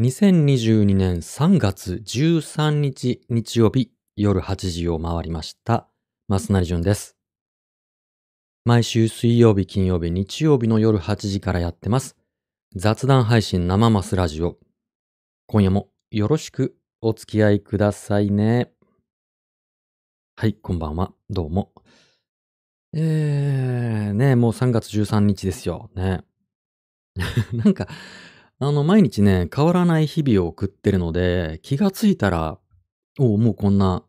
[0.00, 5.88] 2022年3月13日日曜日夜8時を回りました。
[6.28, 7.16] 増成淳です。
[8.64, 12.14] 毎週水曜日、金曜日、日曜日の夜8時からやってます。
[12.76, 14.56] 雑談配信生マスラジオ。
[15.48, 18.70] 今夜もよろしくお付き合いくださいね。
[20.36, 21.12] はい、こんばんは。
[21.28, 21.72] どうも。
[22.92, 25.90] えー、ね、もう3月13日ですよ。
[25.96, 26.22] ね。
[27.52, 27.88] なんか、
[28.60, 32.58] あの、毎日ね、変わらない日々を送ってるので、気がついたら、
[33.20, 34.04] おうもうこんな、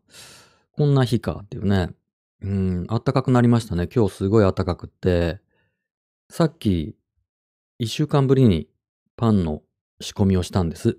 [0.72, 1.90] こんな日かっていうね。
[2.42, 3.86] うん、暖かくなりましたね。
[3.86, 5.40] 今日すごい暖かくって、
[6.30, 6.96] さっき、
[7.78, 8.68] 一週間ぶりに
[9.16, 9.62] パンの
[10.00, 10.98] 仕込みをしたんです。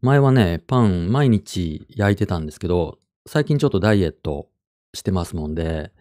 [0.00, 4.48] 前はね、パン毎日焼いてたんですけど、最近ちょっとダイエット
[4.94, 5.92] してますもんで、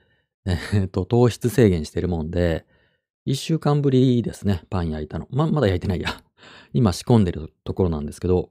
[0.45, 2.67] えっと、糖質制限してるもんで、
[3.25, 5.27] 一週間ぶりですね、パン焼いたの。
[5.31, 6.09] ま、まだ焼いてないや。
[6.73, 8.49] 今仕込んでるところなんですけど、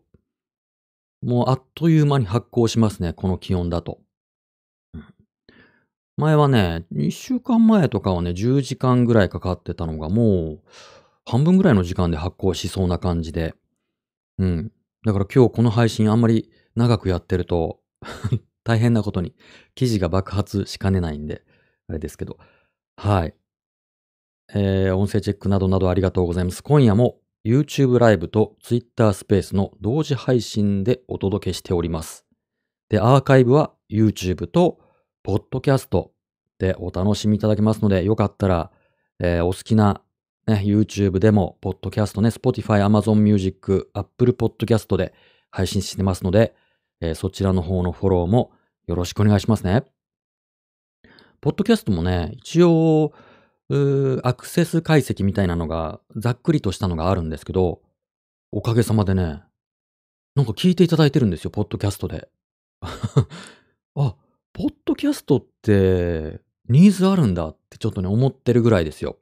[1.23, 4.01] もうあっという間に発酵しますね、この気温だと。
[6.16, 10.71] 前はね、一週間前とかはね、10時間ぐらいかかってたのが、もう、
[11.24, 13.54] 半分ぐらいの時間で発酵しそうな感じで。
[14.38, 14.73] うん。
[15.04, 17.80] だから今日この配信あんまり長くやってると、
[18.65, 19.35] 大変なことに、
[19.74, 21.43] 記事が爆発しかねないんで、
[21.88, 22.38] あれですけど。
[22.96, 23.35] はい。
[24.54, 26.62] えー、音声チェックなどなどありがとうございます。
[26.62, 32.26] 今夜も YouTube ライブと Twitter スペースの同時配信でお届けしております。
[32.88, 34.79] で、アーカイブは YouTube と
[35.24, 36.09] Podcast
[36.59, 38.70] でお楽しみいただけますので、よかったら、
[39.20, 40.02] えーお好きな、
[40.46, 45.14] ね、YouTube でも、Podcast ね、Spotify、Amazon Music、Apple Podcast で
[45.51, 46.54] 配信してますので、
[47.01, 48.52] えーそちらの方のフォローも
[48.87, 49.85] よろしくお願いしますね。
[51.40, 53.12] ポッドキャストもね、一応、
[54.24, 57.82] アクセス解析みたいなのが、ざっくりとしたのがあるんですけど、
[58.52, 59.43] おかげさまでね、
[60.35, 62.29] なんか聞いていただいてるんですよ、ポッドキャストで。
[62.82, 64.16] あ、
[64.53, 69.19] ポッドキャストって、ニーズあるんだってちょっとね、思ってるぐらいですよ。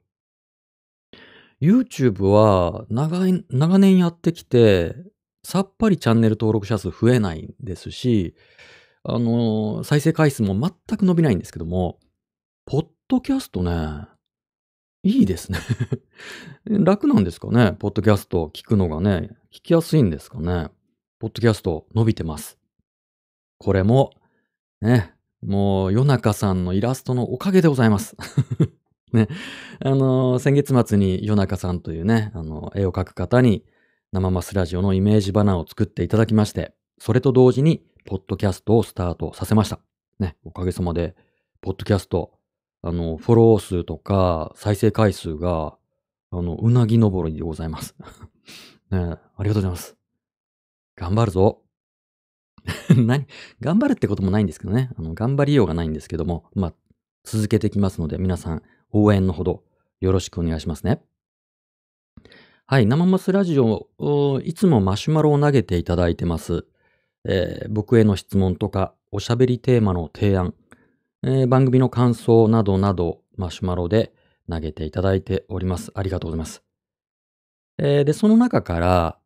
[1.61, 4.95] YouTube は長い、長年やってきて、
[5.43, 8.35] さっぱりチャンネル登録者数増えないんですし、
[9.03, 11.99] あのー再生回数も全く伸びないんですけども、
[12.65, 14.07] ポッドキャストね、
[15.03, 15.59] いいですね。
[16.65, 17.73] 楽なんですかね？
[17.79, 20.69] ポッドキャスト聞くのがね、聞きやすいんですかね？
[21.19, 22.57] ポッドキャスト伸びてます。
[23.57, 24.11] これも、
[24.81, 28.15] ね、もう、夜中さんのイラストのおかげでございます。
[29.13, 29.27] ね、
[29.79, 33.65] あのー先月末に夜中さんというね、あの、絵を描く方に、
[34.11, 39.79] 生マスラジオのイメージバナーを作っていただきまして、それと同時に、ポッドキャストをスタートさせました。
[40.19, 41.15] ね、おかげさまで、
[41.61, 42.31] ポッドキャスト、
[42.81, 45.77] あの、フォロー数とか、再生回数が、
[46.31, 47.95] あの、うなぎ登りでございます。
[48.91, 49.97] ね、ありがとうございます。
[50.95, 51.61] 頑張るぞ。
[52.95, 53.25] 何
[53.59, 54.91] 頑張るってこともないんですけどね。
[54.97, 56.73] あの、頑張りようがないんですけども、まあ、
[57.23, 59.63] 続けていきますので、皆さん、応援のほど、
[59.99, 61.01] よろしくお願いしますね。
[62.65, 63.89] はい、生マスラジオ、
[64.43, 66.65] いつもマシュマロを投げていただいてます。
[67.25, 70.53] えー僕への質問とか、おしゃべりテーマの提案、
[71.21, 74.13] えー番組の感想などなど、マシュマロで
[74.49, 75.91] 投げていただいております。
[75.93, 76.63] ありがとうございます。
[77.77, 79.19] えーで、その中から、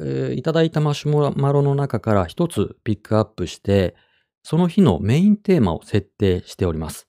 [0.00, 3.94] えーいただいたマシュマロの中から一つピックアップして、
[4.42, 7.08] その日のメインテーマを設定しております。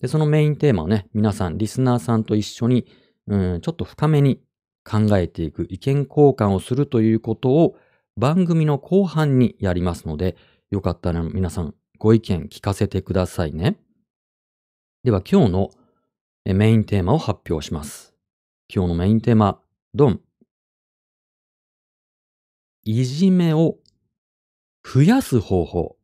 [0.00, 2.86] で、そのメインテーマをね、皆さん、リスナーさんと一緒に、
[3.26, 4.42] うん、ちょっと深めに
[4.84, 7.76] 考えていく、意見交換をするということを
[8.18, 10.36] 番組の後半にやりますので、
[10.70, 13.76] よかったら皆さんご意見聞かせてくださいね。
[15.04, 15.70] では今日の
[16.46, 18.14] メインテーマを発表します。
[18.74, 19.60] 今日のメインテーマ、
[19.92, 20.20] ドン。
[22.84, 23.76] いじめを
[24.82, 25.98] 増やす方法。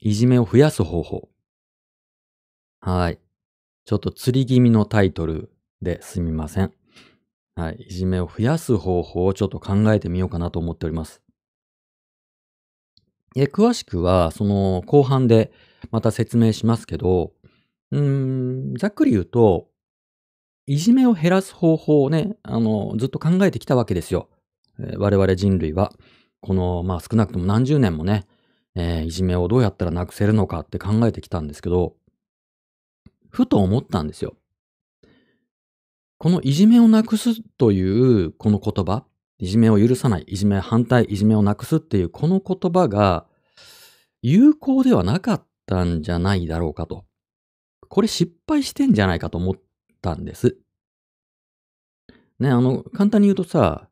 [0.00, 1.30] いじめを増やす方法。
[2.80, 3.18] はい。
[3.86, 5.50] ちょっと釣り気味のタイトル
[5.80, 6.74] ですみません。
[7.56, 7.86] はい。
[7.88, 11.22] いじめを増やす方法をちょっと考えてみようかなと思っております。
[13.40, 15.52] え、詳しくは、その後半で
[15.90, 17.32] また説明しますけど、
[17.90, 19.68] うーん、ざっくり言うと、
[20.66, 24.28] いじめを減らす方法をね、あの、ずっと考えてきたわけですよ。
[24.78, 25.92] えー我々人類は。
[26.40, 28.26] この、まあ少なくとも何十年もね、
[28.74, 31.96] えーいじめをどうやったらなくせるのかって考えてきたんですけど、
[33.30, 34.36] ふと思ったんですよ。
[36.18, 37.80] このいじめをなくすとい
[38.24, 39.04] うこの言葉、
[39.38, 43.27] いじめを許さない、いじめ反対、いじめをなくすっていうこの言葉が
[44.22, 47.04] 有効ではなかったんじゃないだろうかと。
[47.88, 49.54] これ失敗してんじゃないかと思っ
[50.02, 50.56] たんです。
[52.38, 53.88] ね、あの、簡単に言うとさ、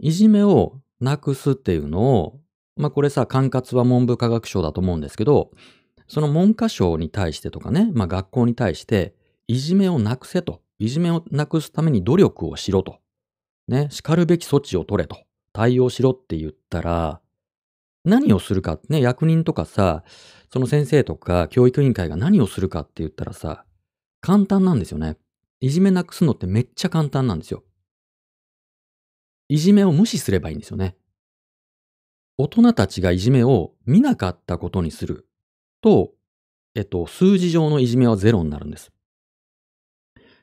[0.00, 2.40] いじめをなくすっていうのを、
[2.76, 5.50] まあこれさ、管轄は文部科学省だと思うんですけど、
[6.06, 9.14] その文科省に対してとかね、まあ学校に対して、
[9.46, 10.62] いじめをなくせと。
[10.78, 12.98] いじめをなくすために努力をしろと。
[13.68, 15.18] ね、叱るべき措置を取れと。
[15.52, 17.20] 対応しろって言ったら、
[18.04, 20.04] 何をするかね、役人とかさ、
[20.52, 23.64] その先生とか教育委員会が何をするかって言ったらさ、
[24.20, 25.16] 簡単なんですよね。
[25.60, 27.64] いじめなくすのってめっちゃ簡単なんですよ。
[29.48, 30.96] いじめを無視すればいいんですよね。
[32.36, 35.28] 大人たちがいじめを見なかったことにする
[35.80, 36.12] と、
[36.74, 38.92] えっと、数字上のいじめはゼロになるんです。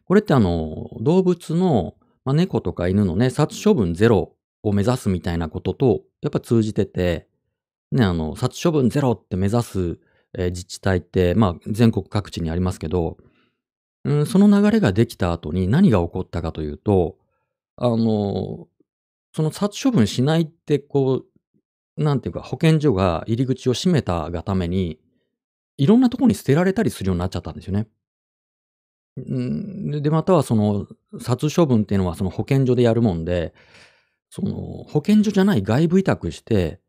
[0.06, 7.28] これってあの、動物の、まあ、猫とか犬のね、殺処分ゼロを目指すみたいなことと、やっぱ通じてて、
[7.92, 10.00] ね、あの、殺処分ゼロって目指す、
[10.34, 13.18] えー、自治体って、まあ、全国各地にありますけど、
[14.04, 17.18] うん、その流れができた後に何が起こったかというと、
[17.78, 18.68] あの、
[19.34, 21.24] その殺処分しないって、こ
[21.98, 25.00] う、なんていうか、保健所が入り口を閉めたがために、
[25.78, 27.88] いろんなところに捨てられたりするようになっちゃったんですよね。
[30.02, 30.88] で、またはその、
[31.20, 33.54] 殺処分っていうのはその保健所でやるもんで、
[34.30, 36.81] その、保健所じゃない外部委託して、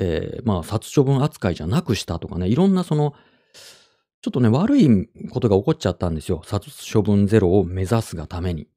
[0.00, 3.14] えー、まあ、殺処分扱いじゃなくしたとかね、いろんなその、
[4.22, 4.88] ちょっとね、悪い
[5.30, 6.42] ことが起こっちゃったんですよ。
[6.44, 8.68] 殺処分ゼロを目指すがために。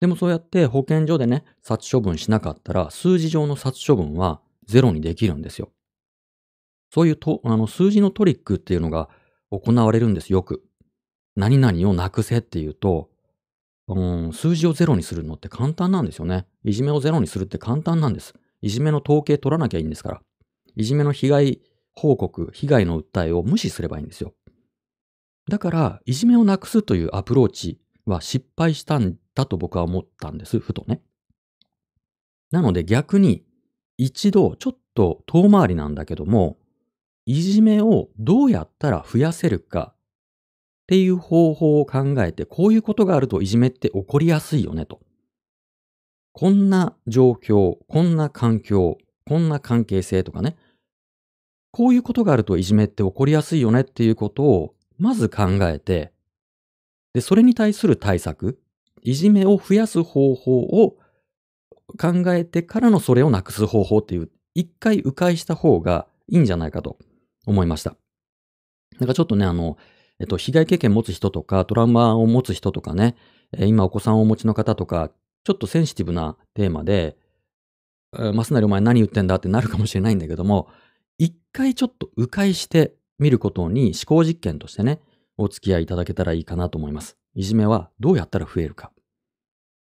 [0.00, 5.70] でもそうやって保健所でね、殺処分しなかったら、数字上の殺処分はゼロにできるんですよ。
[6.92, 9.08] そういうと、あの、数字のトリックっていうのが
[9.50, 10.64] 行われるんです、よく。
[11.36, 13.10] 何々をなくせっていうと、
[13.86, 16.46] うん、数字をゼロにするのって簡単なんですよね。
[16.64, 18.34] いじめをゼロにするって簡単なんです。
[18.60, 20.22] いじめの統計取らなきゃいいんですから。
[20.76, 21.60] いじめの被害
[21.94, 24.34] 報告、被害の訴えを無視すればいいんですよ。
[25.48, 31.02] だから、いじめをなくすというアプローチは失敗したんだと僕は思ったんです、ふとね。
[32.50, 33.44] なので逆に、
[33.96, 36.58] 一度ちょっと遠回りなんだけども、
[37.26, 39.96] いじめをどうやったら増やせるかっ
[40.86, 45.00] ていう方法を考えて、こういうことがあるといじめって起こりやすいよねと。
[46.38, 48.96] こんな状況、こんな環境、
[49.26, 50.56] こんな関係性とかね。
[51.72, 56.12] こういうことがあるといじめって起こりやすいよねっていうことをまず考えて、
[57.12, 58.60] で、それに対する対策、
[59.02, 60.98] いじめを増やす方法を
[61.98, 66.98] 考えてからのそれをなくす方法っていう、一回迂回した方がいいんじゃないかと
[67.46, 67.96] 思いました。
[69.00, 69.76] なんかちょっとね、あの、
[70.20, 73.16] えっと、被害経験持つ人とか、トラウマを持つ人とかね、
[73.58, 75.10] 今お子さんをお持ちの方とか、
[75.48, 77.16] ちょっとセンシティブなテーマで、
[78.34, 80.68] マスナリお前何言ってんだってなるかもしれないんだけども、
[81.16, 85.00] 一回ちょっと迂回してみることに思考実験としてね、
[85.38, 87.16] お付き合いいただけたらいいかなと思います。
[87.32, 88.92] いじめはどうやったら増えるか。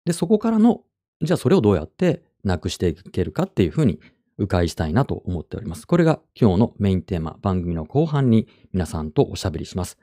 [0.06, 0.84] で、そこからの、
[1.24, 4.00] じゃあそれをどうやってなくしていけるかっていうふうに
[4.38, 5.88] 迂回したいなと思っております。
[5.88, 9.98] これが今日のメインテーマ、番組の後半に皆さんとおしゃべりします。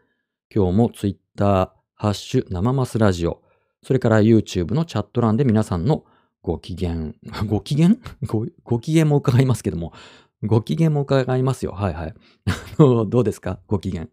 [0.53, 3.43] 今日も Twitter、ハッシュ生マスラジオ、
[3.85, 6.05] それから YouTube のチャット欄で皆さんの
[6.43, 7.15] ご機嫌、
[7.47, 7.97] ご機嫌？
[8.27, 9.93] ごご機嫌も伺いますけども、
[10.45, 11.73] ご機嫌も伺いますよ。
[11.73, 12.15] はいはい。
[12.79, 13.59] どうですか？
[13.67, 14.09] ご機嫌。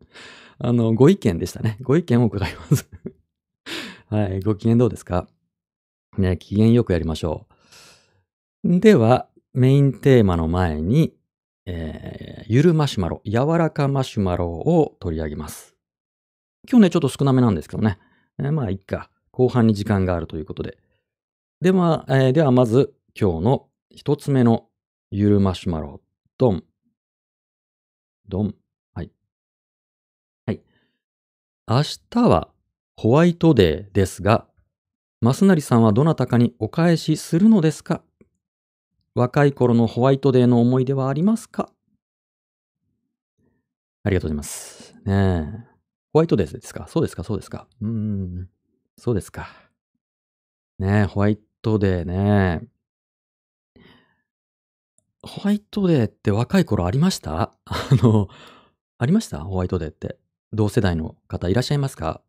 [0.60, 1.78] あの、ご意見でしたね。
[1.82, 2.90] ご意見を伺います
[4.08, 4.42] はい。
[4.42, 5.28] ご機嫌どうですか？
[6.18, 7.48] ね、機嫌よくやりましょ
[8.64, 8.80] う。
[8.80, 11.16] では、メインテーマの前に、
[11.66, 15.76] えー、ゆるマシュマロ、柔らかマシュマロを取り上げます。
[16.70, 17.98] 今日ね、ちょっと少なめなんですけどね。
[18.40, 19.10] えー、まあ、いっか。
[19.32, 20.78] 後半に時間があるということで。
[21.62, 24.68] では、えー、ではまず、今日の一つ目の
[25.12, 26.02] ゆるマシュマロ、
[26.38, 26.64] ドン。
[28.28, 28.56] ドン。
[28.94, 29.12] はい。
[30.46, 30.62] はい。
[31.68, 32.50] 明日は
[32.96, 34.48] ホワイトデーですが、
[35.22, 38.04] マスナリさんはどなたかにお返しするのですか？
[39.16, 41.70] 若い頃のホワイトデーの思い出はありますか？
[44.04, 44.96] ありがとうございます。
[45.06, 45.68] ねえ。
[46.14, 46.88] ホワイトデーですか？
[46.88, 47.24] そうですか？
[47.24, 47.68] そうですか？
[47.82, 48.50] うーん。
[49.00, 49.48] そうですか。
[50.78, 52.68] ねえ、ホワイトデーね。
[55.24, 57.54] ホワイトデーって若い頃ありました？
[57.64, 58.28] あの、
[58.98, 59.40] ありました？
[59.46, 60.18] ホワイトデーって。
[60.52, 62.22] 同世代の方いらっしゃいますか？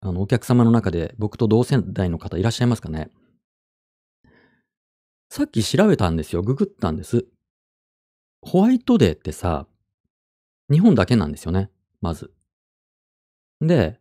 [0.00, 3.10] あの、お客様の中で僕と同世代の方いらっしゃいますかね？
[5.30, 6.42] さっき調べたんですよ。
[6.42, 7.26] ググったんです。
[8.42, 9.68] ホワイトデーってさ、
[10.70, 11.70] 日本だけなんですよね。
[12.00, 12.32] まず。
[13.60, 13.97] で、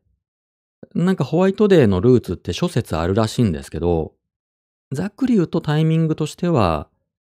[0.95, 4.13] なんかホワイトデーのルーツって諸説あるらしいんですけど、
[4.91, 6.89] ざっくり言うとタイミングとしては、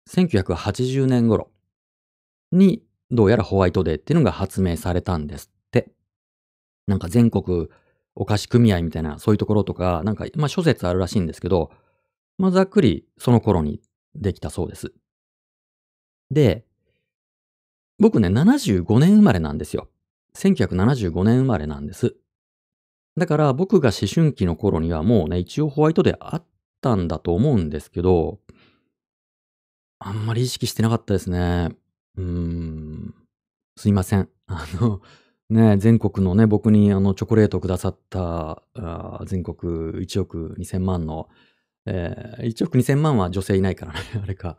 [0.09, 1.51] 1980年頃
[2.51, 5.89] にどうやらホワイトデーっていうのが発明されたんですって。
[6.87, 7.67] なんか全国
[8.15, 11.71] お菓子組合みたいなそういうところとか、なんかまあ諸説あるらしいんですけど、
[12.37, 13.81] まあ、ざっくりその頃に
[14.15, 14.93] できたそうです。
[16.31, 16.65] で、
[17.99, 19.89] 僕ね、75年生まれなんですよ。
[20.35, 22.15] 1975年生まれなんです。
[23.17, 26.43] だから僕が思春期の頃にはもうね、一応ホワイトデーあっ
[26.81, 28.39] たんだと思うんですけど、
[29.99, 31.69] あんまり意識してなかったですね。
[32.17, 33.13] うーん。
[33.77, 34.29] すいません。
[34.47, 35.01] あの、
[35.49, 38.63] ね、全国のね、僕にあのチョコレートくださった、
[39.25, 41.29] 全国1億2000万の、
[41.85, 44.57] えー、1億2000万は女性いないからね、 あれか。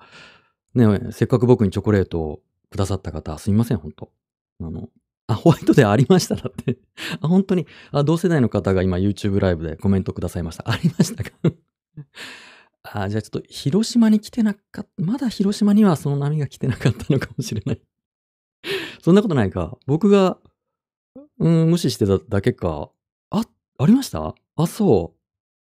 [0.75, 4.13] ね、せっかく僕にチョコレートをくださった方、すいません、ほんと。
[4.61, 4.91] あの、
[5.29, 6.35] あ、ホワイトデーありました？
[6.37, 6.79] だって。
[7.21, 10.69] あ、本当に、あ、同世代の方が今 YouTube ライブでコメントくださいました。
[10.71, 11.31] ありましたか？
[12.85, 17.81] あ、じゃあちょっと広島に来てなかった、まだ広島にはその波が来てなかったのかもしれない
[19.03, 19.79] そんなことないか。
[19.87, 20.39] 僕が、
[21.39, 22.91] うん、無視してただけか。
[23.31, 23.45] あ、
[23.79, 24.35] ありました？
[24.57, 25.15] あ、そ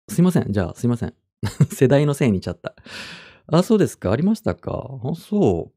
[0.10, 0.12] う。
[0.12, 0.52] すいません。
[0.52, 1.14] じゃあ、すいません。
[1.72, 2.76] 世代のせいにちゃった。
[3.48, 4.12] あ、そうですか。
[4.12, 5.00] ありましたか？
[5.04, 5.74] あ、そう。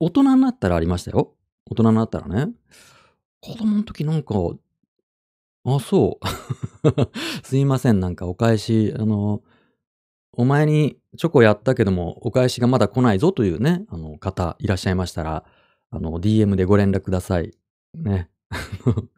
[0.00, 1.34] 大人になったらありましたよ。
[1.70, 2.52] 大人になったらね。
[3.40, 4.34] 子供の時なんか、
[5.66, 6.26] あ、そう。
[7.42, 8.00] すいません。
[8.00, 9.42] なんかお返し、あの、
[10.32, 15.44] お前にチョコやったけども、お返しがまだ来ないぞというね、あの方いらっしゃいましたら、
[15.90, 17.52] あの、DM でご連絡ください。
[17.94, 18.28] ね。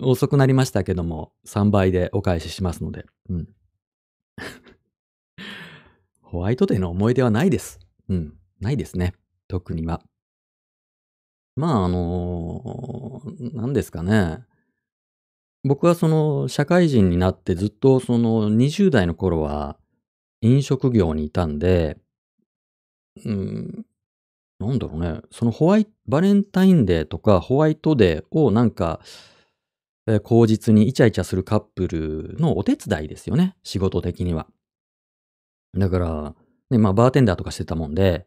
[0.00, 3.06] 遅くなりましたけども、3倍でお返ししますので。
[3.28, 3.48] うん。
[6.20, 7.78] ホワイトデーの思い出はないです。
[8.08, 8.34] うん。
[8.60, 9.14] ないですね。
[9.48, 10.02] 特には。
[11.60, 14.38] まあ、あの、何ですかね。
[15.62, 19.76] 僕はその社会人になってずっとその20代の頃は
[20.40, 21.98] 飲食業にいたんで、
[23.26, 23.84] うん、
[24.58, 25.20] なんだろうね。
[25.30, 29.00] そのホワイト、バレンタインデーとかホワイトデーをなんか、
[30.06, 33.54] えー、口実にイチャイチャするカップルのお手伝いですよね。
[33.62, 34.46] 仕事的には。
[35.76, 36.34] だから、
[36.70, 38.26] ね、まあバーテンダーとかしてたもんで、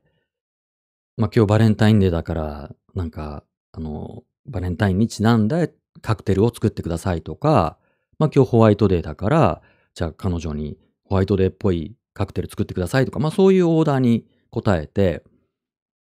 [1.18, 5.68] まあ今日バレンタインデーだから、なんか、あの、バレンタインにちなんだ
[6.02, 7.78] カクテルを作ってくださいとか、
[8.20, 9.62] まあ今日ホワイトデーだから、
[9.94, 15.24] じゃあ彼女にホワイトデーっぽいカクテル作ってくださいとか、まあそういうオーダーに答えて、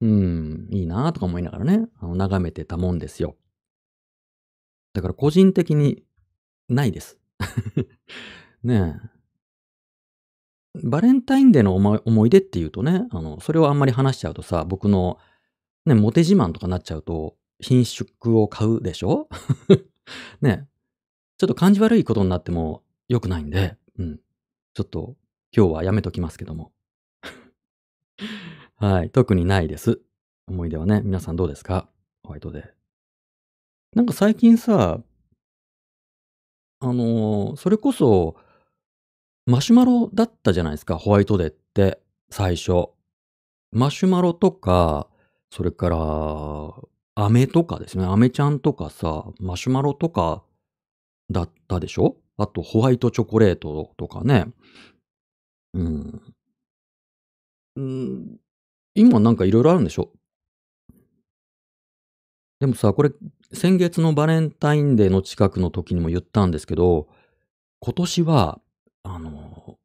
[0.01, 3.35] うん、いいなとか思いながらね、あの眺めてたもんですよ。
[4.93, 6.03] だから個人的に
[6.67, 7.17] ないです。
[8.63, 9.19] ねえ。
[10.83, 15.17] バレンタインデーの思い出っていうとね、あの、それをあんまり話しちゃうとさ、僕の
[15.89, 19.27] ね、モテ自慢とかなっちゃうと、品種を買うでしょ？
[20.41, 20.67] ね。
[21.37, 24.19] ちょっと感じ悪いことになっても良くないんで、うん。
[24.73, 25.15] ちょっと
[25.55, 26.71] 今日はやめときますけども。
[28.75, 29.09] はい。
[29.09, 30.01] 特にないです。
[30.47, 31.01] 思い出はね。
[31.03, 31.89] 皆さんどうですか？
[32.23, 32.69] ホワイトデー。
[33.95, 35.01] なんか最近さ、
[36.81, 38.35] あのー、それこそ、
[39.45, 42.89] マシュマロだったじゃないですか、ホワイトデーって、最初。
[43.71, 45.08] マシュマロとか、
[45.51, 45.97] それから、
[47.15, 48.05] 飴とかですね。
[48.05, 50.43] 飴ちゃんとかさ、マシュマロとか
[51.29, 52.15] だったでしょ？
[52.37, 54.45] あと、ホワイトチョコレートとかね。
[55.73, 56.33] うん。
[57.75, 58.39] うん、
[58.95, 60.11] 今なんかいろいろあるんでしょ？
[62.59, 63.11] でもさ、これ、
[63.53, 67.07] 先月のバレンタインデーの近くの時にも言ったんですけど、
[67.79, 68.59] 今年は、
[69.03, 69.77] あの、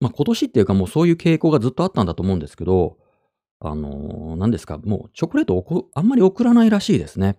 [0.00, 2.98] まあ、今年っていうかもうそういう傾向がずっとあったんだと思うんですけど、
[3.60, 7.38] あの、何ですか、もうチョコレートをこあんまり送らないらしいですね。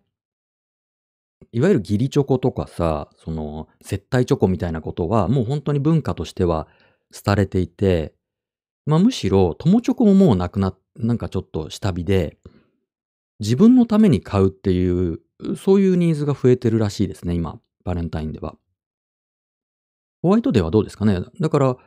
[1.52, 6.68] いわゆる義理チョコとかさ、その、接待チョコみたいなことは、もう本当に文化としては
[7.26, 8.14] 廃れていて、
[8.86, 12.38] まあ、むしろ、友チョコももうなくな、なんかちょっと下火で、
[13.40, 15.22] 自分のために買うっていう、
[15.56, 18.58] そういうニーズが増えてるらしいですね、今、バレンタインでは。
[20.22, 21.22] ホワイトデーはどうですかね？
[21.40, 21.78] だから、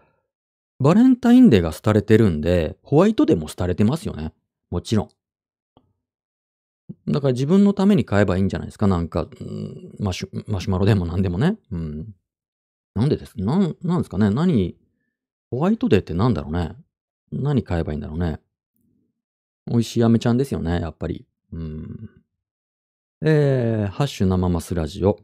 [0.83, 4.33] バレンタインデーが廃れてるんで、ホワイトデーも廃れてますよね。
[4.69, 5.09] もちろん。
[7.13, 8.89] だから自分のために買えばいいんじゃないですか。
[8.89, 11.57] なんか、うん、マシュマシュマロでも何でもね。
[11.71, 12.15] うん。
[12.95, 14.29] なんでですなん、なんですかね？
[14.31, 14.77] 何、
[15.53, 16.73] ホワイトデーってなんだろうね。
[17.31, 18.41] 何買えばいいんだろうね。
[19.67, 21.25] 美味しいアメちゃんですよね、やっぱり。
[21.53, 22.11] うん。
[23.25, 25.21] えー、ハッシュ生マスラジオ。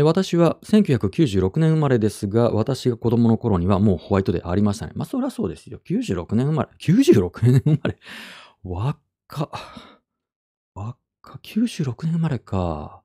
[0.00, 4.92] 私は1996年生まれですが、私が子供の頃にはもうホワイトデーありましたね。
[4.94, 5.80] まあそりゃそうですよ。
[5.84, 6.70] 96年生まれ。
[6.78, 7.98] 96年生まれ。
[8.64, 8.98] 若
[9.44, 9.48] っ。
[10.74, 10.96] 若っ。
[11.42, 13.02] 96年生まれか。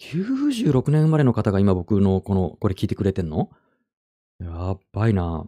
[0.00, 3.50] 96年生まれの方が今僕のこの、これ聞いてくれてんの？
[4.40, 5.46] やっばいな。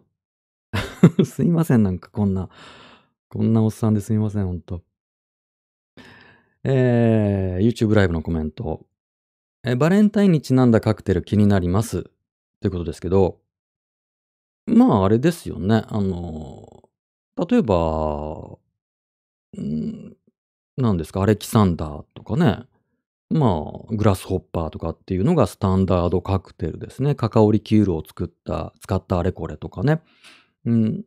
[1.25, 2.49] すいません、なんかこんな、
[3.27, 4.83] こんなおっさんですいません、ほんと。
[6.63, 8.85] えー、YouTube ライブのコメント。
[9.65, 12.03] え、バレンタインにちなんだカクテル気になります。
[12.59, 13.39] ということですけど、
[14.65, 15.83] まあ、あれですよね。
[15.87, 16.89] あの、
[17.49, 18.57] 例えば、
[19.53, 20.17] うーん、
[20.77, 22.65] なんですか、アレキサンダーとかね、
[23.29, 27.15] まあ、グラスホッパーとかっていうのがスタンダードカクテルですね。
[27.15, 30.01] カカオリキュールを作った使ったあれこれとかね。
[30.65, 31.05] うん。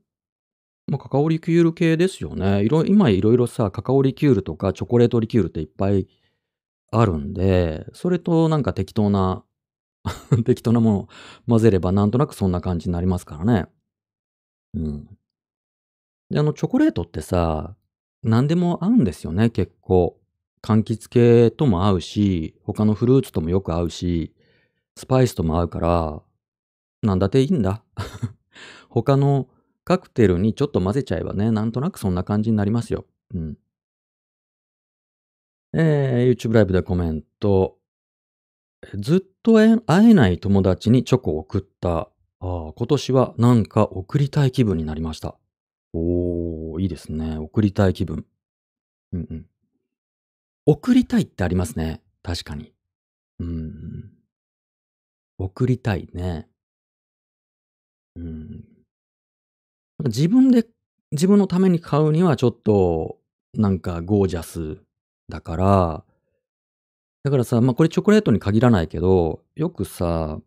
[0.86, 2.64] まあ、カカオリキュール系ですよね。
[2.64, 6.08] いろ今色々さ、カカオリキュールとかチョコレートリキュールっていっぱい
[6.90, 9.44] あるんで、それとなんか適当な
[10.44, 11.08] 適当なものを
[11.48, 13.66] 混ぜればなんとなくそんな感じになりますからね。
[14.74, 15.18] うん。
[16.30, 17.76] で、あのチョコレートってさ、
[18.22, 20.18] なんでも合うんですよね、結構。
[20.62, 24.34] 柑橘系とも合うし、他のフルーツともよく合うし、
[24.96, 26.22] スパイスとも合うから、
[27.02, 27.84] なんだっていいんだ。
[28.90, 29.48] 他の
[29.84, 33.06] カクテルにちょっと混ぜちゃえばね、なんとなくそんな感じになりますよ。
[33.34, 33.58] うん。
[35.72, 37.78] えー、YouTube ライブでコメント。
[38.94, 41.98] ずっと会えない友達にチョコを送った。
[41.98, 42.08] あ
[42.40, 45.36] あ、今年はなんか送りたい気分になりました。
[45.92, 47.38] おー、いいですね。
[47.38, 48.26] 送りたい気分。
[49.12, 49.46] うんうん。
[50.66, 52.02] 送りたいってありますね。
[52.22, 52.72] 確かに。
[53.38, 54.10] うん。
[55.38, 56.48] 送りたいね。
[58.16, 58.48] うん。
[58.50, 58.64] なんか
[60.06, 60.66] 自分で
[61.12, 63.18] 自分のために買うにはちょっと、
[63.54, 64.82] なんかゴージャス
[65.28, 66.04] だから
[67.24, 70.38] だからさ、まあ、これチョコレートに限らないけど、よくさ、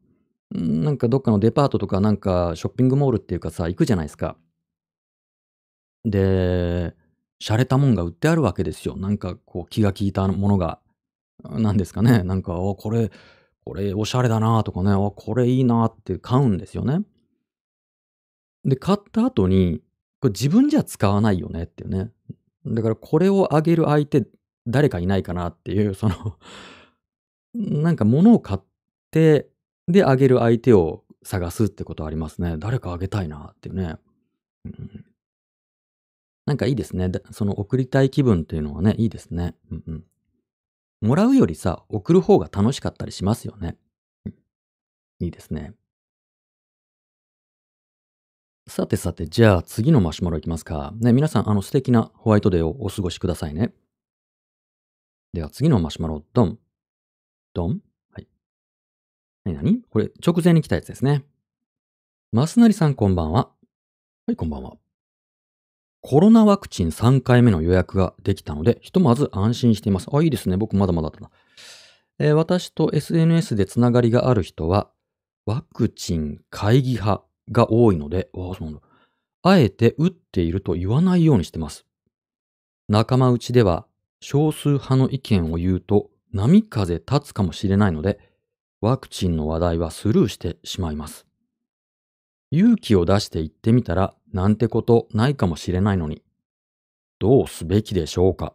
[0.52, 4.38] なんかどっかのデパートとかなんかショッピングモールっていうかさ、行くじゃないですか。
[6.06, 6.96] で、
[7.42, 8.96] 洒落たもんが売ってあるわけですよ。
[8.96, 10.80] なんかこう気が利いたものが。
[11.44, 13.12] なんですかね、なんか、あ、これ
[13.70, 17.02] これおしゃれだなとかね、あ、これいいなって買うんですよね。
[18.66, 19.82] で、買った後に、
[20.22, 22.10] これ自分じゃ使わないよねっていうね。
[22.66, 24.26] だからこれをあげる相手、
[24.70, 26.38] 誰かいないかなっていう、 その
[27.54, 28.60] なんか物を買っ
[29.12, 29.50] て、
[29.88, 32.58] で、あげる相手を探すってことはありますね。
[32.58, 33.98] 誰かあげたいなっていうね。
[34.66, 35.06] うん。
[36.46, 37.12] なんかいいですね。
[37.32, 39.56] その送りたい気分っていうのはね、いいですね。
[39.72, 40.04] うんうん。
[41.02, 43.78] もらうよりさ、送る方が楽しかったりしますよね。
[44.26, 44.34] うん。
[45.20, 45.74] いいですね。
[48.68, 50.94] さてさて、じゃあ次のマシュマロいきますか。
[50.98, 53.74] ね、皆さん、あの素敵なホワイトデーをお過ごしくださいね。
[55.32, 56.58] では次のマシュマロ、ドン。
[57.54, 57.82] ドン？
[58.12, 58.28] はい。
[59.54, 61.24] なにこれ、直前に来たやつですね。
[62.32, 63.50] マスナリさんこんばんは。
[64.26, 64.78] はい、こんばんは。
[66.02, 70.08] コロナワクチン3回目の予約ができたので、ひとまず安心しています。
[70.12, 70.58] あ、いいですね。
[70.58, 71.30] 僕まだまだだな。
[72.18, 74.90] えー、私と SNS でつながりがある人は、
[75.46, 78.82] ワクチン会議派が多いので、ああ、そうなんだ。
[79.44, 81.86] あえて打っていると言わないようにしてます。
[82.88, 83.86] 仲間内では
[84.22, 88.20] 少数派の意見を言うと波風立つかもしれないので、
[88.82, 91.26] ワクチンの話題はスルーしてしまいます。
[92.52, 96.24] 勇気を出して言ってみたらなんてことないかもしれないのに、
[97.20, 98.54] どうすべきでしょうか？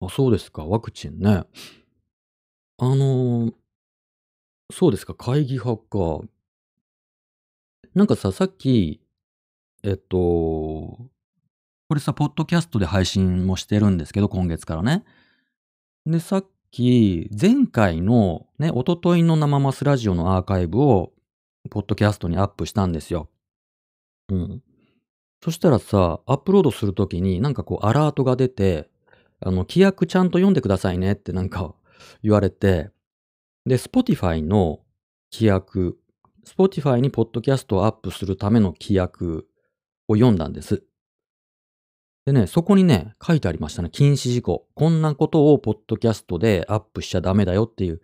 [0.00, 1.44] あ、そうですか、ワクチンね。
[2.80, 3.50] あの、
[4.72, 6.20] そうですか、会議派か。
[7.94, 9.00] なんかさ、さっき、
[9.82, 11.10] えっと、
[11.88, 15.04] これさ、ポッドキャストで配信もしてるんですけど、今月からね。
[16.04, 21.14] で、さっき、前回のね、おとといの生マスラジオのアーカイブを、
[21.70, 23.30] ポッドキャストにアップしたんですよ。
[24.28, 24.62] うん。
[25.42, 28.90] そしたらさ、アップロードするときになんかこうアラートが出て、
[29.40, 31.74] あの、規約ちゃんと読んでくださいねってなんか
[32.22, 32.90] 言われて、
[33.64, 34.80] で、Spotify の
[35.32, 35.98] 規約、
[36.46, 39.48] Spotify にポッドキャストをアップするための規約
[40.06, 40.82] を読んだんです。
[42.28, 43.88] でね、そこにね、書いてありましたね。
[43.90, 44.66] 禁止事項。
[44.74, 48.02] こんなことをポッドキャストでアップしちゃダメだよっていう、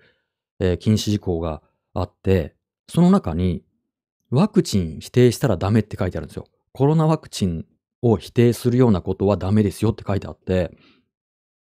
[0.61, 1.61] えー、禁止事項が
[1.93, 2.55] あって、
[2.89, 3.63] その中に、
[4.31, 6.47] ワクチン否定したらダメって書いてあるんですよ。
[6.73, 7.67] コロナワクチン
[8.01, 10.75] を否定するようなことはダメですよって書いてあって、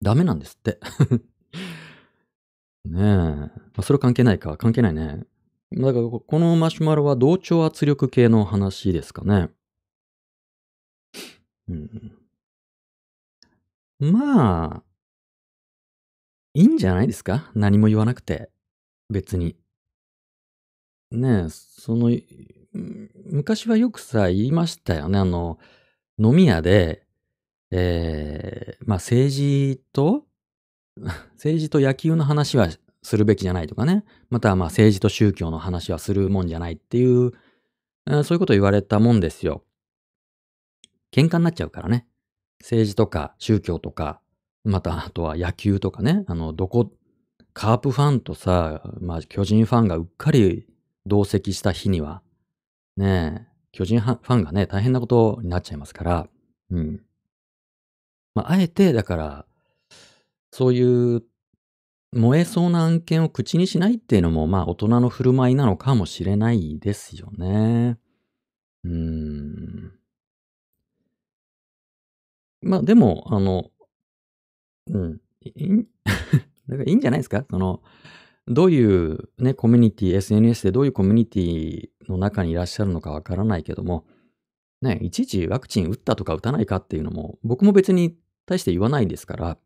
[0.03, 0.77] ダメなんですって。
[2.86, 3.01] ねえ。
[3.01, 4.55] まあ、それ関係ないか。
[4.55, 5.25] 関係ないね。
[5.71, 9.49] だから、このマシュマロは同調圧力系の話ですかね。
[11.69, 12.14] うん。
[13.99, 14.84] まあ、
[16.53, 17.51] いいんじゃないですか？
[17.53, 18.49] 何も言わなくて。
[19.10, 19.58] 別に。
[21.12, 22.10] ねえ、その、
[22.73, 25.19] 昔はよくさ、言いましたよね。
[25.19, 25.60] あの、
[26.19, 27.05] 飲み屋で、
[27.71, 30.25] ええ、まあ、政治と
[31.36, 32.69] 政治と野球の話は
[33.03, 34.05] するべきじゃないとかね。
[34.29, 37.31] または、ま、政治と宗教の話はするもんじゃないっていう、
[38.25, 39.63] そういうこと言われたもんですよ。
[41.12, 42.08] 喧嘩になっちゃうからね。
[42.65, 44.19] 政治とか宗教とか、
[44.63, 46.23] またあとは野球とかね。
[46.25, 46.91] あの、どこ
[47.54, 50.65] カープファンとさ、まあ、巨人ファンがうっかり
[51.06, 52.23] 同席した日には、
[52.97, 56.28] ね、巨人ファンがね、大変なことになっちゃいますから、
[56.71, 57.04] うん。
[58.34, 59.45] まあ、あえて、だから、
[60.51, 61.23] そういう
[62.13, 67.99] 燃えそうな案件を口にしないっていうのも、まあ、大人の振る舞いなのかもしれないですよね。
[68.84, 69.91] うーん。
[72.65, 73.71] まあ、でも、あの、
[74.88, 75.86] うん、いいん？
[76.69, 77.45] かいいんじゃないですか？
[77.49, 77.82] その、
[78.47, 84.06] どういうね、コミュニティ、SNS でどういうコミュニティの中にいらっしゃるのかわからないけども、
[84.82, 89.58] ね、いちいちワクチン打ったとか打たないかっていうのも、僕も別に大して言わないですから、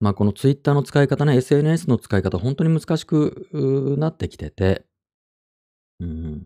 [0.00, 4.84] まあこのツイッターの使い方ね、SNS の使い方、本当に難しくなってきてて、
[6.00, 6.44] うん、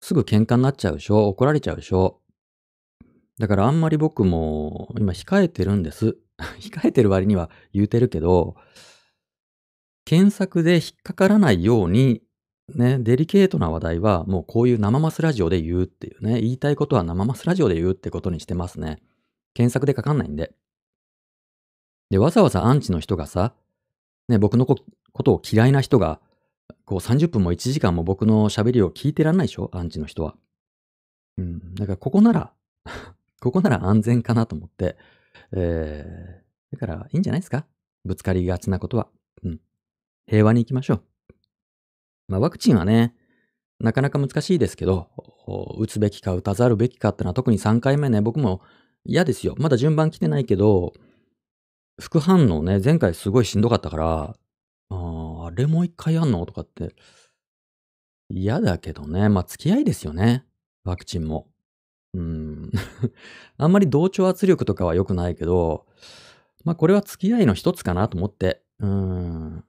[0.00, 1.28] すぐ喧嘩になっちゃうでしょ？
[1.28, 2.21] 怒られちゃうでしょ？
[3.42, 6.16] だからあんまり僕も今控えてるんです。
[6.60, 8.54] 控えてる割には言うてるけど、
[10.04, 12.22] 検索で引っかからないように、
[12.72, 19.02] ね、デリケートな話題はもうこういう生マスラジオで言うっていうね、言いたいことは生マスラジオで言うってことにしてますね。
[19.54, 20.54] 検索でかかんないんで。
[22.10, 23.56] で、わざわざアンチの人がさ、
[24.28, 24.76] ね、僕のこ
[25.24, 26.20] とを嫌いな人が、
[26.84, 29.68] こう30分も1時間も僕の喋りを聞いてらんないでしょ？
[29.72, 30.36] アンチの人は。
[31.38, 31.74] うん。
[31.74, 32.52] だからここなら
[33.42, 34.96] ここなら安全かなと思って、
[35.50, 37.66] えー、だからいいんじゃないですか？
[38.04, 39.08] ぶつかりがちなことは。
[39.42, 39.60] うん。
[40.26, 41.02] 平和に行きましょう。
[42.28, 43.14] まあワクチンはね、
[43.80, 45.08] なかなか難しいですけど、
[45.76, 48.62] 打つべきか打たざるべきかってのは特に3回目ね、僕も
[49.04, 49.56] 嫌ですよ。
[49.58, 50.92] まだ順番来てないけど、
[52.00, 54.36] 副反応ね、前回すごいしんどかったから、
[54.90, 56.46] ああれもう一回やんの？
[56.46, 56.94] とかって、
[58.28, 59.28] 嫌だけどね。
[59.28, 60.44] まあ付き合いですよね。
[60.84, 61.48] ワクチンも。
[62.14, 62.70] うん。
[63.56, 65.86] あんまり同調圧力とかは良くないけど、
[66.64, 69.64] まあこれは付き合いの一つかなと思って、うん、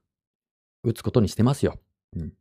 [0.83, 1.79] 打つことにしてますよ。
[2.15, 2.33] うん。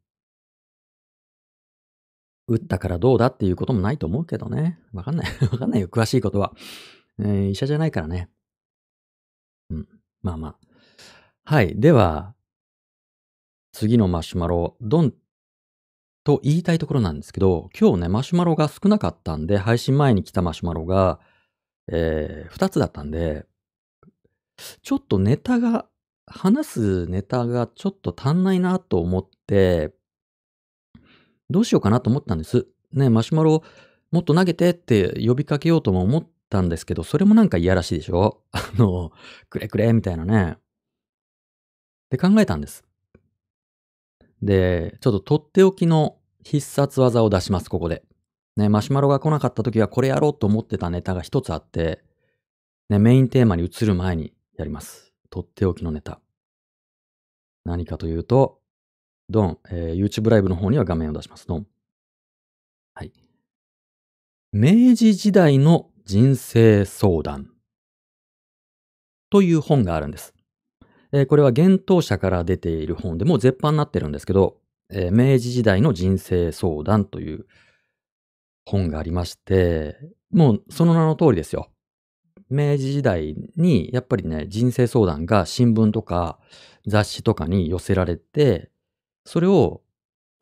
[2.48, 4.78] 打ったからどうだっていうこともないと思うけどね。
[4.92, 5.26] わかんない。
[5.50, 5.88] わかんないよ。
[5.88, 6.54] 詳しいことは。
[7.18, 8.30] えー、医者じゃないからね。
[9.70, 9.88] うん。
[10.22, 10.58] まあまあ。
[11.44, 11.78] はい。
[11.78, 12.34] では、
[13.72, 15.14] 次のマシュマロ、ドン
[16.24, 21.20] と言いたいところなんですけど、今日ね、マシュマロが少なかったんで、配信前に来たマシュマロが、
[21.88, 23.46] えー、2つだったんで、
[24.82, 25.86] ちょっとネタが、
[26.26, 29.92] 話すネタがちょっと足んないなと思って、
[31.50, 32.66] どうしようかなと思ったんです。
[32.92, 33.62] ね、マシュマロ
[34.12, 38.42] もっと投げてって呼びかけようとも思ったんですけど、それもなんかいやらしいでしょ？
[38.52, 39.10] あの、
[39.50, 40.52] くれくれみたいなね。
[40.52, 40.58] っ
[42.10, 42.84] て考えたんです。
[44.42, 48.04] で、ちょっととっておきの必殺技を出します、ここで。
[48.56, 52.02] ね、マシュマロが来なかった時はこれやろうと思ってたネタが一つあって、
[52.90, 55.12] ね、メインテーマに移る前にやります。
[55.30, 56.20] とっておきのネタ。
[57.64, 58.60] 何かというと、
[59.30, 61.46] ドン、えー、YouTube ライブの方には画面を出します。
[61.46, 61.66] ドン。
[62.94, 63.12] はい。
[64.52, 67.48] 明治時代の人生相談
[69.30, 70.34] という本があるんです。
[71.12, 74.58] えー、これは幻冬者から出ている本でもう絶版になってるんですけど、
[74.90, 77.46] えー、明治時代の人生相談という
[78.64, 79.98] 本がありまして、
[80.30, 81.70] もうその名の通りですよ。
[82.48, 86.38] 明治時代にやっぱりね、人生相談が新聞とか
[86.86, 88.70] 雑誌とかに寄せられて、
[89.24, 89.82] それを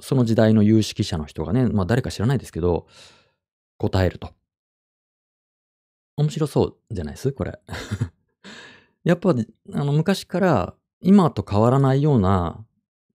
[0.00, 2.87] その時代の有識者の人がね、まあ誰か知らないですけど、
[3.78, 4.30] 答えると。
[6.16, 7.33] 面白そうじゃないです？
[7.33, 7.59] これ。
[9.05, 12.65] やっぱ、あの、昔から今と変わらないような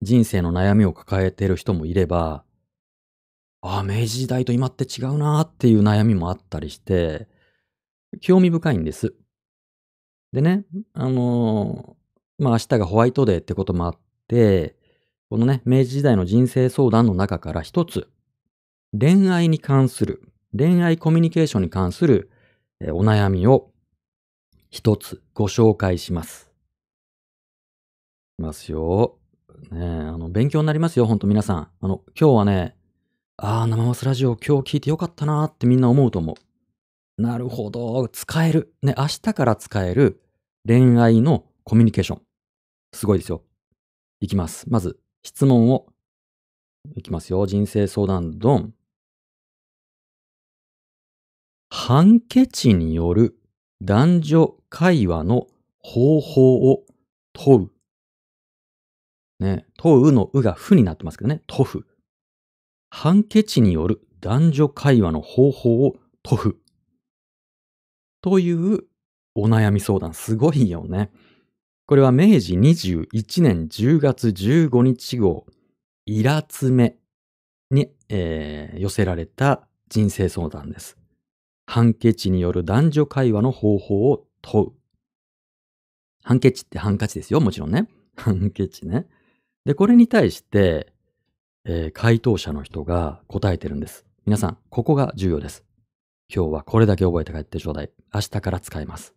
[0.02, 2.44] 人生の悩みを抱えている人もいれば、
[3.62, 7.28] ああ、明治時代と今って違うなーっていう悩みもあったりして、
[8.20, 9.14] 興味深いんです。
[10.32, 14.76] でね、あのー、まあ明日がホワイトデーってこともあって、
[15.30, 18.08] このね、明治時代の人生相談の中から一つ、
[18.98, 20.22] 恋愛に関する、
[20.56, 22.30] 恋愛コミュニケーションに関する
[22.80, 23.70] えお悩みを
[24.70, 26.50] 一つご紹介します。
[28.38, 29.18] いますよ。
[29.70, 31.70] ねえあの、勉強になりますよ、ほんと皆さん。
[31.80, 32.76] あの、今日はね、
[33.38, 36.34] ああ、生マスラジオ今日聞いてよかったなーってみんな思うと思
[37.18, 37.22] う。
[37.22, 38.74] なるほど、使える。
[38.82, 40.22] ね、明日から使える
[40.66, 42.22] 恋愛のコミュニケーション。
[42.92, 43.42] すごいですよ。
[44.20, 44.68] いきます。
[44.68, 45.86] まず、質問を。
[46.94, 47.46] いきますよ。
[47.46, 48.74] 人生相談ドン。
[51.68, 53.38] 判決による
[53.82, 55.46] 男女会話の
[55.78, 56.84] 方法を
[57.32, 57.70] 問う。
[59.38, 61.86] ね、問うのうがふになってますけどね、問う。
[62.90, 66.56] 判決による男女会話の方法を問う。
[68.22, 68.84] という
[69.34, 70.14] お悩み相談。
[70.14, 71.10] すごいよね。
[71.86, 75.46] これは明治21年10月15日号、
[76.06, 76.96] イラツメ
[77.70, 80.96] に、えー寄せられた人生相談です。
[81.66, 84.72] ハンケチによる男女会話の方法を問う。
[86.22, 87.88] ハンケチってハンカチですよ、もちろんね。
[88.16, 89.06] ハンケチね。
[89.64, 90.92] で、これに対して、
[91.64, 94.06] えー回答者の人が答えてるんです。
[94.24, 95.64] 皆さん、ここが重要です。
[96.32, 97.90] 今日はこれだけ覚えて帰ってちょうだい。
[98.14, 99.14] 明日から使います。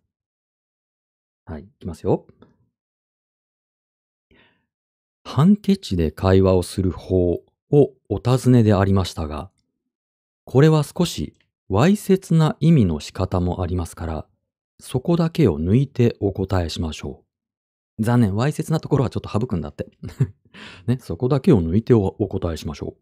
[1.46, 2.26] はい、いきますよ。
[5.24, 9.50] ハンケチで会話をする方をお尋ねでありましたが、
[10.44, 11.34] これは少し
[11.70, 14.26] わいせつな意味の仕方もありますから、
[14.80, 17.22] そこだけを抜いてお答えしましょ
[17.98, 18.02] う。
[18.02, 19.88] 残念、わいせつなところはちょっと省くんだって。
[20.88, 22.96] ね、そこだけを抜いておお答えしましょ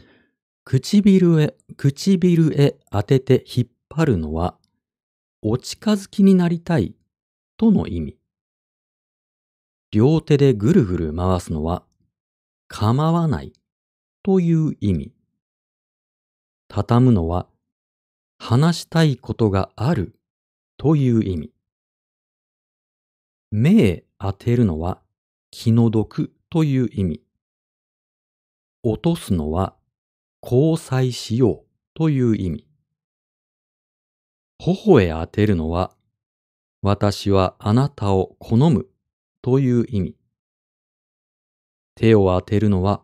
[0.00, 0.04] う。
[0.64, 4.58] 唇へ、唇へ当てて引っ張るのは、
[5.40, 6.96] お近づきになりたい
[7.56, 8.18] との意味。
[9.92, 11.84] 両手でぐるぐる回すのは、
[12.66, 13.52] 構わない
[14.24, 15.12] という意味。
[16.66, 17.49] 畳むのは、
[18.42, 20.18] 話したいことがある
[20.78, 21.52] という意味。
[23.50, 24.98] 目へ当てるのは
[25.50, 27.22] 気の毒という意味。
[28.82, 29.76] 落とすのは
[30.42, 32.66] 交際しようという意味。
[34.58, 35.92] 頬へ当てるのは
[36.80, 38.86] 私はあなたを好む
[39.42, 40.16] という意味。
[41.94, 43.02] 手を当てるのは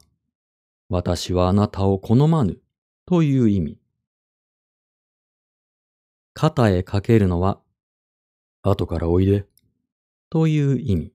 [0.89, 2.59] 私はあなたを好まぬ
[3.05, 3.79] という意味。
[6.39, 7.63] 肩へかけるのは
[8.61, 9.47] 後からおいで
[10.29, 11.13] という意味。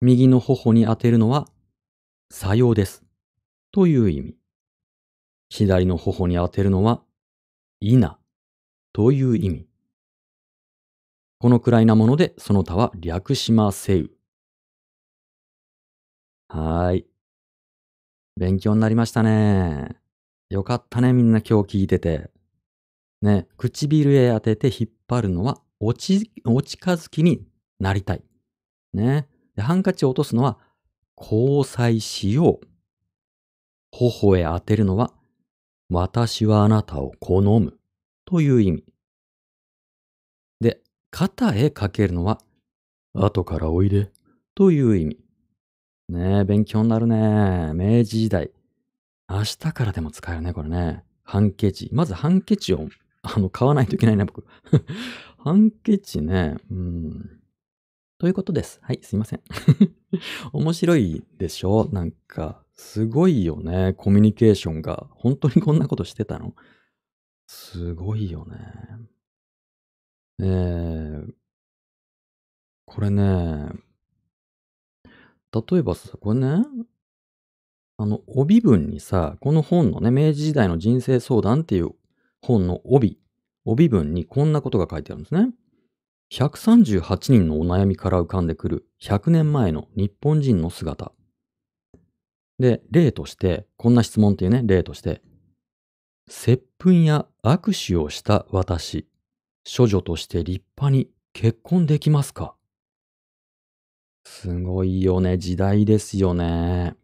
[0.00, 1.46] 右の頬に当てるのは、
[2.30, 3.04] さようです。
[3.70, 4.36] という意味。
[5.50, 7.02] 左の頬に当てるのは、
[7.80, 8.18] いな。
[8.94, 9.68] という意味。
[11.38, 14.10] このくらいなもので、その他は略しませう。
[16.48, 17.06] はーい。
[18.38, 20.00] 勉強になりましたね。
[20.48, 22.30] よかったね、みんな今日聞いてて。
[23.22, 27.46] ね、唇へ当てて引っ張るのは、おち、お近づきに
[27.80, 28.22] なりたい。
[28.92, 29.28] ね。
[29.56, 30.58] で、ハンカチを落とすのは、
[31.16, 32.66] 交際しよう。
[33.90, 35.12] 頬へ当てるのは、
[35.90, 37.78] 私はあなたを好む。
[38.24, 38.84] という意味。
[40.60, 42.40] で、肩へかけるのは、
[43.14, 44.12] 後からおいで。
[44.54, 45.18] という意味。
[46.10, 47.72] ねえ、勉強になるね。
[47.74, 48.50] 明治時代。
[49.28, 51.04] 明日からでも使えるね、これね。
[51.22, 51.90] ハンケチ。
[51.92, 52.88] まずハンケチを、
[53.22, 54.44] あの、買わないといけないね、僕。
[55.38, 56.56] ハンケチね。
[56.70, 57.40] うん。
[58.18, 58.80] ということです。
[58.82, 59.42] はい、すいません。
[60.52, 61.88] 面白いでしょ？
[61.92, 63.94] なんか、すごいよね。
[63.94, 65.06] コミュニケーションが。
[65.12, 66.54] 本当にこんなことしてたの？
[67.46, 68.56] すごいよね。
[70.40, 71.32] えー、
[72.86, 73.70] これね、
[75.52, 76.64] 例えばさ、これね、
[77.96, 81.90] あの、帯文にさ、この本のね、明治時代の人生相談っていう
[82.48, 83.18] 本の帯、
[83.66, 85.50] 帯文にこんなことが書いてあるんですね。
[86.32, 91.12] 138人のお悩みから浮かんでくる100年前の日本人の姿。
[92.58, 95.22] で、例として、こんな質問っていうね、例として、
[96.26, 99.06] 接吻や握手をした私、
[99.64, 102.54] 処女として立派に結婚できますか？
[104.24, 106.96] すごいよね、時代ですよね。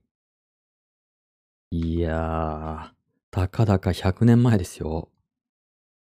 [1.70, 2.94] いやー、
[3.30, 5.08] たかだか100年前ですよ。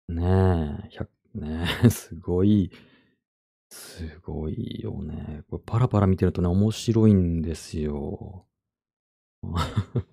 [0.08, 0.22] ね
[0.84, 2.70] え、100ねえ、 すごい、
[3.70, 5.42] すごいよね。
[5.48, 8.46] これパラパラ見てるとね、面白いんですよ。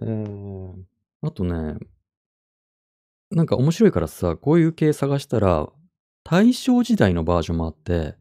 [0.00, 0.84] えー、
[1.22, 1.78] あとね、
[3.30, 5.72] なんか面白いからさ、こういう系探したら、
[6.24, 8.16] 大正時代のバージョンもあって、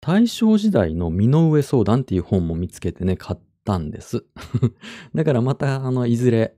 [0.00, 4.24] 大正時代の身の上相談っていう本も見つけてね、買ったんです。
[5.14, 6.56] だからまた、あの、いずれ、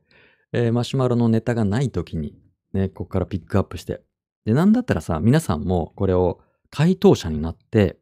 [0.53, 2.37] えーマシュマロのネタがない時に、
[2.73, 4.03] ね、ここからピックアップして。
[4.45, 7.99] で、なんだったらさ、皆さんもこれを回答者になって、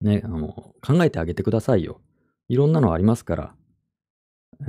[0.00, 2.00] ね、あの、考えてあげてくださいよ。
[2.48, 3.54] いろんなのありますから。
[4.60, 4.64] え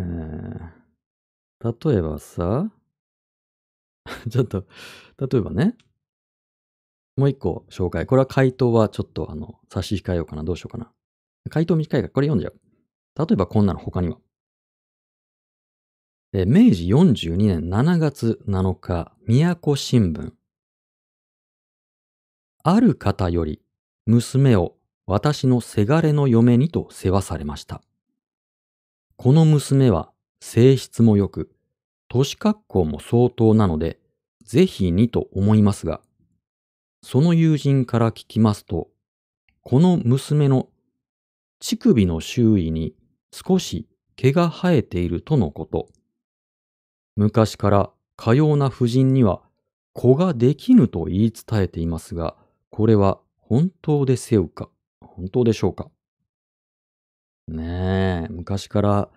[1.62, 2.71] ー、例えばさ、
[4.30, 4.65] ちょっと、
[5.19, 5.76] 例えばね、
[7.17, 8.06] もう一個紹介。
[8.06, 10.43] これは回答はちょっとあの、差し控えようかな。
[10.43, 10.91] どうしようかな。
[11.50, 12.60] 回答短いからこれ読んじゃう。
[13.17, 14.17] 例えばこんなの他には。
[16.43, 20.34] 明治42年7月7日、宮古新聞。
[22.62, 23.62] ある方より
[24.06, 27.82] 娘を私のせがれの嫁にと世話されました。
[29.15, 31.56] この娘は性質も良く、
[32.10, 34.02] 年格好も相当なので、
[34.43, 36.02] ぜひにと思いますが、
[37.02, 38.89] その友人から聞きますと、
[39.62, 40.67] この娘の
[41.62, 42.93] 乳首の周囲に
[43.32, 45.94] 少し毛が生えているとのこと。
[47.15, 49.41] 昔からかような婦人には
[49.93, 52.36] 子ができぬと言い伝えていますが、
[52.69, 54.69] これは本当でせうか？
[55.01, 55.89] 本当でしょうか？
[57.47, 59.10] ねえ、昔から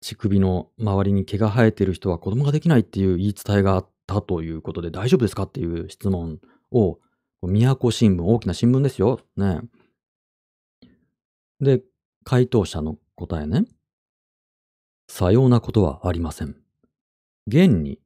[0.00, 6.38] 乳首の周りに毛が生えている人は子供ができないっていう言い伝えがあったということで大丈夫ですかっていう質問
[6.70, 7.00] を、
[7.42, 9.20] 宮古新聞、大きな新聞ですよ。
[9.36, 9.62] ね
[11.60, 11.82] で、
[12.22, 13.64] 回答者の答えね。
[15.08, 16.54] さようなことはありません。
[17.48, 17.98] 現に、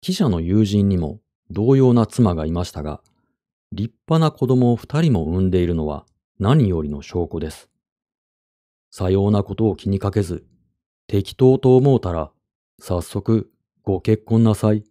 [0.00, 3.02] 記者の友人にも同様な妻がいましたが、
[3.72, 6.06] 立派な子供を二人も産んでいるのは
[6.38, 7.68] 何よりの証拠です。
[8.90, 10.46] さようなことを気にかけず、
[11.08, 12.30] 適当と思うたら、
[12.78, 13.50] 早速
[13.82, 14.84] ご結婚なさい。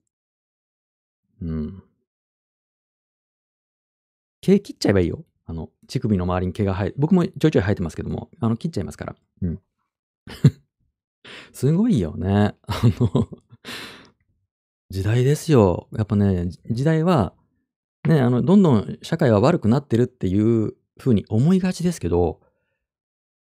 [1.41, 1.83] うん。
[4.41, 5.23] 毛切っちゃえばいいよ。
[5.45, 9.15] あの、乳首の周りに毛が生え、僕もちょいちょい生えてますけども、あの、切っちゃいますから。
[9.43, 9.61] うん。
[11.53, 12.55] すごいよね。
[12.67, 13.29] あの、
[14.93, 15.87] 時代ですよ。
[15.97, 17.33] やっぱね、時代は、
[18.07, 22.41] ね、あの、どんどん社会は悪くなってるっていう風に思いがちですけど、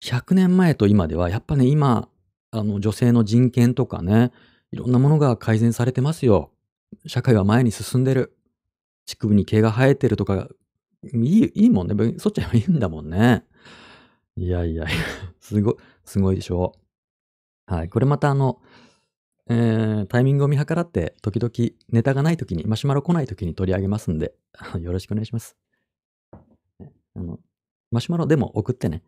[0.02, 2.08] 100年前と今では、やっぱね、今、
[2.52, 4.32] あの、女性の人権とかね、
[4.70, 6.52] いろんなものが改善されてますよ。
[7.06, 8.34] 社会は前に進んでる。
[9.04, 10.48] 乳首に毛が生えてるとか、
[11.12, 12.14] いい、いいもんね。
[12.16, 13.44] そっちゃえばいいんだもんね。
[14.36, 14.90] いやいやいや、
[15.38, 15.74] すごい、
[16.06, 16.72] すごいでしょ
[17.68, 17.74] う。
[17.74, 17.90] はい。
[17.90, 18.62] これまたあの、
[19.52, 21.52] えー、タイミングを見計らって、時々
[21.90, 24.34] ネタがない時に、マシュマロ来ない時に取り上げますんで、
[24.80, 25.56] よろしくお願いします。
[26.32, 27.38] あの、
[27.90, 29.02] マシュマロでも送ってね。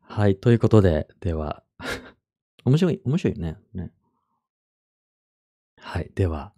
[0.00, 0.36] はい。
[0.36, 1.62] ということで、では、
[2.66, 3.56] 面白い、面白いね。
[3.72, 3.90] ね。
[5.78, 6.10] はい。
[6.14, 6.52] では、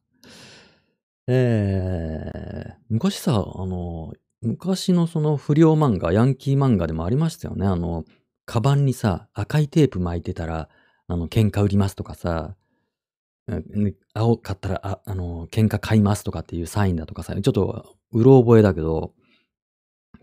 [1.29, 7.67] えー、昔さ、あの、昔のその不良漫画、ヤンキー漫画でもありましたよね。
[7.67, 8.05] あの、
[8.47, 10.69] カバンにさ、赤いテープ巻いてたら、
[11.07, 12.57] あの、喧嘩売りますとかさ、
[14.15, 19.15] 青かったら、あ、あの、喧嘩買いますとかっていうサインだとかさ、ちょっと、うろ覚えだけど、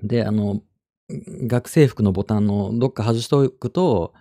[0.03, 0.61] で、あの、
[1.09, 4.13] 学生服のボタンのどっか外しておくと、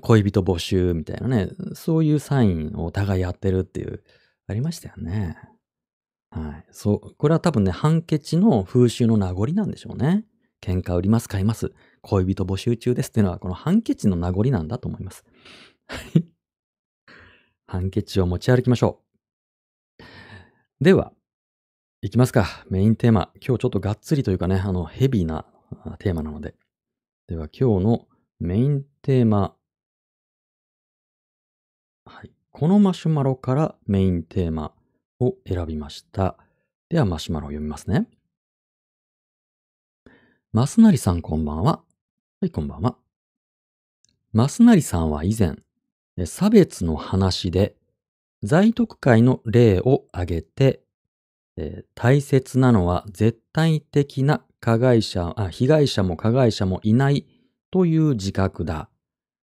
[0.00, 4.02] 恋人募集みたいなね、そういうサインをお互いやってるっていう、
[4.46, 5.36] ありましたよね。
[6.30, 6.66] はい。
[6.70, 10.24] そう、これは多分ね、ハンケチの風習の名残なんでしょうね。
[10.62, 11.72] 喧嘩売ります、買います。
[12.02, 15.24] 恋人募集中ですっていうのは、このハンケチの名残なんだと思います。
[15.86, 16.33] はい。
[17.74, 19.00] ハンケチを持ち歩きましょ
[19.98, 20.04] う。
[20.80, 21.12] では、
[22.02, 22.64] いきますか。
[22.70, 23.32] メインテーマ。
[23.44, 25.44] 今日ちょっとがっつりというかね、あの、ヘビーな
[25.98, 26.54] テーマなので。
[27.26, 28.06] では、今日の
[28.38, 29.56] メインテーマ。
[32.04, 32.30] はい。
[32.52, 34.72] このマシュマロからメインテーマ
[35.18, 36.36] を選びました。
[36.88, 38.06] では、マシュマロを読みますね。
[40.52, 41.82] マスナリさんこんばんは。
[42.40, 42.96] はい、こんばんは。
[44.32, 45.56] マスナリさんは以前、
[46.26, 47.74] 差別の話で、
[48.42, 50.82] 在特会の例を挙げて、
[51.56, 57.26] えー大切なのは絶対的な加害者あ、被害者も加害者もいない
[57.70, 58.88] という自覚だ。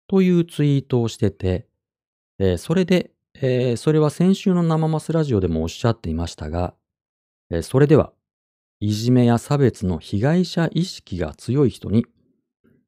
[0.08, 1.66] というツイートをしてて、
[2.38, 6.74] えーそれで、えーそれは先週の生マスラジオでもおっしゃっていましたが、
[7.50, 8.12] えそれでは、
[8.80, 12.06] いじめや差別の被害者意識が強い人に、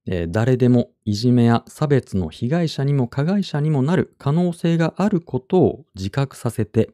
[0.06, 6.90] えー誰でもいじめや差別の被害者にも加害者にもなる可能性があることを自覚させて、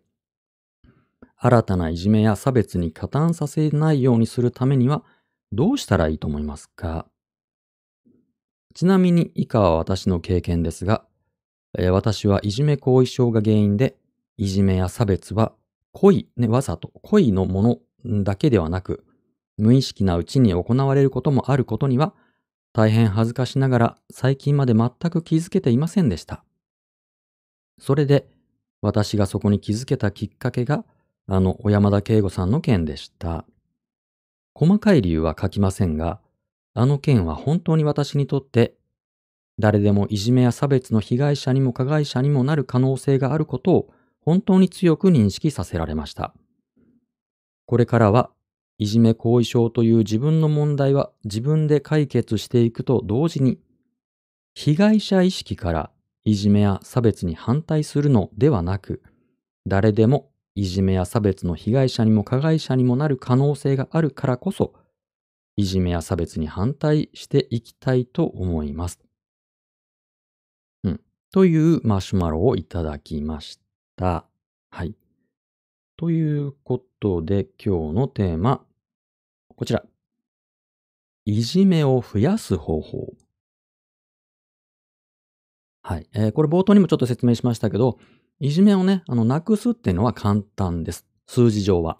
[1.36, 5.02] 新たないじめや差別に加担させないようにするためには
[5.50, 7.06] どうしたらいいと思いますか？
[8.74, 11.04] ちなみに以下は私の経験ですが、
[11.78, 13.96] えー私はいじめ後遺症が原因で、
[14.38, 15.52] いじめや差別は
[15.92, 17.62] 故意、ね、わざと故意のも
[18.04, 19.04] のだけではなく、
[19.58, 22.14] 無意識なうちに行われることもあることには、
[22.74, 26.44] 大変恥ずかしながら最近まで全く気づけていませんでした。
[27.78, 28.26] それで、
[28.80, 30.84] 私がそこに気づけたきっかけが、
[31.26, 33.44] あの小山田圭吾さんの件でした。
[34.54, 36.20] 細かい理由は書きませんが、
[36.74, 38.74] あの件は本当に私にとって、
[39.58, 46.34] 誰でもいじめや差別の被害者にも加害者にもなる可能性があることを本当に強く認識させられました。
[47.66, 48.30] これからは、
[48.82, 53.60] いじめ後遺症という自分の問題は自分で解決していくと同時に、
[54.54, 55.92] 被害者意識から
[56.24, 59.00] いじめや差別に反対するのではなく、
[59.68, 64.74] 誰でもいじめや差別の被害者にも加害者にもなる可能性があるからこそ、
[65.54, 68.98] いじめや差別に反対していきたいと思います。
[70.82, 71.00] うん。
[71.30, 73.60] というマシュマロをいただきまし
[73.94, 74.26] た。
[74.70, 74.96] はい。
[75.96, 78.64] ということで今日のテーマ、
[79.62, 79.84] こちら。
[81.24, 83.12] いじめを増やす方法。
[85.84, 86.08] はい。
[86.14, 87.96] えーこれ冒頭にもちょっと説明しましたけど、
[88.40, 91.06] いじめをね、あの、なくすっていうのは簡単です。
[91.28, 91.96] 数字上は。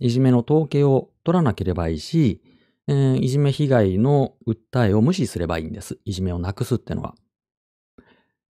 [0.00, 2.42] いじめの統計を取らなければいいし、
[2.88, 6.00] えーいじめ被害の訴えを無視すればいいんです。
[6.04, 7.14] いじめをなくすってのは。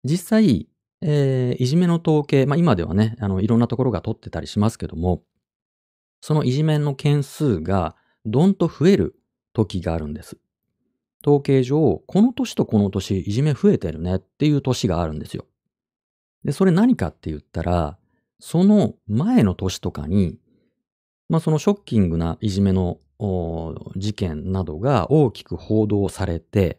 [0.03, 0.67] 実際、
[1.03, 5.25] えーいじめの統計、まあ今ではね、あの、いろんなところが取ってたりしますけども、
[6.23, 7.97] そのいじめの件数が
[8.27, 9.17] どんと増える
[9.53, 10.37] 時があるんです。
[11.25, 15.47] 統計上、この年とこの年、いじめ増えてるねっていう年があるんですよ。
[16.45, 17.99] で、それ何かって言ったら、
[18.39, 20.39] その前の年とかに、
[21.29, 22.99] まあそのショッキングないじめの
[23.97, 26.79] 事件などが大きく報道されて、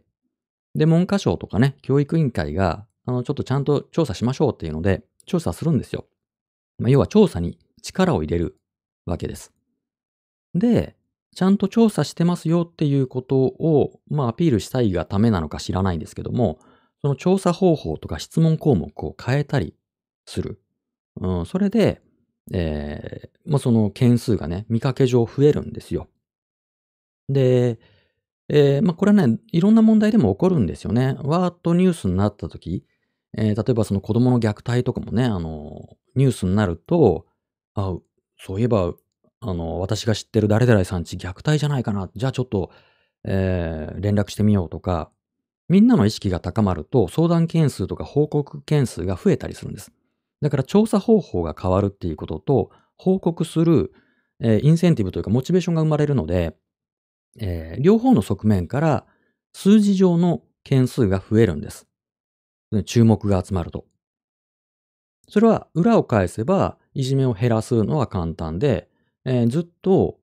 [0.76, 6.06] で、文科省とかね、教育委員会が、あの、ちょっとちゃんと調査しましょうっていうので、調査するんですよ。
[6.78, 8.60] まあ、要は調査に力を入れる
[9.06, 9.54] わけです。
[10.54, 10.97] で、
[11.38, 16.58] ちゃんと調査してますよっていうことを、まあ、アピールしたいがためなのか知らないんですけども、
[17.04, 19.76] その調査方法とか質問項目を変えたり
[20.26, 20.60] する。
[21.22, 22.02] うん、それで、
[22.52, 26.08] えーまあ、その件数がね、見かけ上増えるんですよ。
[27.30, 27.78] で、
[28.50, 31.18] えーまあ、これはね、いろんな問題でも起こるんですよね。
[31.22, 32.84] ワーッとニュースになった時、
[33.38, 37.28] えー例えばその子供の虐待とかもね、あの、ニュースになると、
[37.76, 37.96] あ、
[38.40, 38.96] そういえば、
[39.42, 42.10] あの、私が知ってる誰々さんち虐待じゃないかな。
[42.16, 42.72] じゃあちょっと、
[43.24, 45.12] えー連絡してみようとか、
[45.70, 49.92] みんなの意識が高まると相談件数とか報告件数が増えたりするんです。
[50.42, 53.92] だから調査方法が変わるっていうことと、報告する、
[54.40, 56.56] えーインセンティブというかモチベーションが生まれるので、
[57.40, 59.06] えー両方の側面から
[59.54, 61.88] 数字上の件数が増えるんです。
[62.86, 63.86] 注目が集まると。
[65.30, 68.90] それは裏を返せば、いじめを減らすのは簡単で、
[69.28, 70.18] えーずっと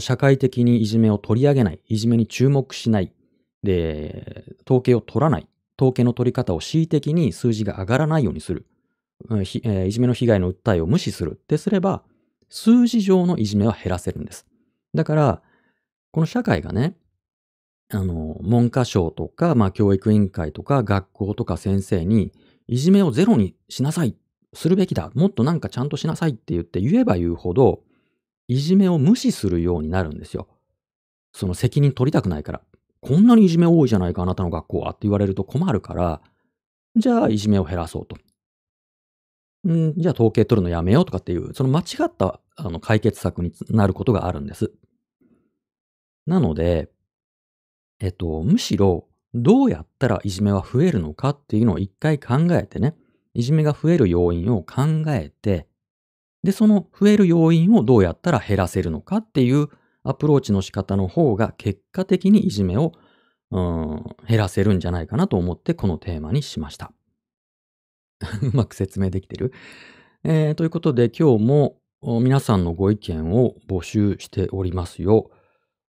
[0.00, 3.12] 社会的にいじめを取り上げない、いじめに注目しない、
[3.62, 5.46] で、統計を取らない、
[5.78, 8.66] 統計の取り方を恣意的に数字が上がらないようにする、
[9.28, 11.32] うんえーいじめの被害の訴えを無視する。
[11.32, 12.02] ってすれば、
[12.48, 14.46] 数字上のいじめは減らせるんです。
[14.94, 15.42] だから、
[16.10, 16.96] この社会がね、
[17.90, 22.32] あの、文科省とか、まあ、教育委員会とか、学校とか先生に、
[22.66, 24.16] いじめをゼロにしなさい、
[24.54, 27.82] するべきだ、もっとなんかちゃんとしなさいって言って言えば言うほど、
[28.48, 30.48] いじめを無視するようになるんですよ。
[31.32, 32.62] その責任取りたくないから。
[33.00, 36.22] こんなにいじめ多いじゃないか、あなたの学校はって言われると困るから、
[36.96, 38.16] じゃあいじめを減らそうと。
[39.68, 44.72] ん、じゃあ統計取るのやめようとかっていう、その間違ったあの解決策になることがあるんです。
[46.26, 46.90] なので、
[48.00, 52.94] えっと、むしろ、どうやったらいじめは増えるのかっていうのを一回考えてね、
[53.34, 55.66] いじめが増える要因を考えて、
[56.44, 59.68] で、その増える要因をどうやったら減らせるのかっていう
[60.04, 62.92] アプローチの仕方の方が結果的にいじめを、
[63.50, 66.92] うん、減らせるんじゃないかなと思ってこのテーマにしました。
[68.42, 69.52] うまく説明できてる、
[70.22, 75.30] えーということで今日も皆さんのご意見を募集しておりますよ。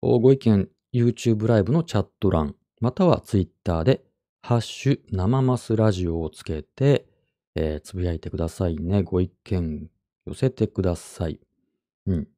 [0.00, 4.04] ご意見 YouTube ライブのチャット欄、または Twitter で
[4.42, 7.08] ハッシュ生マスラジオをつけて、
[7.56, 9.02] えーつぶやいてくださいね。
[9.02, 9.90] ご意見
[10.26, 11.40] 寄せてください。
[12.06, 12.28] うん。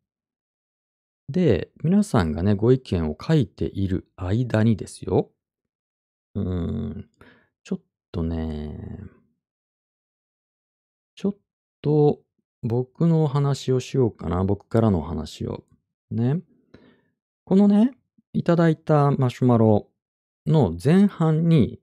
[1.29, 5.31] で、皆さんがね、ご意見を書いている間にですよ。
[6.35, 7.09] うーん、
[7.65, 7.81] ちょっ
[8.13, 9.01] とね、
[11.15, 11.37] ちょっ
[11.83, 12.21] と
[12.63, 14.45] 僕のお話をしようかな。
[14.45, 15.65] 僕からのお話を。
[16.11, 16.41] ね。
[17.45, 17.93] このね、
[18.33, 19.89] いただいたマシュマロ
[20.47, 21.81] の前半に、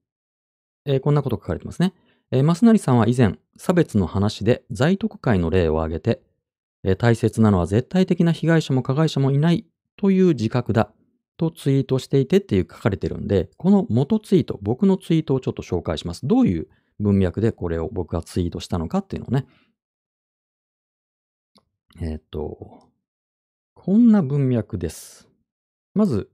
[0.86, 1.94] えーこんなこと書かれてますね。
[2.34, 6.24] えー、マスナリさんは以前、差別の話で在特会の例を挙げて、
[6.84, 9.68] えー大切なのは絶対的な被害者も加害者もいない
[9.98, 10.92] という自覚だ
[11.38, 16.26] とツイートしていてっていう書かれてるんで、この元ツイート、僕のツイートをちょっと紹介します。
[16.26, 16.68] どういう
[17.00, 19.46] 文脈でこれを僕がツイートしたのかっていうのをね。
[22.02, 22.82] えーっと、
[23.76, 25.30] こんな文脈です。
[25.94, 26.32] まず、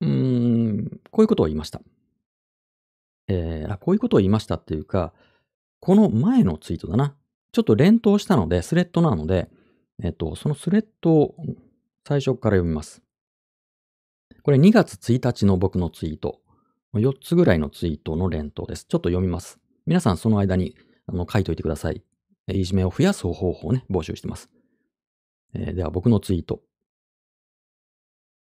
[0.00, 1.82] うーん、こういうことを言いました。
[3.32, 5.12] えーあ、こういうことを言いましたっていうか、
[5.80, 7.16] この前のツイートだな。
[7.52, 9.48] ちょっと連投したので、スレッドなので、
[10.02, 11.34] えっと、そのスレッドを
[12.06, 13.02] 最初から読みます。
[14.42, 16.40] これ2月1日の僕のツイート。
[16.94, 18.84] 4つぐらいのツイートの連投です。
[18.84, 19.58] ちょっと読みます。
[19.86, 20.76] 皆さんその間に
[21.06, 22.02] あの書いといてください。
[22.48, 24.50] いじめを増やす方法をね、募集してます。
[25.54, 26.60] えーでは僕のツイート。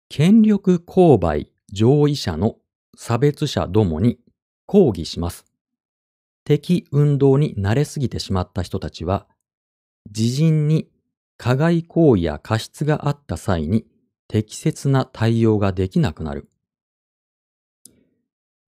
[0.09, 2.57] 権力勾配上位者の
[2.97, 4.19] 差別者どもに
[4.65, 5.45] 抗議します。
[6.43, 9.27] 敵運動に慣れすぎてしまった人たちは、
[10.07, 10.89] 自陣に
[11.37, 13.85] 加害行為や過失があった際に
[14.27, 16.49] 適切な対応ができなくなる。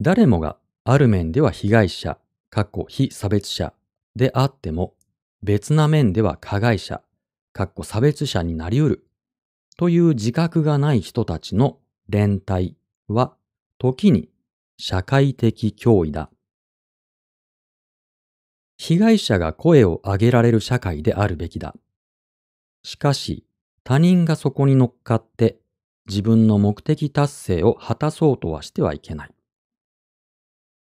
[0.02, 2.18] 誰もがある面では被害者、
[2.50, 3.74] 過去非差別者
[4.16, 4.96] であっても、
[5.42, 7.02] 別な面では加害者、
[7.54, 9.08] 過去差別者になり得る
[9.78, 11.80] という自覚がない人たちの
[12.10, 12.76] 連帯
[13.08, 13.36] は、
[13.78, 14.30] 時に
[14.78, 16.30] 社会的脅威だ。
[18.78, 21.76] 被害者が声を上げられる社会であるべきだ。
[22.84, 23.46] しかし、
[23.84, 25.60] 他人がそこに乗っかって
[26.08, 29.36] 自分の目的達成を果たそうとはしてはいけない。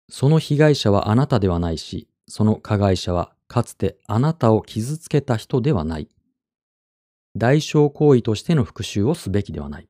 [0.10, 6.10] その被害者はあなたではないし、その加害者はかつてあなたを傷つけた人ではない。
[7.36, 9.90] 代償行為としての復讐をすべきではない。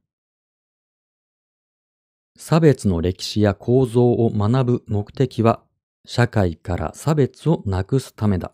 [2.42, 5.62] 差別の歴史や構造を学ぶ目的は、
[6.06, 8.54] 社会から差別をなくすためだ。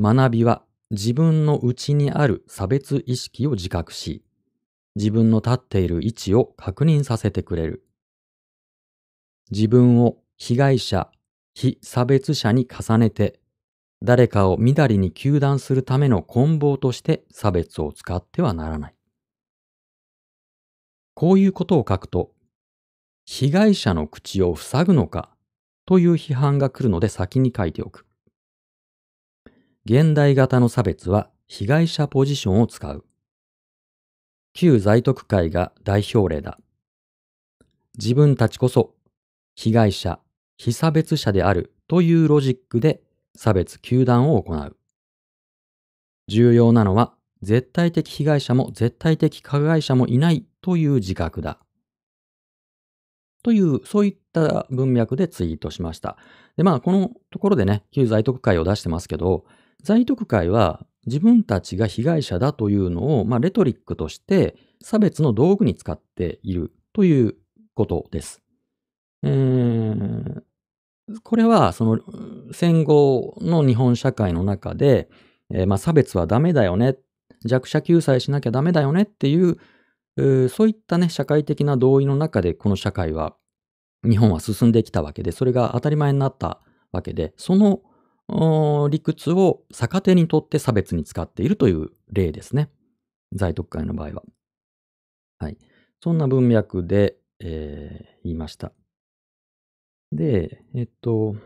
[0.00, 4.24] 学びは自分の内にある差別意識を自覚し、
[4.96, 7.84] 自分の立っている位置を確認させてくれる。
[9.50, 11.10] 自分を被害者、
[11.52, 13.38] 非差別者に重ねて、
[14.02, 18.94] 誰かをみだりに糾弾するための棍棒として差別を使ってはならない。
[21.20, 22.32] こういうことを書くと、
[23.26, 25.28] 被害者の口を塞ぐのか
[25.84, 28.06] という批判が来るので先に書いておく。
[29.84, 33.04] 現代型の差別は被害者ポジションを使う。
[34.54, 36.58] 旧在徳会が代表例だ。
[37.98, 38.94] 自分たちこそ
[39.56, 40.20] 被害者、
[40.56, 43.02] 非差別者であるというロジックで
[43.36, 44.74] 差別糾弾を行う。
[46.28, 47.12] 重要なのは
[47.42, 51.58] 絶対的被害者も絶対的加害者もいないという自覚だ。
[53.42, 56.16] という、そういった文脈でツイートしました。
[56.56, 59.44] で、まあ、このところでね、旧在徳会を出してますけど、
[59.82, 67.36] 在徳会は自分たちが被害者だというのを、まあ、レトリックとして差別の道具に使っているという
[67.74, 68.42] ことです。
[69.22, 70.42] えー、
[71.22, 71.98] これは、その
[72.52, 75.08] 戦後の日本社会の中で、
[75.50, 76.96] えー、まあ、差別はダメだよね、
[77.44, 79.58] 弱者救済しなきゃダメだよねっていう、
[80.48, 83.36] そういったね、社会的な同意の中でこの社会は、
[84.02, 86.60] 日本は進んできたわけで、それが当たり前になった
[86.92, 87.80] わけで、その
[88.88, 92.70] 理屈を逆手にとって差別に使っているという例ですね。
[93.32, 94.22] 在特会の場合は。
[95.38, 95.58] はい。
[96.02, 98.72] そんな文脈で、えー、言いました。
[100.12, 101.36] で、えっと、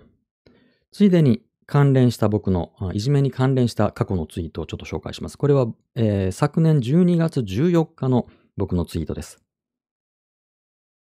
[0.92, 1.42] ついでに
[1.74, 5.36] 関連した僕の、いじめに関連した過去のツイートをちょっと紹介します。
[5.36, 5.66] これは、
[5.96, 9.42] えー、昨年12月14日の僕のツイートです。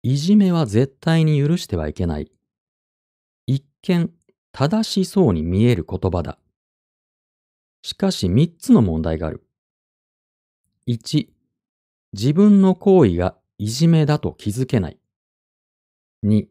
[0.02, 2.32] いじめは絶対に許してはいけない。
[3.46, 4.10] 一見
[4.52, 6.38] 正しそうに見える言葉だ。
[7.82, 9.46] しかし3つの問題がある。
[10.88, 11.28] 1、
[12.14, 14.98] 自分の行為がいじめだと気づけない。
[16.24, 16.46] 2、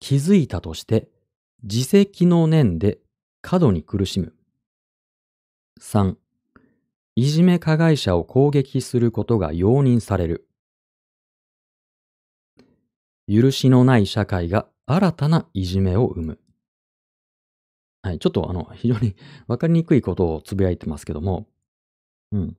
[0.00, 1.08] 気づいたとして
[1.62, 2.98] 自責の念で
[3.40, 4.34] 過度に苦しむ。
[5.80, 6.16] 3、
[7.14, 10.48] いじめ加害者を攻撃することが容認される。
[13.28, 16.38] 許しのない社会が新たないじめを生む。
[18.02, 19.14] はい、ちょっとあの、非常に
[19.46, 21.46] わかりにくいことをつぶやいてますけども、
[22.32, 22.56] うん。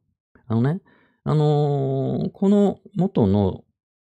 [0.48, 0.82] あのね、
[1.24, 3.66] あのー、この元の、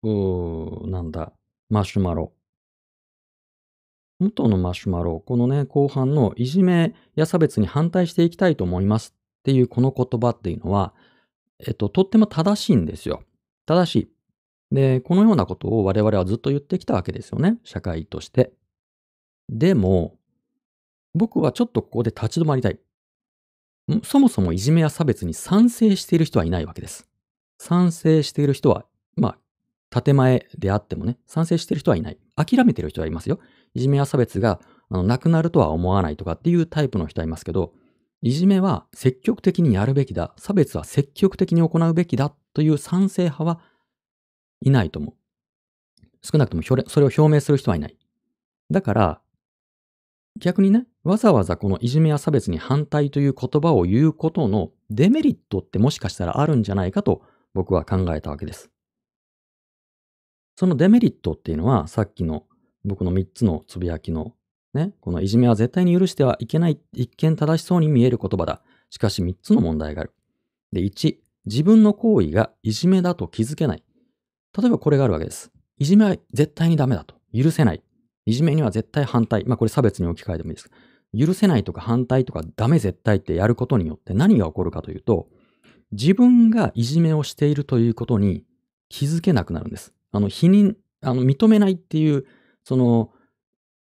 [0.03, 1.33] うなんだ、
[1.69, 2.33] マシュマロ。
[4.19, 10.95] 元のマシュマロ、このね、後半のいじめや差別に反対していきたいと思いますっていうこの言葉っていうのは、
[11.61, 13.23] えっと、とっても正しいんですよ。
[13.67, 14.75] 正しい。
[14.75, 17.59] で、このようなことを我々はずっと言ってきたわけですよね。
[17.65, 18.53] 社会として。
[19.49, 20.17] でも、
[21.15, 22.79] 僕はちょっとここで立ち止まりたい。
[24.03, 27.09] そもそもいじめや差別に賛成している人はいないわけです。
[27.59, 28.85] 賛成している人は、
[29.17, 29.37] ま
[29.93, 32.19] あ、建前であってもね、賛成している人はいない。
[32.35, 33.39] 諦めている人はいますよ。
[33.77, 34.59] いじめや差別が
[34.89, 37.75] あのなくなるとは思わないとかっていうタイプの人はいますけど、
[38.23, 40.33] いじめは積極的にやるべきだ。
[40.39, 43.61] 差別は積極的に行うべきだという賛成派は
[44.63, 45.15] いないと思う。
[46.23, 47.99] 少なくともそれを表明する人はいない。
[48.71, 49.21] だから、
[50.41, 57.23] 逆にね、わざわざこのいじめや差別に反対という言葉を言うことのデメリットってもしかしたらあるんじゃないかと
[57.53, 58.71] 僕は考えたわけです。
[60.57, 62.45] そのデメリットっていうのはさっきの
[62.87, 64.35] 僕の3つのつぶやきの
[64.77, 68.63] ね、このいじめは絶対に許してはいけない一見正しそうに見える言葉だ。
[68.91, 70.13] しかし3つの問題がある。
[70.73, 71.17] で、1、
[71.47, 73.83] 自分の行為がいじめだと気づけない。
[74.57, 75.51] 例えばこれがあるわけです。
[75.79, 77.17] いじめは絶対にダメだと。
[77.35, 77.83] 許せない。
[78.27, 79.45] いじめには絶対反対。
[79.47, 80.71] まあこれ差別に置き換えてもいいです。
[81.17, 85.29] 許せないとか反対とかダメ絶対ってやることによって何が起こるかというと、
[85.93, 88.45] 自分がいじめをしているということに
[88.89, 89.95] 気づけなくなるんです。
[90.13, 92.27] あの、否認、あの、認めないっていう、
[92.67, 93.13] その、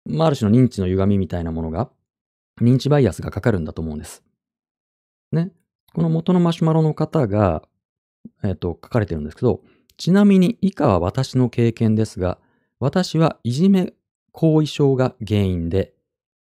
[0.05, 1.89] まあ、ある種の認知の歪みみたいなものが、
[2.61, 4.21] 認知バイアスがかかるんだと思うんです。
[5.31, 5.51] ね。
[5.93, 7.63] この元のマシュマロの方が、
[8.43, 9.61] えっ、と、書かれてるんですけど、
[9.95, 12.37] ちなみに以下は私の経験ですが、
[12.79, 13.93] 私はいじめ
[14.33, 15.93] 後遺症が原因で、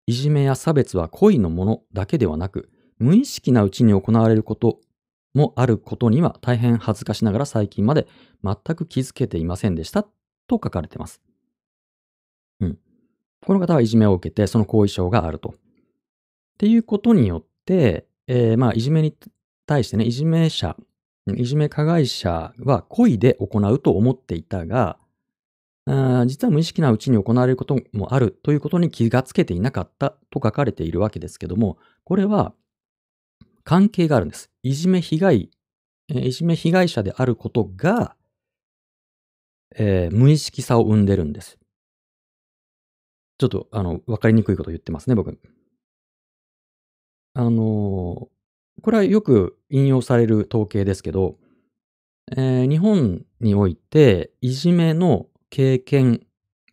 [0.07, 4.79] いじめや差別は恋のものだけではなく、無意識なうちに行われること
[5.35, 8.07] もあることには大変恥ずかしながら最近まで
[8.43, 10.03] 全く気づけていませんでした
[10.47, 11.21] と書かれています。
[13.45, 15.49] この方はいじめを受けてその後遺症があると。
[15.49, 15.53] っ
[16.57, 19.15] ていうことによって、えー、まあいじめに
[19.65, 20.75] 対してね、いじめ者、
[21.35, 24.97] いじめ加害者は恋で行うと思っていたが、
[26.25, 32.53] 実は無意識なうちに行われることもあるということに気がつけていなかったと書かれているわけですけども、これは
[33.63, 34.49] 関係があるんです。
[34.63, 35.51] いじめ被害、
[36.07, 38.15] いじめ被害者であることが、
[39.75, 41.59] えー、無意識さを生んでるんです。
[43.37, 45.37] ちょっと、あの、わかりにくいこと言ってますね、僕。
[47.33, 48.29] あの、
[48.81, 51.37] これはよく引用される統計ですけど、
[52.31, 56.25] えー、日本において、いじめの経験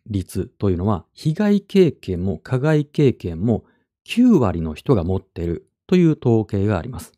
[0.07, 3.65] 率というのは、被害経験も加害経験も
[4.07, 7.13] 9割の人が持っているという統計があります。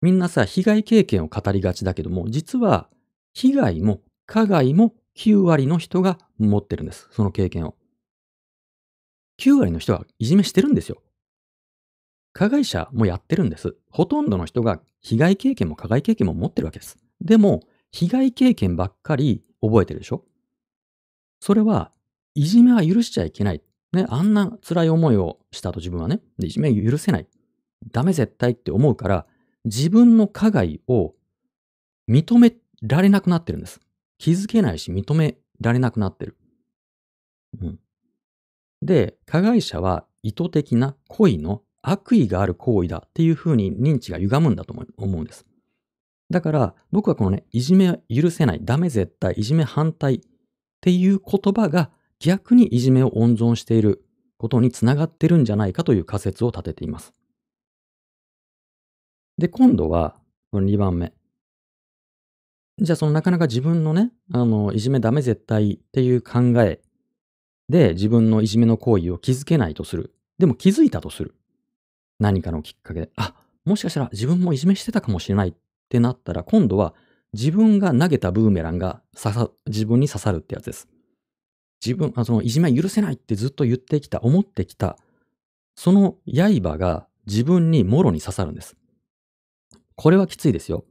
[0.00, 2.88] みんなさ、被害経験を語りがちだけども、実は
[3.34, 7.08] 被害も加害も9割の人が持ってるんです。
[7.10, 7.74] その経験を。
[9.40, 11.02] 9割の人はいじめしてるんですよ。
[12.32, 13.76] 加害者もやってるんです。
[13.90, 16.98] ほとんどの人が被害経験も加害経験も持ってるわけです。
[17.20, 20.24] でも、被害経験ばっかり覚えてるでしょ？
[21.40, 21.92] それは、
[22.34, 23.62] いじめは許しちゃいけない。
[23.92, 27.26] ね、あんな辛い思いをしたと自分はね、でいじめ許せない。
[27.90, 29.26] ダメ絶対って思うから、
[29.64, 31.14] 自分の加害を
[32.08, 33.80] 認められなくなってるんです。
[34.18, 36.36] 気づけないし認められなくなってる。
[37.62, 37.78] うん。
[38.82, 45.46] で、加害者は意図的な恋の悪意がある行為だっていうふうに認知が歪むんだと思うんです。
[46.30, 50.20] だから僕はこのね、いじめは許せない、ダメ絶対、いじめ反対っ
[50.80, 54.04] ていう言葉が逆にいじめを温存している
[54.36, 57.14] ことにつながってるんじゃないかという仮説を立てています。
[59.38, 60.16] で、今度は、
[60.50, 61.12] この2番目。
[62.80, 66.80] じゃあそのなかなか自分のね、あの、いじめダメ絶対っていう考え
[67.68, 70.14] で自分のいじめの行為を気づけないとする。
[70.38, 71.34] でも気づいたとする。
[72.18, 75.54] 何かのきっかけで、あ、もしかしたら自分もいじめしてたかもしれないっ
[75.88, 76.94] てなったら、今度は
[77.32, 80.88] 自分が投げたブーメランが刺さ、自分に刺さるってやつです。
[81.84, 84.98] 自分、あそのいじめ許せないってずっと言ってきた、思ってきた、
[85.76, 88.76] その刃が自分にもろに刺さるんです。
[89.94, 90.84] これはきついですよ。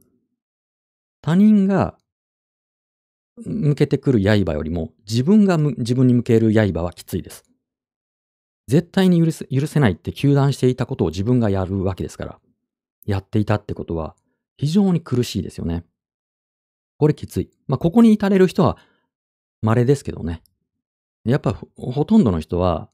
[1.20, 1.98] 他人が
[3.44, 7.44] 向けてくる刃よりも自分が自分に向ける刃はきついです。
[8.66, 12.38] 絶対に許せ許せないって糾弾していたことを自分がやるわけですから。
[13.06, 14.14] やっていたってことは
[14.58, 15.84] 非常に苦しいですよね。
[16.98, 17.50] これきつい。
[17.66, 18.76] まあ、ここに至れる人は
[19.62, 20.42] 稀ですけどね。
[21.24, 22.90] やっぱほとんどの人は、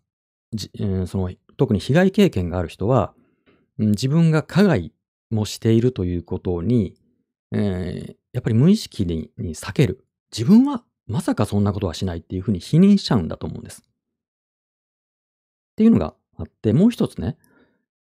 [0.53, 3.14] えー、その特に被害経験がある人は、
[3.78, 4.92] 自分が加害
[5.30, 6.95] もしているということに、
[7.53, 10.03] えー、やっぱり無意識に避ける。
[10.37, 13.82] 自分はまさかそんなことはしないっていうふうに否認しちゃうんだと思うんです。
[13.82, 13.85] っ
[15.76, 17.37] ていうのがあって、もう一つね、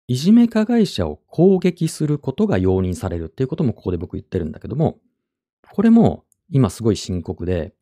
[0.08, 5.00] いじめ加害者を攻撃することが容認されるっていうこともここで僕言ってるんだけども、
[5.74, 7.74] これも今すごい深刻で、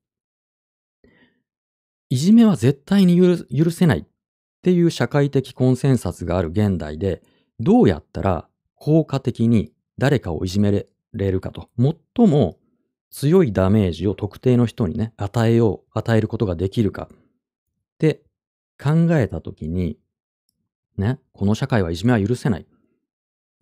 [2.10, 4.06] いじめは絶対に許せないっ
[4.64, 7.22] ていう社会的コンセンサスがある現代で、
[7.60, 10.72] どうやったら効果的に誰かをいじめ
[11.14, 12.58] れるかと、最も
[13.12, 17.18] 強いダメージを特定の人にね、与えよう、与えることができるかっ
[17.98, 18.22] て
[18.82, 19.98] 考えたときに、
[20.98, 22.68] ね、この社会はいじめは許せない。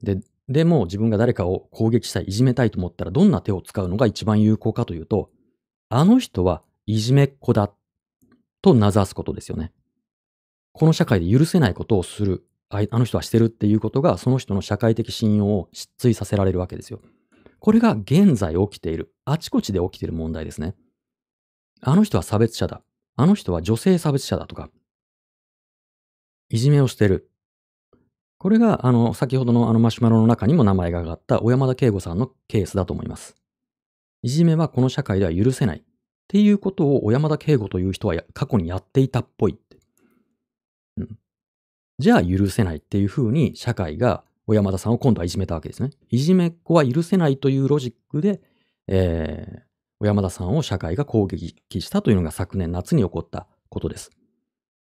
[0.03, 0.19] で、
[0.49, 5.29] でも自分が誰かを攻撃したい、いじめたいと思ったらどんな手を使うのが一番有効かというと、
[5.89, 7.71] あの人はいじめっ子だ
[8.61, 9.71] と名指すことですよね。
[10.73, 17.01] この社会で許せないことをする、あの人はしてるっていうことが、その人の社会的信用を失墜させられるわけですよ。
[17.59, 20.75] これが現在起きている、あちこちで起きている問題ですね。
[21.81, 22.81] あの人は差別者だ。
[23.15, 24.69] あの人は女性差別者だとか、
[26.49, 27.29] いじめをしてる。
[28.37, 33.35] これが、あの、先ほどのあのマシュマロの中にも名前が挙がった小山田圭吾さんのケースだと思います。
[34.21, 35.79] いじめはこの社会では許せない。
[35.79, 35.83] っ
[36.27, 39.77] ていうことを小山田圭吾という人は過去にやっていたっぽいって。
[40.97, 41.17] うん。
[41.99, 45.91] じゃあ許せないっていうふうに社会が小山田さんを今度はいじめたわけですね。
[46.09, 48.41] いじめっ子は許せないというロジックで、
[48.87, 49.61] えー、
[49.99, 54.09] 小山田さんを社会が攻撃したというのが昨年夏に起こったことです。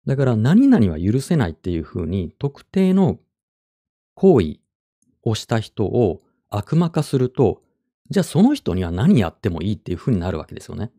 [0.05, 3.19] だから何々は許せないっていうふうに特定の
[4.15, 4.57] 行為
[5.23, 7.61] をした人を悪魔化すると、
[8.09, 10.91] じゃあその人には何やってもいいっていうふうになるわけですよね。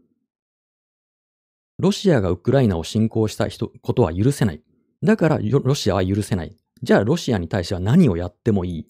[1.79, 4.63] ロシアがウクライナを侵攻した人ことは許せない。
[5.03, 6.57] だからロシアは許せない。
[6.83, 8.87] じゃあロシアに対しては何をやってもいい。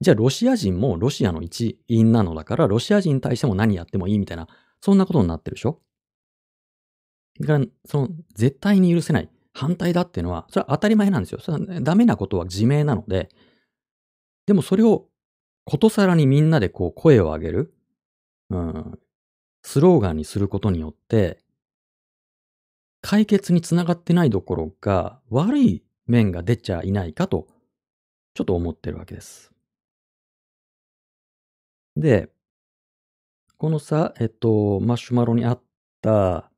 [0.00, 4.46] じゃあロシア人もロシアの一員なのだから、ロシア人に対しても何やってもいいみたいな、
[4.80, 5.80] そんなことになってるでしょ
[7.40, 11.40] だから、その、絶対に許せない、反対だっていうのは、それは当たり前なんですよ。
[11.40, 13.28] それはダメなことは自明なので、
[14.46, 15.08] でもそれを、
[15.64, 17.74] ことさらにみんなでこう声を上げる、
[18.50, 18.98] うん、
[19.62, 21.38] スローガンにすることによって、
[23.02, 27.46] 解決につながってないどころか、悪い面が出ちゃいないかと、
[28.34, 29.52] ちょっと思ってるわけです。
[31.96, 32.30] で、
[33.56, 35.62] このさ、えっと、マシュマロにあっ
[36.00, 36.50] た、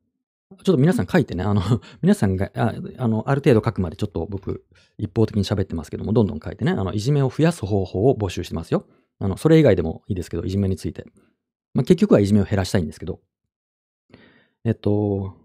[0.51, 1.63] ちょっと皆さん書いてね、あの、
[2.03, 4.65] 皆さんが、ああの、ある程度書くまでちょっと僕、
[4.99, 8.87] 一方的に喋ってますけども、どんどん書いてね、あの、いじめを増やす方法を募集してますよ。
[9.19, 11.07] あの、それ以外でもいいですけど、いじめについて。
[11.73, 13.21] まあ、結局はいじめを減らしたいんですけど。
[14.65, 15.37] えっと、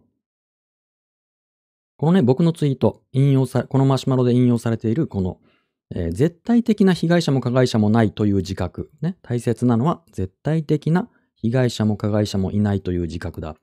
[1.97, 5.39] このね、僕のツイート、引用さ、このマシュマロで引用されている、この、
[5.93, 8.91] えー、絶対的な被害者も加害者もないという自覚。
[9.01, 13.51] ね、大切なのは、絶対的な被害者も加害者もいないという自覚だ。
[13.51, 13.55] っ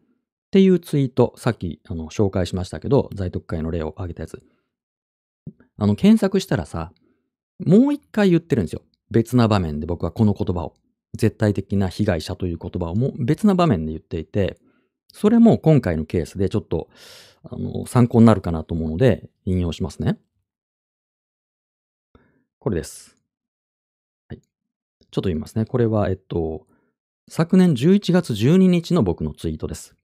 [0.51, 4.43] ていうツイート、さっきあの紹介しましたけど、在特会の例を挙げたやつ。
[5.77, 6.93] あの、検索したらさ、
[7.65, 8.83] もう一回言ってるんですよ。
[9.11, 10.75] 別な場面で僕はこの言葉を。
[11.15, 14.57] 絶対的な被害者という言葉をもう別な場面で言っていて、
[15.13, 16.89] それも今回のケースでちょっと
[17.45, 20.19] あの参考になるかなと思うので引用しますね。
[22.59, 23.19] これです。
[24.29, 24.39] はい。
[24.39, 24.47] ちょ
[25.05, 25.65] っと言いますね。
[25.65, 26.67] これは、えっと、
[27.29, 29.97] 昨年11月12日の僕のツイートです。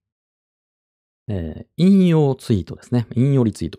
[1.29, 3.07] えー、引用ツイートですね。
[3.15, 3.79] 引用リツイート。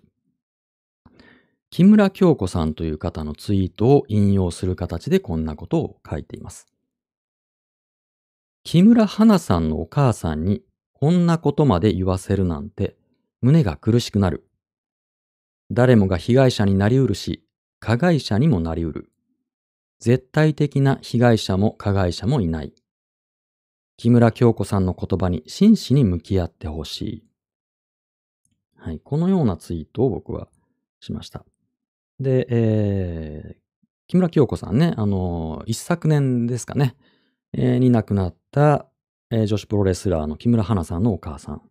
[1.72, 6.68] 木村京子さんという方のツイートを引用する形でこんなことを書いています。
[8.64, 10.62] 木村花さんのお母さんに
[10.94, 12.96] こんなことまで言わせるなんて
[13.42, 14.50] 胸が苦しくなる。
[15.72, 17.46] 誰もが被害者になりうるし、
[17.80, 19.12] 加害者にもなりうる。
[20.00, 22.74] 絶対的な被害者も加害者もいない。
[23.98, 27.24] 木村京子さんの言葉に真摯に向き合ってほしい。
[28.78, 29.00] はい。
[29.00, 30.48] このようなツイートを僕は
[31.00, 31.46] しました。
[32.20, 33.58] で、えー、
[34.08, 36.96] 木村京子さんね、あの、一昨年ですかね、
[37.54, 38.88] えー、に亡くなった、
[39.32, 41.62] えー、女子プロレスラーの木村花さんのお母さん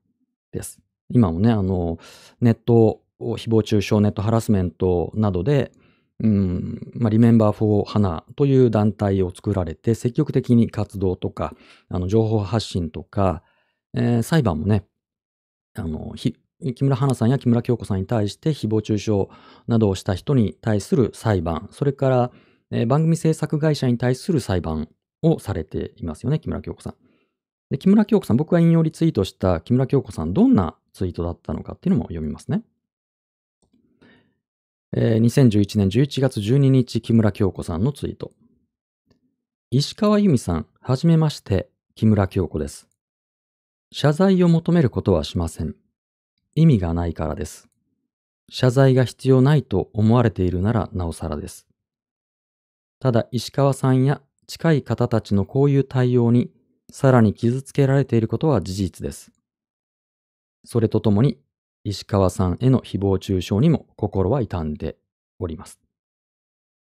[0.53, 0.81] です。
[1.11, 1.99] 今もね、あの、
[2.41, 5.73] ネット、誹謗中傷、ネットハラスメントなどで、
[6.21, 11.55] うん、まあ、リメンバー・フォー・花という団体を作られて、積極的に活動とか、
[11.89, 13.43] あの、情報発信とか、
[13.95, 14.85] えー、裁判もね、
[15.75, 19.13] あの、木村花さんや木村京子さんに対して誹謗中傷
[19.69, 22.31] などをした人に対する裁判、それから、
[22.73, 24.89] えー、番組制作会社に対する裁判
[25.23, 26.95] をされていますよね、木村京子さん。
[27.71, 32.64] で、木村京子さん、僕が引用リツイートした木村京子さん、どんなツイートだったのかっていうのも読みますね。
[34.96, 38.32] えー、2011年11月12日、木村京子さんのツイート。
[39.70, 42.88] 石川由美さん、はじめまして、木村京子です。
[43.92, 45.76] 謝罪を求めることはしません。
[46.57, 47.68] 意味がないからです。
[48.51, 51.68] 謝罪が必要ないと思われているならなおさらです。
[52.99, 56.51] ただ石川さんや近い方たちのこういう対応に
[56.90, 59.30] さらに傷つけられていることは事実です。
[60.65, 61.39] それとともに
[61.85, 64.97] 石川さんへの誹謗中傷にも心は痛んで
[65.39, 65.81] おります。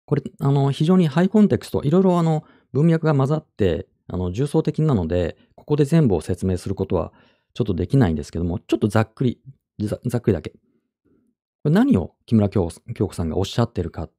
[0.06, 2.44] これ、あの、非常にハイコンテクスト、いろいろあの、
[2.74, 7.14] 文脈が混ざって、あの、重層的なので、ここで全部を説明することは
[7.54, 9.40] ちょっとできないんですけども、ちょっとざっくり、
[9.80, 10.52] ざっくりだけ。
[10.52, 14.12] これ何を木村京子さんがおっしゃってるかっ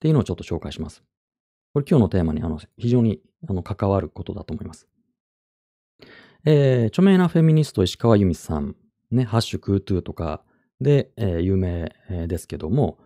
[0.00, 1.02] ていうのをちょっと紹介します。
[1.72, 4.86] これ今日のテーマにあの非常にあの関わることだと思います。
[6.48, 8.76] えー、著名なフェミニスト石川由美さん。
[9.10, 10.44] ね、ハッシュクートゥーとか。
[10.80, 11.92] で、えー、有名
[12.28, 12.98] ですけども、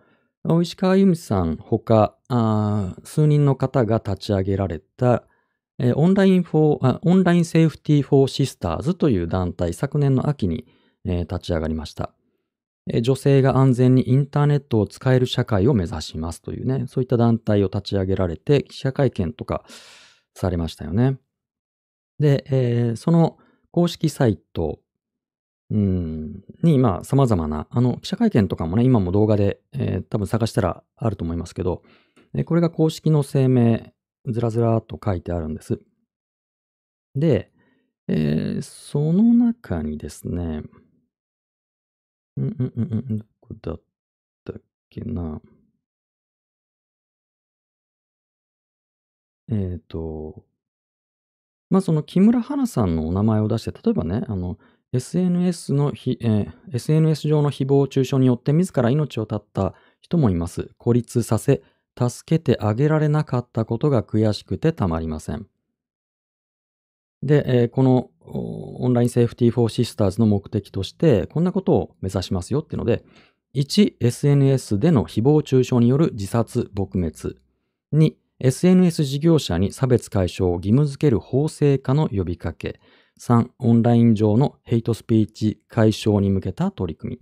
[0.61, 2.15] 石川由美さんほか
[3.03, 5.23] 数人の方が立ち上げられた、
[5.79, 10.67] えー、オンラインフォーオンラインセーフティー・フォー・シスターズという団体、昨年の秋に、
[11.05, 12.13] えー、立ち上がりました、
[12.91, 19.63] えー、女性が安全にインターネットを使える社会を目指しますというね、そういった団体を立ち上げられて、記者会見とか
[20.35, 21.17] されましたよね。
[22.21, 23.37] で、えー、その
[23.71, 24.79] 公式サイト、
[25.71, 31.81] に、まあ、様々な、あの、記者会見とかもね、今も動画で、えー、多分探したらあると思いますけど、
[32.45, 33.79] これが公式の声明、
[34.25, 35.79] ずらずらっと書いてあるんです。
[37.15, 37.51] で、
[38.09, 40.63] えー、その中にですね、
[42.35, 43.81] うんうんうんうん、こだっ
[44.43, 45.41] たっけな。
[49.49, 50.45] えっと、
[51.71, 54.59] まあ、その木村花さんのお名前を出して、例えばね、あの、
[54.93, 60.69] SNS のひ、えー SNS 上の誹謗中傷によって自ら命を絶った人もいます。
[60.77, 61.63] 孤立させ、
[61.97, 65.47] 助けてあげられなかったことが悔しくてたまりません。
[67.23, 73.03] で、えーこのオンラインセーフティーフォーシスターズの目的として、こんなことを目指しますよっていうので、
[73.53, 77.37] 1、SNS での誹謗中傷による自殺撲滅。
[77.93, 78.13] 2、
[78.43, 82.79] SNS 事業者に差別解消を義務付ける法制化の呼びかけ。
[83.19, 87.19] 3、オンライン上のヘイトスピーチ解消に向けた取り組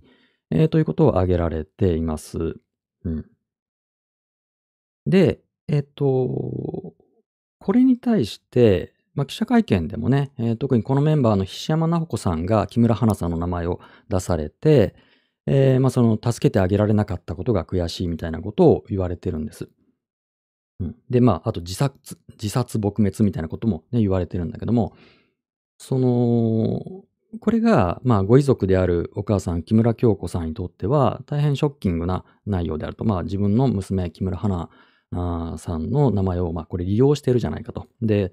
[0.50, 2.56] えーということを挙げられています。
[3.04, 3.26] うん。
[5.04, 6.94] で、えっ、と、
[7.58, 14.94] これに対して、まあ、記者会見でもね、えー特にこのメンバーの菱山直子さんが木村花さんの名前を出されて、
[15.46, 19.68] えーまあ、その助けてあげられなかったことが悔しいみたいなことを言われてるんです。
[20.80, 24.94] うん、で、まあ、あと自殺、自殺撲滅みたいなこともね、言われてるんだけども、
[25.78, 27.04] その、
[27.38, 33.04] これが、まあ、ご遺族であるお母さん、木村京子さんにとっては、大変ショッキングな内容であると。
[33.04, 34.68] まあ、自分の娘、木村花
[35.58, 37.86] さんの名前を、まあ、これ利用してるじゃないかと。
[38.02, 38.32] で、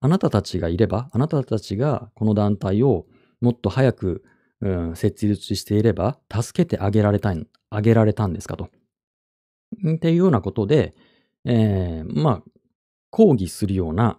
[0.00, 3.06] あなたたちがいれば、あなたたちがこの団体を
[3.40, 4.24] もっと早く、
[4.62, 8.70] うん、設立していれば、助けてあげられたい、あげられたんですかと。
[9.86, 10.94] っていうようなことで、
[11.44, 12.42] えーまあ、
[13.10, 14.18] 抗議するような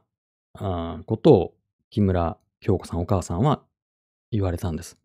[0.53, 1.53] あことを
[1.89, 3.63] 木村京子さん、お母さんは
[4.31, 4.97] 言われたんです。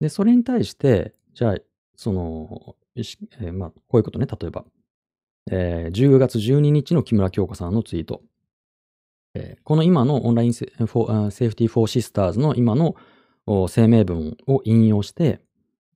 [0.00, 1.56] で、それに対して、じゃあ、
[1.96, 4.64] その、えーまあ、こういうことね、例えば、
[5.50, 8.22] えー10月12日の木村京子さんのツイート。
[9.34, 12.96] えーこの今のオンラインセフォーセーフティーフォーシスターズの今の
[13.46, 15.40] 声明文を引用して、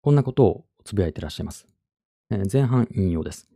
[0.03, 1.67] こんなことをつぶやいてらっしゃいます。
[2.31, 3.49] えー前半引用です。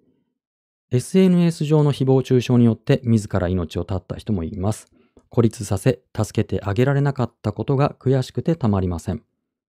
[0.93, 4.93] SNS 上の誹謗中傷によって自ら命を絶った人もいます。
[5.31, 9.23] 孤立させ、助けてあげられなかったことが悔しくてたまりません。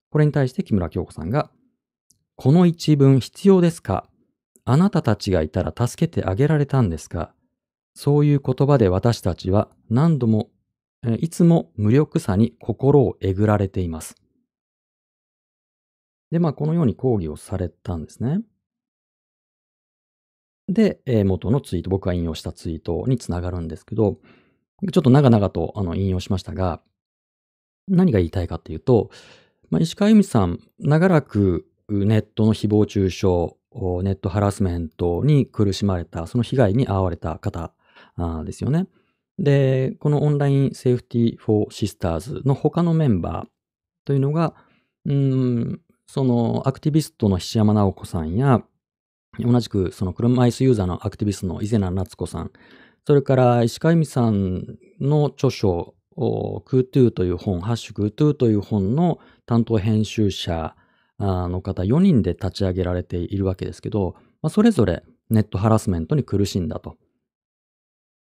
[0.10, 1.50] これに対して木村京子さんが、
[2.36, 4.06] この一文必要ですか？
[4.66, 7.34] あなたたちがいたら助けてあげられたんですか？
[7.96, 10.50] そういう言葉で私たちは何度も、
[11.20, 14.16] いつも無力さに心をえぐられています。
[16.32, 18.42] で、まあ、このように抗議をされたんですね。
[20.68, 24.18] で、え元のツイート、僕が引用したツイートにつながるんですけど、
[24.92, 26.82] ちょっと長々とあの引用しましたが、
[27.88, 29.10] 何が言いたいかっていうと、
[29.70, 33.28] まあ、石川由美さん、長らくネットの誹謗中傷、
[34.04, 37.74] ネットハラスメントに苦しまれた、その被害に遭われた方
[38.46, 38.88] ですよね。
[39.40, 43.48] で、このオンラインセーフティーフォーシスターズの他のメンバー
[44.06, 44.54] というのが、
[45.06, 48.64] うん、そのアクティビストの菱山直子さんや、
[49.40, 52.52] 同じくその車椅子ユーザーのアクティビストの伊勢名夏子さん、
[53.06, 60.76] それから石川由美さんの著書、クートゥーという本、ハッシュクートゥーという本の担当編集者
[61.20, 66.98] の方4人で立ち上げられているわけですけど、まあ、それぞれネットハラスメントに苦しんだと。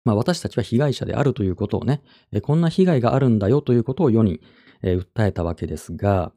[0.05, 2.03] まあ、私たちは被害者であるということをね、
[2.43, 4.41] こんな被害があるんだよということを世に、
[4.83, 6.33] 訴えたわけですが、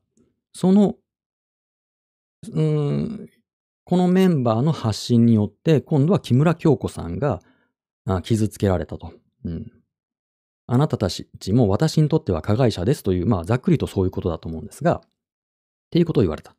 [0.54, 0.96] その、
[2.54, 3.30] うん、
[3.88, 7.42] このメンバーの発信によって、今度は木村京子さんが
[8.22, 9.14] 傷つけられたと。
[9.46, 9.72] うん。
[10.66, 15.10] あなたたちも私にとっては加害者ですという、まあ、ざっくりとそういうことだと思うんですが、っ
[15.90, 16.54] ていうことを言われた。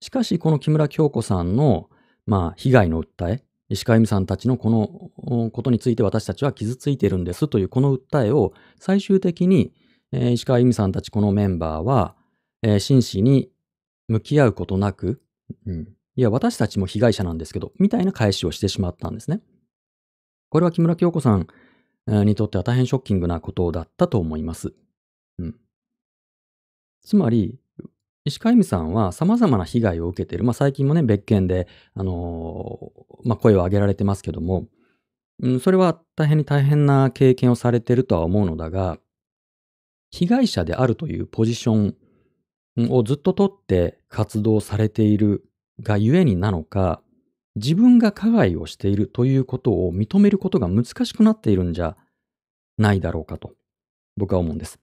[0.00, 1.88] しかし、この木村京子さんの、
[2.26, 9.72] まあ、被害の訴え、石川由美さんたちのこのことについて私たちは傷ついているんですというこの訴えを最終的に、
[10.12, 12.14] えー石川由美さんたちこのメンバーは、
[12.62, 13.50] えー真摯に
[14.08, 15.22] 向き合うことなく、
[15.66, 19.40] うん、いや、私たちも被害者なんですけど、みたいな返しをしてしまったんですね。
[20.48, 21.48] これは木村京子さん
[22.06, 24.72] にとっては大変ショッキングなことだったと思います。
[25.38, 25.56] うん。
[27.02, 27.58] つまり、
[28.24, 30.44] 石川由美さんは様々な被害を受けている。
[30.44, 34.68] まあ最近もね、別件で、あのーまあ声を上げられてますけども、
[35.42, 38.98] うん、それは大変に大変な経験をされているとは思うのだが、
[40.10, 41.94] 被害者であるというポジショ
[42.76, 45.44] ンをずっと取って活動されている
[45.80, 47.02] がゆえになのか、
[47.56, 51.96] 自分が加害をしているということを認めることが難しくなっているんじゃ
[52.78, 53.52] ないだろうかと、
[54.16, 54.80] 僕は思うんです。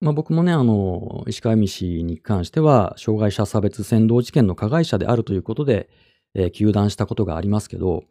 [0.00, 5.88] まあ、僕もね、あの、石川由美氏に関しては、障害者差別扇動事件の加害者であるということで、
[6.34, 8.04] えー、糾弾したことがありますけど、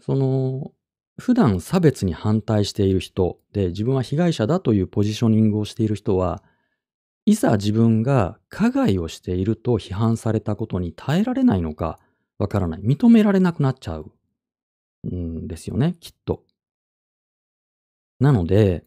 [0.00, 0.72] その、
[1.18, 6.42] 普段差別に反対している人で、自分は被害者だというポジショニングをしている人は、
[7.28, 11.98] いざ自分が加害をしていると批判されたことに耐えられないのか
[12.38, 12.80] わからない。
[12.80, 14.10] 認められなくなっちゃう
[15.14, 16.42] んですよね、きっと。
[18.18, 18.82] なので、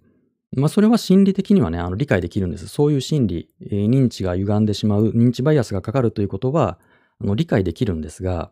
[0.57, 2.67] まあ、それは心理的にはね、あの理解できるんです。
[2.67, 6.79] そういう心理、えー認知が歪んでしまう、認知バイアスがかかるということは、
[7.19, 8.51] あの理解できるんですが、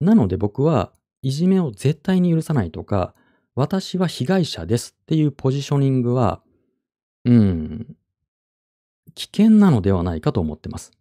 [0.00, 3.12] なので僕は、いじめを絶対に許さないとか、
[3.56, 6.42] 私は被害者ですっていうポジショニングは、
[7.24, 7.96] うん、
[9.18, 10.92] 危険なのではないかと思ってます。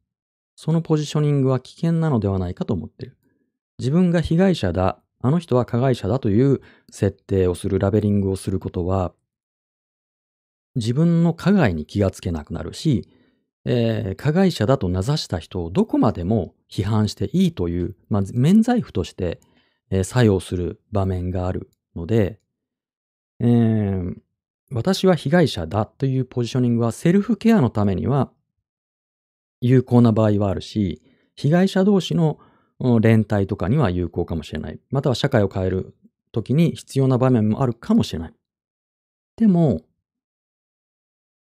[0.55, 3.15] そのポジショニングは危険なのではないかと思ってる。
[3.78, 9.13] 自分が被害者だ、あの人は加害者だという設定をする、ラベリングをすることは、
[10.76, 13.07] 自分の加害に気がつけなくなるし、
[13.65, 19.39] えー加害者だと名指した人をどこまでも批判していいという、まあ、免罪符として、
[19.91, 22.39] えー作用する場面があるので、
[23.41, 24.15] えー
[24.72, 28.32] 私は被害者だというポジショニングはセルフケアのためには
[29.61, 31.01] 有効な場合はあるし、
[31.36, 32.39] 被害者同士の
[32.99, 34.80] 連帯とかには有効かもしれない。
[34.91, 35.95] または社会を変える
[36.32, 38.34] ときに必要な場面もあるかもしれない。
[39.38, 39.82] でも、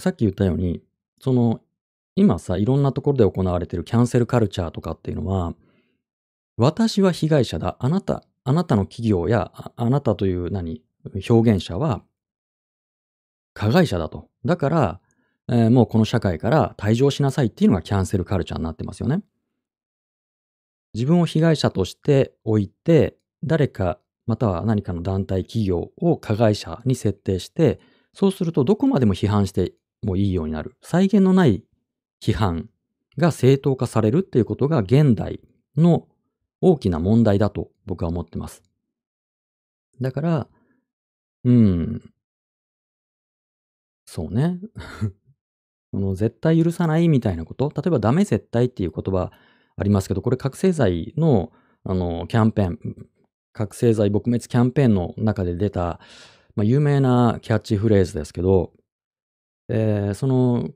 [0.01, 0.83] さっき言ったように、
[1.21, 1.61] その、
[2.17, 5.55] 今さ、いろんなところで行われているキャンセルカルチャーとかっていうのは、
[6.57, 7.77] 私は被害者だ。
[7.79, 10.83] あなた、あなたの企業や、あなたという何、
[11.29, 12.03] 表現者は、
[13.55, 14.29] 加害者だと。
[14.45, 15.01] だから、
[15.49, 19.23] えーもうこの社会から退場しなさいっていうのがキャンセルカルチャーになってますよね。
[20.95, 27.81] 自分を被害者としておいて、誰か、または何かの団体、企業を加害者に設定して、
[28.13, 29.73] そうするとどこまでも批判して
[30.03, 30.77] もいいようになる。
[30.83, 31.65] 際限のない
[32.23, 32.69] 批判
[33.19, 35.41] が正当化されるっていうことが現代
[35.77, 36.07] の
[36.61, 38.63] 大きな問題だと僕は思ってます。
[40.01, 40.49] だから、
[41.45, 42.13] うん、
[44.05, 44.61] そうね。
[45.93, 49.31] この絶対許さないみたいなこと、例えばダメ絶対っていう言葉
[49.77, 51.53] ありますけど、これ覚醒剤の
[51.85, 52.79] あのキャンペーン、
[53.53, 56.01] 覚醒剤撲滅キャンペーンの中で出た、
[56.55, 58.73] まあ、有名なキャッチフレーズですけど、
[59.69, 60.71] えーその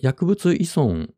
[0.00, 1.10] 薬物依存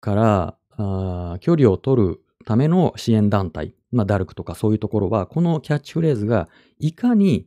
[0.00, 7.46] から距離を取るための支援団体、まあ、ダルクとかそういうところは、このキャッチフレーズがいかに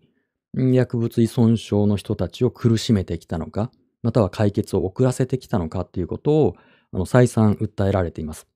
[0.58, 6.55] 薬物依存症の人たちを苦しめてきたのか、または解決を遅らせてきたのかっていうことを
[6.91, 8.47] あの再三訴えられています。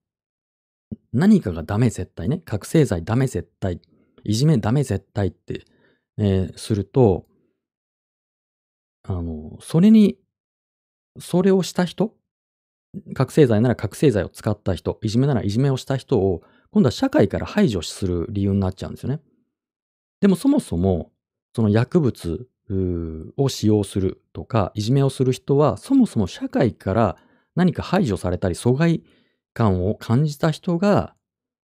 [1.14, 3.80] 何かがダメ絶対ね、覚醒剤ダメ絶対、
[4.24, 5.66] いじめダメ絶対って、
[6.18, 7.26] えーすると、
[9.04, 10.18] あの、それに、
[11.20, 12.16] それをした人、
[13.14, 19.20] 覚醒剤なら覚醒剤を使った人、いじめならいじめをした人を、今度は社会から排除する理由になっちゃうんですよね。
[20.22, 21.12] でもそもそも、
[21.56, 22.48] その薬物
[23.38, 27.18] を使用するとか、いじめをする人は、そもそも社会から
[27.56, 29.04] 何か排除されたり、疎外
[29.54, 31.14] 感を感じた人が、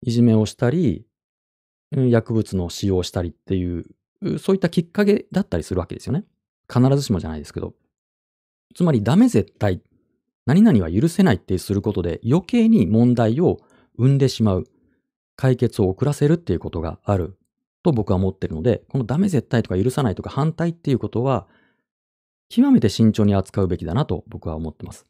[0.02, 1.06] いじめをしたり、
[1.92, 3.86] 薬物の使用をしたりってい、う
[4.40, 6.26] そういったきっかけだったりするわけですよね。
[6.72, 7.74] 必ずしもじゃないですけど。
[8.76, 9.82] つまり、ダメ絶対、
[10.46, 13.60] 何々は許せないってすることで、余計に問題を
[13.98, 14.66] 生んでしまう、
[15.36, 17.38] 解決を遅らせるっていうことがある
[17.84, 21.48] と僕は思ってるので、このダメ絶対とか許さないとか反対っていうことは、
[22.50, 25.06] 極めて慎重に扱うべきだなと僕は思ってます。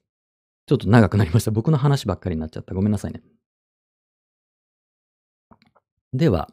[0.67, 1.51] ちょっと長くなりました。
[1.51, 2.73] 僕の話ばっかりになっちゃった。
[2.73, 3.21] ごめんなさいね。
[6.13, 6.49] では、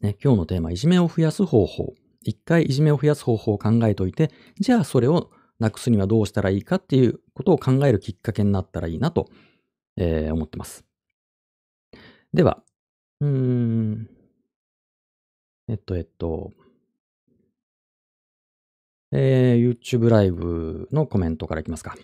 [0.00, 1.94] ね、今日のテーマ、いじめを増やす方法。
[2.22, 9.28] 一回いじめを増やす方法を考えておいて、じゃあそれをなくすにはどうしたらいいかっていうことを考えるきっかけになったらいいなと、
[9.96, 10.84] えー思ってます。
[12.32, 12.62] では、
[13.20, 14.08] うーん、
[15.72, 16.52] えっと、えっと、
[19.10, 21.96] えー YouTube ライブのコメントからいきますか。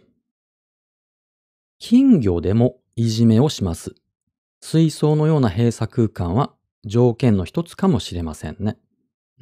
[1.78, 3.94] 金魚でもいじめをします。
[4.62, 6.54] 水槽のような閉鎖空間は
[6.86, 8.78] 条件の一つかもしれませんね。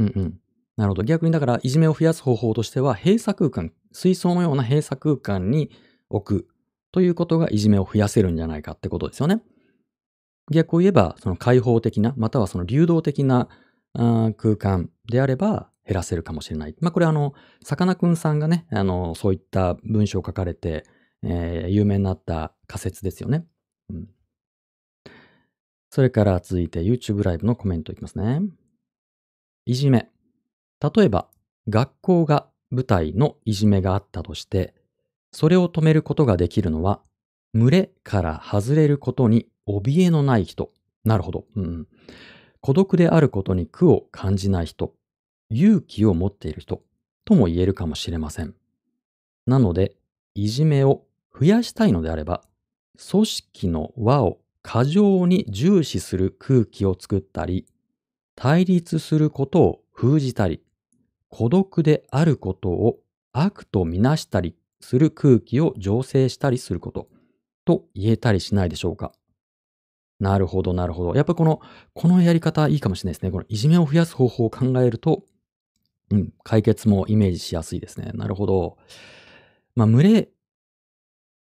[0.00, 0.40] うんうん。
[0.76, 1.02] なるほど。
[1.04, 5.70] 逆にだから、いじめを増やす方法としては、閉鎖空間、水槽のような閉鎖空間に
[6.10, 6.48] 置く
[6.90, 9.40] ということがいじめを増やせるんじゃないかってことですよね。
[10.50, 13.48] 逆を言えば、その開放的な、またはその流動的な
[14.36, 16.74] 空間であれば減らせるかもしれない。
[16.80, 20.84] まあこれあの、さかなクンさんがね、あの、そういった文章を書かれて、
[21.22, 23.46] えー有名になった仮説ですよね。
[23.90, 24.08] うん。
[25.90, 28.42] それから続いて YouTube ライブのコメントいきますね。
[29.64, 30.10] いじめ。
[30.80, 31.28] 例えば、
[31.68, 34.74] 学校が舞台のいじめがあったとして、
[35.32, 37.00] それを止めることができるのは、
[37.54, 40.70] 群れから外れることに怯えのない人。
[41.04, 41.46] なるほど。
[41.56, 41.86] うん、
[42.66, 44.92] 孤独であることに苦を感じない人。
[45.50, 46.82] 勇気を持っている人。
[47.24, 48.56] とも言えるかもしれません。
[49.46, 49.94] なので、
[50.34, 52.42] いじめを増やしたいのであれば、
[53.08, 57.68] 組織の輪を過剰に重視する空気を作ったり、
[58.34, 60.60] 対立することを封じたり、
[61.28, 62.98] 孤独であることを
[63.32, 67.06] 悪とみなしたりする空気を醸成したりすること
[67.64, 69.12] と言えたりしないでしょうか。
[70.18, 71.14] なるほど、なるほど。
[71.14, 71.60] やっぱこの、
[71.94, 73.30] このやり方いいかもしれないですね。
[73.30, 75.24] このいじめを増やす方法を考えると、
[76.10, 78.12] うん、解決もイメージしやすいですね。
[78.14, 78.78] なるほど。
[79.74, 80.28] まあ、群れ、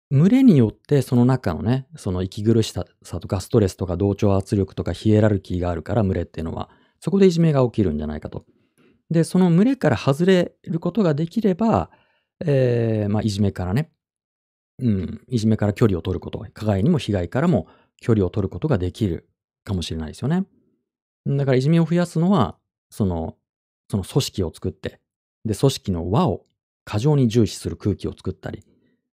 [0.10, 2.86] 群れによってその中のね、その息苦しさ
[3.20, 6.70] とかストレスとか同調圧力とかヒエラルキーがあるから群れっていうのは、
[7.00, 8.46] そこでいじめが起きるんじゃないかと。
[9.10, 11.90] で、その群れから外れることができれば、
[12.46, 13.92] えー、まあ、いじめからね、
[14.80, 17.68] うん、いじめから距離を取ること、加害にも被害からも
[18.02, 19.30] 距離を取ることができる
[19.64, 20.46] かもしれないですよね。
[21.26, 22.58] だからいじめを増やすのは、
[22.90, 23.38] その、
[23.90, 25.00] その組織を作って、
[25.46, 26.46] で、組織の輪を
[26.84, 28.66] 過剰に重視する空気を作ったり、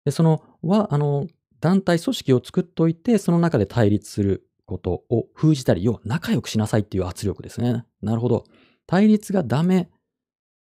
[0.06, 1.28] で、その輪、あの、
[1.60, 7.86] 団体組織を作っておいて、その中で対立することを封じたり、要は仲良くしなさいっていう圧力ですね。
[8.02, 8.46] なるほど。
[8.86, 9.88] 対立がダメっ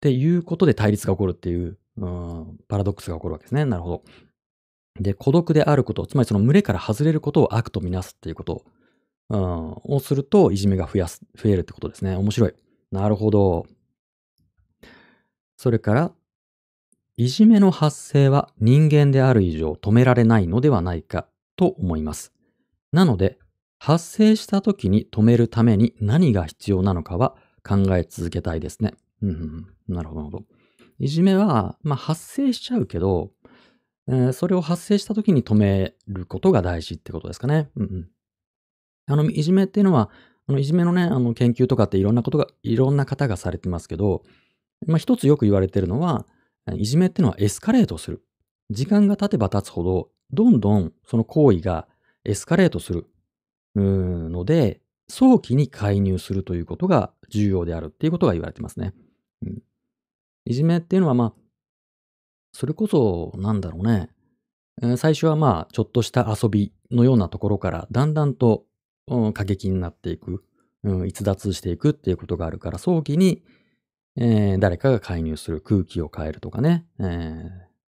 [0.01, 3.65] ていうことで対立が起こるっていう、うん、パラドックスが起こるわけですね。
[3.65, 4.05] なるほど。
[5.01, 8.65] で、孤独であること、つまりその群れから外れることを悪とみなすっていうこと、
[9.31, 12.17] うん、をすると、いじめが増やす、増えるってことですね。
[12.17, 12.55] 面白い。
[12.93, 13.67] なるほど。
[15.57, 16.13] それから、
[17.17, 21.27] いじめの発生は人間である以上止められないのではないか
[21.57, 22.33] と思います。
[22.93, 23.39] なので、
[23.79, 27.37] 発生した時に止めるために何が必要なのかは
[27.67, 28.95] 考え続けたいですね。
[29.23, 30.45] うん、なるほど、
[30.99, 33.31] いじめは、まあ、発生しちゃうけど、
[34.11, 37.71] えー、それを発生した時に止めることが大事ってことですかね。
[37.77, 38.09] うんうん。
[39.07, 40.11] あの、いじめっていうのは、
[40.47, 44.23] あの、いじめのね、あの、研究とかっていろんなことが、いろんな方がされてますけど、
[44.87, 46.27] まあ、一つよく言われてるのは、
[46.77, 48.25] いじめっていうのはエスカレートする。
[48.71, 51.89] 時間が経てば経つほど、どんどんその行為が
[52.25, 53.07] エスカレートする
[53.75, 58.95] ので、早期に介入するということが重要であるっていうことが言われてますね。
[59.43, 59.63] うん、
[60.45, 61.41] いじめっていうのは、まあ、
[62.53, 64.11] それこそ、なんだろうね。
[64.97, 68.65] 最初はまあ、ちょっとした遊びのようなところから、だんだんと、
[69.09, 70.45] うん、過激になっていく、
[70.85, 73.43] うん、逸脱していくっていうことがあるから、早期に、
[74.17, 77.49] えー、誰かが介入する、空気を変えるとかね、えー、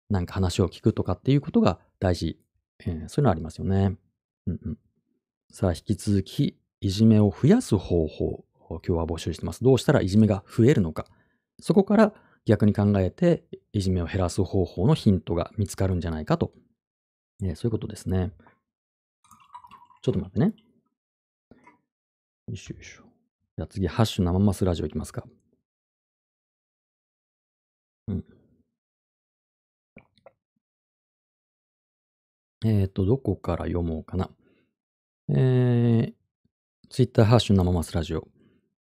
[0.10, 2.38] なんか話を聞くとかっていうことが大事。
[2.86, 3.96] えー、そういうのありますよね。
[4.48, 4.78] うんうん、
[5.52, 9.64] さあ、引き続き、いじめを増やす方法、今日は募集してます。
[9.64, 11.06] どうしたらいじめが増えるのか。
[11.60, 12.14] そこから
[12.46, 16.52] 逆に考えて、いじめを減らす方法のヒントが見つかるんじゃないかと。
[17.40, 18.32] ね、そういうことですね。
[20.02, 20.54] ちょっと待ってね。
[22.48, 23.04] よいしょよいしょ。
[23.58, 25.26] じゃあ次、ハッシュ生マスラジオいきますか。
[28.08, 28.26] うん。
[32.66, 34.30] えっ、ー、と、どこから読もうかな。
[35.30, 36.14] えー、
[36.90, 38.28] ツイッターハッシュ生マスラジオ。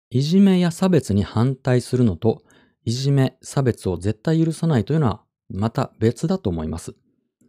[0.10, 2.43] いじめや差別に反対するのと、
[2.86, 6.96] いじめ、差別を絶対許さないというのはまた別だと思います。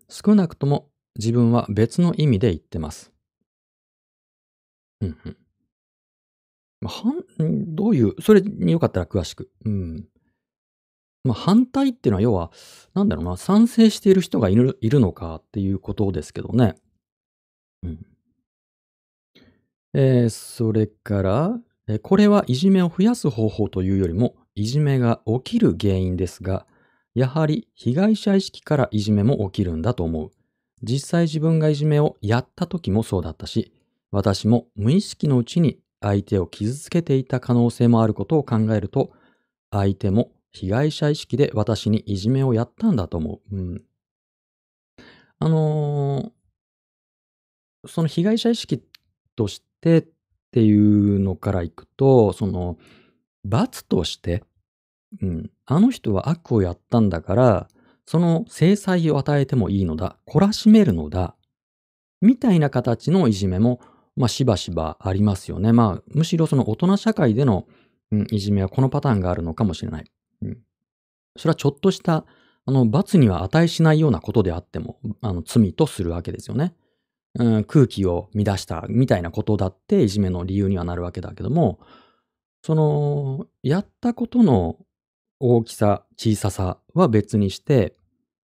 [0.08, 3.12] 少なくとも自分は別の意味で言ってます。
[5.00, 5.36] うんうん。
[6.80, 7.02] まあ、
[7.38, 9.50] どういう、それによかったら詳しく。
[9.64, 10.08] うん。
[11.24, 12.50] まあ、反対っていうのは要は、
[12.94, 16.76] なんだろうな、賛成している人がいるいるのかっていうことですけどね。
[17.82, 18.06] うん。
[19.94, 26.66] えー、それから、えこれはいじめを増やす方法というよりも、いじめが起きる原因ですが、
[27.14, 30.30] やはり被害者意識からいじめも起きるんだと思う。
[30.82, 33.70] 実際自分がいじめをやった時もそうだったし、
[34.10, 39.12] 私も無意識のうちに相手を傷つけていた可能性もあることを考えると、
[39.70, 43.56] 相手も被害者意識で私にいじめをやったんだと思う。
[43.56, 43.84] うん、
[45.38, 48.82] あのー、その被害者意識
[49.36, 50.06] としてっ
[50.50, 52.78] ていうのからいくと、その、
[53.48, 54.44] 罰として、
[55.22, 57.68] うん、あの人は悪をやったんだから、
[58.04, 61.34] その制裁を与えてもいいのだ、懲らしめるのだ、
[62.20, 63.80] みたいな形のいじめも、
[64.16, 65.72] まあ、しばしばありますよね。
[65.72, 67.66] まあ、むしろその大人社会での、
[68.12, 70.04] うん、いじめはこのパターンがあるのかもしれない。
[70.42, 70.58] うん、
[71.36, 72.24] それはちょっとした、
[72.64, 76.74] あの、罰には値しないようなことであっても、あの、罪とするわけですよね。
[77.38, 81.80] うん、空気を乱したみたいなことだっていじめの理由にはなるわけだけども、
[82.66, 84.76] その、やったことの
[85.38, 87.94] 大きさ、小ささは別にして、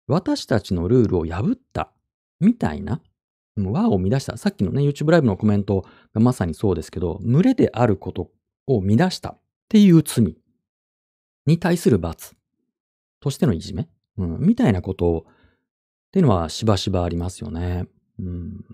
[0.07, 1.91] 私たちのルールを破った
[2.39, 2.99] みたいな、
[3.55, 4.35] 輪を乱した。
[4.35, 5.85] さっきのね、YouTube ライブのコメント
[6.15, 8.31] がまさにそうですけど、群れであること
[8.65, 9.39] を乱したっ
[9.69, 10.35] ていう罪
[11.45, 12.35] に対する罰
[13.19, 13.87] としてのいじめ、
[14.17, 15.31] うん、みたいなことっ
[16.11, 17.85] ていうのはしばしばありますよね。
[18.17, 18.65] うん。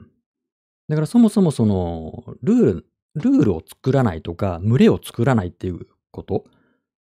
[0.88, 6.46] だからそもそもその、ルール、ルールを作らないとか、群れを作らないっていうこと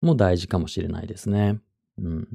[0.02, 1.60] も大事かもしれないですね。
[1.98, 2.28] うん。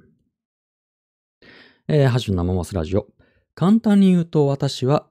[1.88, 3.06] えー、ハッシュ生モスラジオ。
[3.54, 5.06] 簡単に言うと私は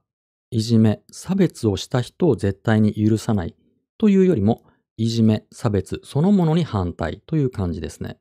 [0.50, 3.54] いじめ、差別をした人を絶対に許さない
[3.96, 4.64] というよりも、
[4.98, 8.18] いじめ、差別そのものに反対という感じですね。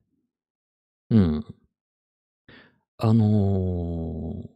[1.09, 1.45] うん。
[2.97, 4.47] あのー、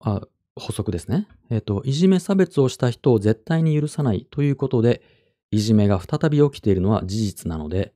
[0.00, 0.22] あ、
[0.56, 1.28] 補足ですね。
[1.50, 5.02] えっ、と、いじめ差別をした人を絶対に許さないということで、
[5.50, 7.92] いじめが再び起きているのは事実なので、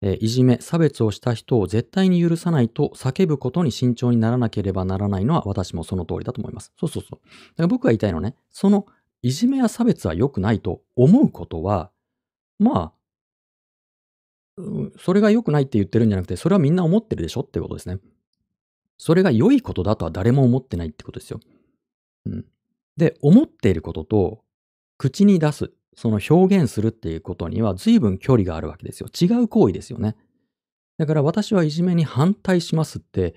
[0.00, 6.72] えー、いじめ、差別をした人を絶対に許さないと叫ぶことに慎重にならなければならないのは私もその通りだと思います。
[6.78, 7.18] そうそうそう。
[7.18, 8.86] だから僕が言いたいのはね、その
[9.22, 11.90] いじめや差別は良くないと思うことは、
[12.58, 12.92] ま
[14.58, 14.62] あ、
[14.98, 17.98] それが良くないって言ってるんじゃなくて、それはみんな思ってるでしょってことですね。
[18.96, 21.40] それが良いことだとは誰も思ってないってことですよ。
[22.26, 22.44] うん。
[22.98, 24.44] で、思っていることと、
[24.98, 29.08] 口に出す、その表現するっていうことには随分距離があるわけですよ。
[29.08, 30.16] 違う行為ですよね。
[30.98, 33.34] だから私はいじめに反対しますって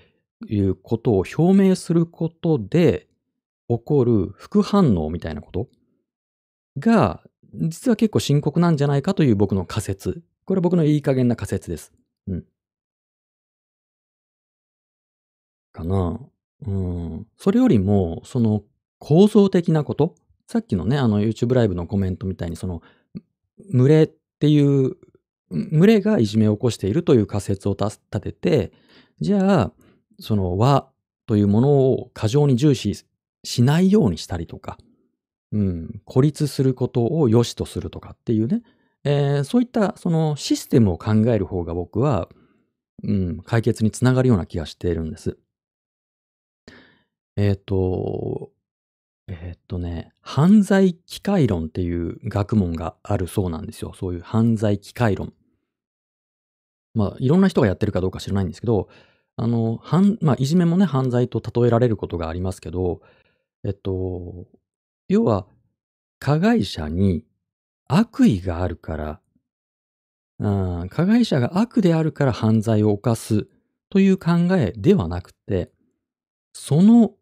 [0.48, 3.06] いうことを表明することで
[3.68, 5.68] 起こる副反応みたいなこと
[6.78, 7.22] が
[7.54, 10.22] 実は結構深刻なんじゃないかという僕の仮説。
[10.44, 11.92] これ僕のいい加減な仮説です。
[12.26, 12.44] うん。
[15.72, 16.20] かな。
[16.66, 17.26] うん。
[17.36, 18.62] それよりも、その
[19.02, 20.14] 構造的なこと、
[20.46, 22.82] さっきのね、あの YouTube ライブのコメントみたいに、その、
[23.72, 24.96] 群れっていう、
[25.50, 28.72] 群れがいじめを起こしているという仮説を立てて、
[29.20, 29.72] じゃあ、
[30.20, 30.88] その和
[31.26, 33.04] というものを過剰に重視
[33.42, 34.78] しないようにしたりとか、
[35.50, 38.62] うん、孤立することを良しとするとかっていうね、
[39.02, 42.28] えー、そういったそのシステムを考える方が僕は、
[43.02, 45.38] うん、解決につながるような気がしているんです。
[47.36, 48.52] えっ、ー、と、
[49.40, 53.92] えっ、とね、犯罪機械論っていう学問があるそうなんですよ。
[53.94, 55.32] そういう犯罪機械論。
[56.94, 58.88] まあ、いろんな人がやってるかどうか知らないんですけど、
[59.36, 63.00] あの、犯、まあ、いじめもね、犯罪と例えられることがありますけど、
[63.64, 64.46] えっと、
[65.08, 65.46] 要は、
[66.18, 67.24] 加害者に
[67.88, 69.20] 悪意があるから、
[70.38, 73.48] うん、加害者が悪であるから犯罪を犯す
[73.90, 75.70] という考えではなくて、
[76.52, 77.12] その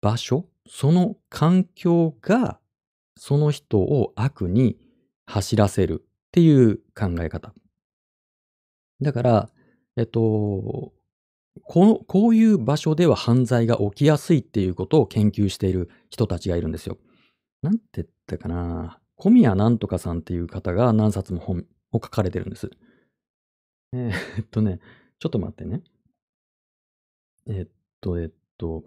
[0.00, 2.58] 場所、その環境が
[3.16, 4.76] その人を悪に
[5.26, 7.54] 走らせるっていう考え方。
[9.00, 9.50] だから、
[9.96, 10.92] えっと、
[11.62, 16.98] この、こういう場所では犯罪が起きやすいっていうことを研究している人たちがいるんですよ。
[17.62, 19.00] なんて言ったかな。
[19.16, 22.70] 小宮なんとかさんっていう方が何冊も本を書かれてるんです。
[23.94, 24.80] えー、っとね、
[25.18, 25.82] ちょっと待ってね。
[27.48, 27.68] えっ
[28.00, 28.84] と、えっと、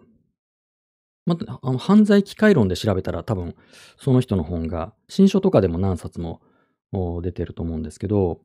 [1.34, 3.54] まあの、犯罪機械論で調べたら多分
[3.96, 6.40] その人の本が新書とかでも何冊も
[7.22, 8.40] 出てると思うんですけど、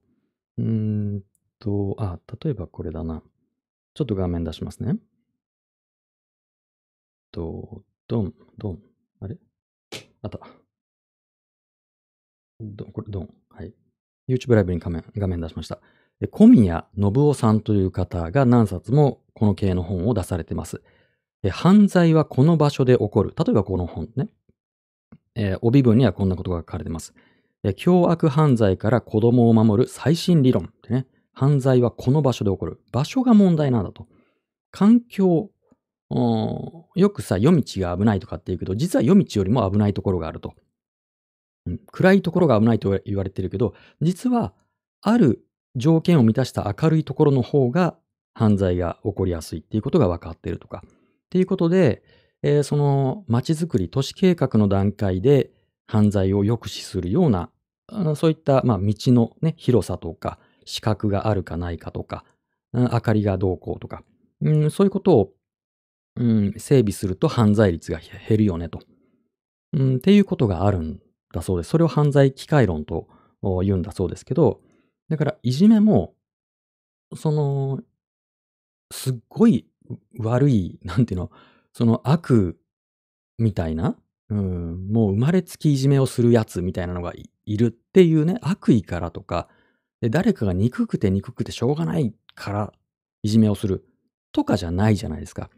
[0.57, 1.23] うーん
[1.59, 3.23] と、あ、例えばこれだな。
[3.93, 4.97] ちょっと画面出しますね。
[7.31, 8.79] と、ドン、ドン。
[9.19, 9.37] あれ？
[10.21, 10.39] あった。
[12.59, 13.29] ど、これ、ドン。
[13.49, 13.73] はい。
[14.27, 15.79] YouTube ライブに画面画面出しました。
[16.31, 20.81] 小宮信夫さんという方が何冊もこの系の本を出されてます。
[21.49, 23.33] 犯罪はこの場所で起こる。
[23.37, 24.29] 例えばこの本ね。
[25.35, 27.13] えー、帯文にはこんなことが書かれてます。
[27.63, 31.07] えー、凶悪犯罪から子供を守る最新理論ってね。
[31.33, 32.79] 犯罪はこの場所で起こる。
[32.91, 34.07] 場所が問題なんだと。
[34.71, 35.49] 環境、
[36.09, 40.53] よくさ、夜道が危ないとかって言うけど、実は夜道よりも危ないところがあると。
[41.65, 44.53] うん、暗いところが危ないと言われてるけど、実は、
[45.01, 45.45] ある
[45.75, 47.97] 条件を満たした明るいところの方が
[48.33, 50.83] 犯罪が起こりやすいっていうことが分かってるとか。
[51.35, 52.01] っていうことで、
[52.43, 55.51] えー、その街づくり、都市計画の段階で
[55.85, 57.49] 犯罪を抑止するような、
[58.15, 62.23] そういった、まあ、道の、ね、広さとか、視覚があるかないかとか、
[62.71, 64.05] 明かりがどうこうとか、
[64.39, 65.33] うん、そういうことを、
[66.15, 68.79] うん、整備すると犯罪率が減るよねと、
[69.73, 69.95] うん。
[69.97, 71.01] っていうことがあるん
[71.33, 71.71] だそうです。
[71.71, 73.09] それを犯罪機械論と
[73.61, 74.61] 言うんだそうですけど、
[75.09, 76.13] だからいじめも、
[77.13, 77.81] その、
[78.89, 79.67] すっごい
[80.19, 81.31] 悪い、なんていうの、
[81.73, 82.59] その悪
[83.37, 83.97] みたいな、
[84.29, 87.13] うん、もう生まれつきいじめをするやつみたいなのが
[87.45, 89.47] いるっていうね、悪意からとか、
[90.01, 92.73] で誰かが憎くて憎くてしょうがないから
[93.23, 93.85] いじめをする
[94.31, 95.49] とかじゃないじゃないですか。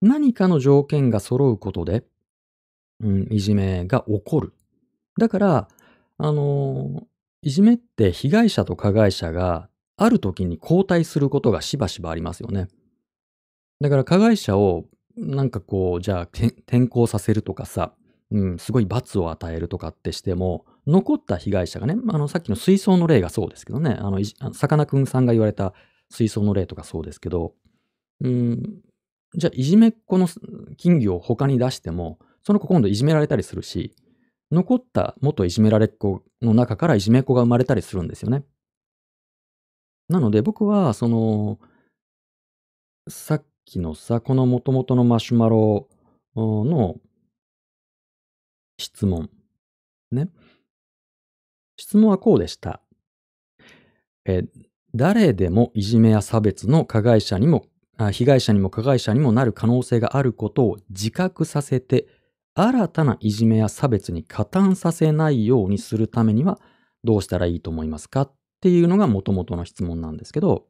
[0.00, 2.04] 何かの条件が揃うことで、
[3.00, 4.52] うん、いじめが起こる。
[5.18, 5.68] だから、
[6.18, 7.06] あの、
[7.42, 12.68] いじめって被害者と加害者がある時に交代することがしばしばありますよね。
[13.84, 17.92] だから加害者をなんかこう、じゃあ、転校させるとかさ、
[18.30, 24.20] うん、すごい罰を与えるとかってしても、残った被害者がね、あの、さっきの水槽の例がそうですけどね、あの、
[24.54, 25.74] さかなクンさんが言われた
[26.08, 27.52] 水槽の例とかそうですけど、
[28.22, 28.80] うん、
[29.34, 30.28] じゃあ、いじめっ子の
[30.78, 33.94] 金魚を他に出しても、その子今度いじめられたりするし、
[34.50, 38.44] 残った元いじめられっ子の中からいじめっ子が生まれたりするんですよね。
[40.08, 41.58] なので僕は、その、
[43.06, 45.88] さっきのさ、この元々のマシュマロ
[46.36, 46.96] の
[48.78, 49.30] 質問。
[50.12, 50.28] ね。
[51.76, 52.80] 質問はこうでした。
[54.26, 54.44] え、
[54.94, 57.66] 誰でもいじめや差別の加害者にも、
[58.12, 62.06] 被害者にも加害者にもなる可能性があることを自覚させて、
[62.54, 66.60] 新たないじめや差別に加担させないようにするためには
[67.02, 70.68] どうしたらいいと思いますかっていうのが元々の質問なんですけど、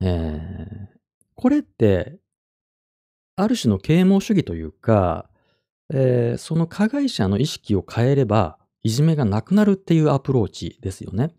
[0.00, 0.98] えー、
[1.34, 2.18] これって、
[3.36, 5.28] ある種の啓蒙主義というか、
[5.92, 11.34] えー、その加害者の意識を変えれば、いじめがなくなるっていうアプローチですよね。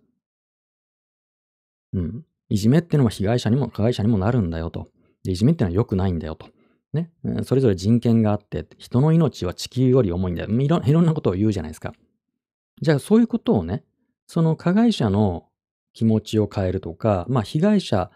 [1.94, 2.26] うん。
[2.50, 4.90] いじめっていうのは被害者にも加害者にもなるんだよと。
[5.24, 6.48] でいじめっていうのは良くないんだよと。
[6.94, 7.12] ね。
[7.44, 10.50] それぞれ人権があって、人の命は地球より重いんだよ。
[10.50, 11.94] いろいろんなことを言うじゃないですか。
[12.82, 13.84] じゃあそういうことをね、
[14.28, 15.46] その加害者の
[15.94, 18.12] 気持ちを変えるとか、まあ被害者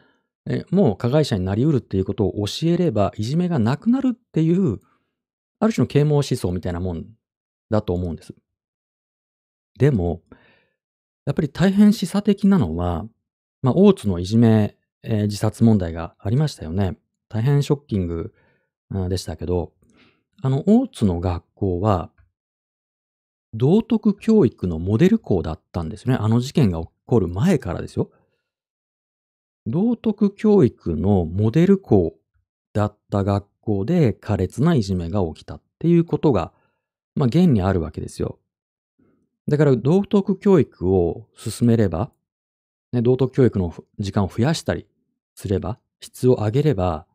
[0.72, 4.80] もう加害者になりうるっていうことを教えれば、いじめがなくなるっていう、
[5.60, 7.06] ある種の啓蒙思想みたいなもん
[7.70, 8.34] だと思うんです。
[9.78, 10.22] でも、
[11.26, 13.06] やっぱり大変示唆的なのは、
[13.62, 16.98] まあ、大津のいじめ、えー、自殺問題がありましたよね。
[17.28, 18.34] 大変ショッキング
[19.10, 19.74] でしたけど、
[20.42, 22.12] あの、大津の学校は、
[23.54, 26.16] 道徳教育のモデル校だったんですね。
[26.16, 28.12] あの事件が起こる前からですよ。
[29.68, 32.16] 道徳教育のモデル校
[32.74, 36.52] だった学校で苛烈ないじめが起きたっていうことが、
[37.16, 38.40] まあ、現にあるわけですよ。
[39.48, 42.12] だから道徳教育を進めれば、
[42.94, 44.88] ね、道徳教育の時間を増やしたり
[45.36, 47.06] すれば、質を上げれば、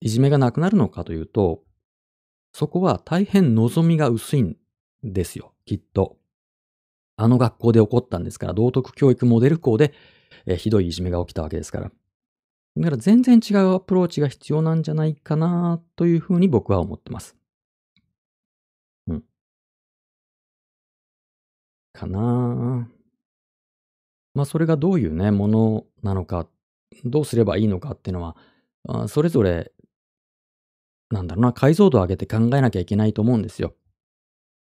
[0.00, 1.62] いじめがなくなるのかというと、
[2.52, 4.56] そこは大変望みが薄いん
[5.02, 6.16] ですよ、きっと。
[7.16, 9.92] あの学校で起こったんですから、道徳教育モデル校で、
[10.46, 11.90] えひどいいじめが起きたわけですから。
[12.76, 17.36] だから全然違うアプローチが必要なんじゃないかなというふうに僕は思ってます。
[19.06, 19.24] うん。
[21.92, 22.88] かな
[24.34, 26.48] まあそれがどういうね、ものなのか、
[27.04, 28.36] どうすればいいのかっていうのは、
[28.88, 29.72] あそれぞれ、
[31.10, 33.74] なんだろうな、解像度を上げて考えなきゃいけないと思うんですよ。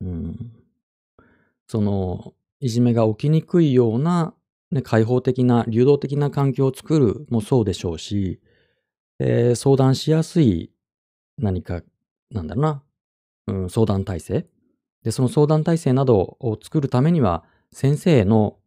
[0.01, 0.51] うん。
[1.67, 4.33] その、いじめが起きにくいような、
[4.71, 8.39] ね、開放的な、流動的な環境を作るもそうでしょうし、
[9.19, 10.71] えー、相談しやすい
[11.37, 11.81] 何か、
[12.31, 12.83] なんだろうな、
[13.47, 14.47] うん、相談体制。
[15.03, 18.57] で、その相談体制などを作るためには、先生の、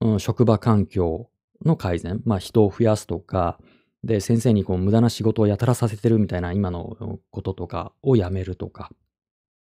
[0.00, 1.30] うん、職場環境
[1.64, 3.58] の改善、まあ人を増やすとか、
[4.04, 8.90] で、先生にこう無駄な仕事をやたらさせてるみたいな今のこととかをやめるとか、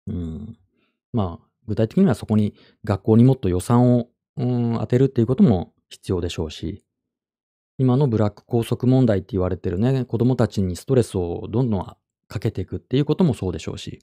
[0.07, 0.59] うん、
[1.12, 2.55] まあ、具体的にはそこに
[2.85, 6.85] 学校にもっと予算を、うん、当てるっていうことも必要でしょうし、
[7.78, 11.97] 今のブラック拘束問題って言われてるね、子供たちにストレスをどんどん
[12.28, 14.01] かけていくっていうこともそうでしょうし、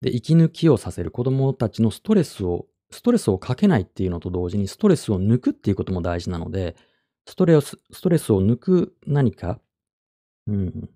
[0.00, 6.76] で、息抜きをさせる子供たちのストレスを、ストレスをかけないっていうのと同時にストレスを抜くっていうことも大事なので、
[7.26, 9.60] ストレス、ストレスを抜く何か、
[10.46, 10.88] うん、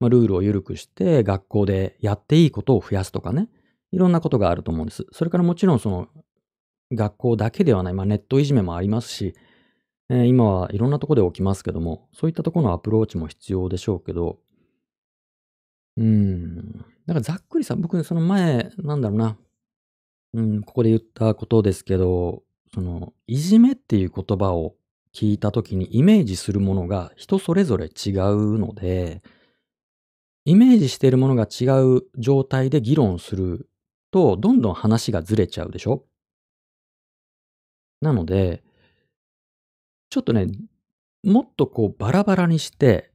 [0.00, 3.48] まあ、ルールを緩くして学校でやっていいことを増やすとかね、
[3.92, 5.06] いろんなことがあると思うんです。
[5.12, 6.08] それからもちろんその
[6.92, 9.34] 学校だけではない、まあ、ネットいじめもありますし、
[10.10, 14.38] えー、今はいろんなとこで起きますけども、そういったところのアプローチも必要でしょうけど、
[15.96, 16.72] うん。
[16.72, 19.36] だからざっくりさ、僕その前、なんだろうな、
[20.34, 22.42] うん、ここで言ったことですけど、
[22.72, 24.76] その、いじめっていう言葉を
[25.12, 29.22] 聞いたときにイメージするものが人それぞれ違うので、
[30.44, 33.68] イメージしているものが違う状態で議論する
[34.10, 36.04] と、どんどん話がずれちゃうでしょ？
[38.00, 38.62] なので、
[40.10, 40.46] ちょっとね、
[41.24, 43.10] もっとこうバラバラにして、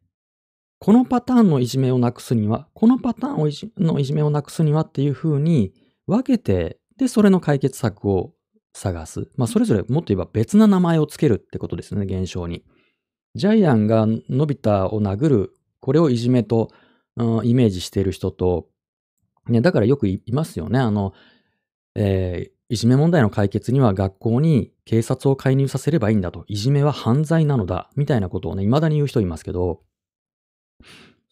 [0.80, 5.73] このパターンのいじめをなくすには、このパターンをいじのいじめをなくすにはっていう風に
[6.07, 8.34] 分けて、で、それの解決策を
[8.73, 9.30] 探す。
[9.38, 12.65] まあ、それぞれもっと言えば別な名前をつけるってことですね、現象に。
[13.35, 16.69] ジャイアンがのび太を殴る、これをいじめと、
[17.15, 18.68] うん、イメージしている人と、
[19.47, 20.80] ね、だからよく言いますよね。
[20.80, 21.14] あの、
[21.95, 26.44] えー、いじめ問題の解決には学校に警察を介入させればいいんだと。
[26.48, 27.91] いじめは犯罪なのだ。
[27.95, 29.84] みたいなことをね、未だに言う人いますけど、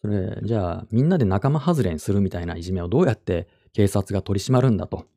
[0.02, 5.08] それ、じゃあ、みんなで仲間外れにするみたいないじめをどうやって警察が取り締まるんだと。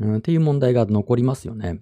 [0.00, 1.78] うん、っていう問題が残りますよね。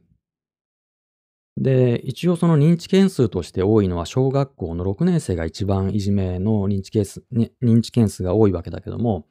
[1.57, 9.27] で、一応その認知件数として多いのは小学校の6年生が一番いじめの認知件数、ね、認知件数が多いわけだけども、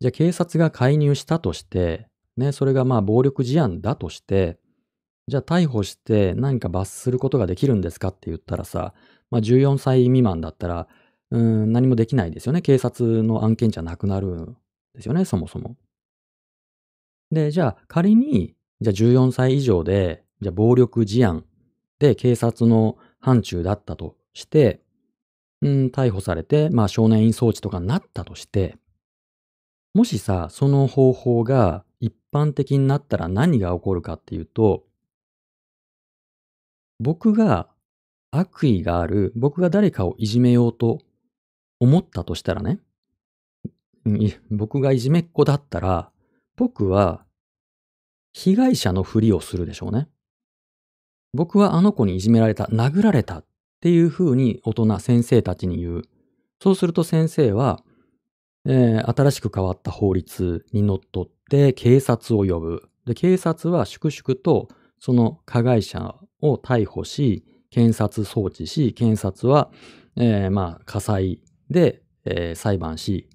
[0.00, 4.58] じゃあ警察が介入したとして、ね、それがまあ暴力事案だとして、
[5.28, 8.94] じゃあ逮捕して何か罰することができるんですかって言ったらさ、
[9.30, 10.88] まあ14歳未満だったら、
[11.30, 12.62] うん、何もできないですよね。
[12.62, 14.56] 警察の案件じゃなくなるん
[14.94, 15.76] ですよね、そもそも。
[17.30, 21.44] で、じゃあ仮に、じゃあ14歳以上で、じゃあ暴力事案
[21.98, 24.80] で警察の範疇だったとして、
[25.62, 28.76] うん、逮捕されて、まあ少年院送致とかになったとして、
[29.94, 34.84] もしさ、その方法が一般的になったら何が起こるかっていうと、
[36.98, 37.68] 僕が
[38.32, 40.98] 悪意がある、僕が誰かをいじめようと
[41.78, 42.80] 思ったとしたらね、
[44.50, 46.10] 僕がいじめっ子だったら、
[46.56, 47.24] 僕は
[48.32, 50.08] 被害者のふりをするでしょうね。
[51.32, 53.44] 僕はあの子にいじめられた、殴られたっ
[53.80, 56.02] ていうふうに大人、先生たちに言う。
[56.60, 57.84] そうすると先生は、
[58.64, 62.88] えー、新しく変わった法律にのっとってて警察を呼ぶ。
[63.04, 64.68] で、警察は粛々と
[64.98, 69.70] その加害者を逮捕し、検察送致し、検察は、
[70.16, 73.28] えー、まあ、火災で、えー、裁判し、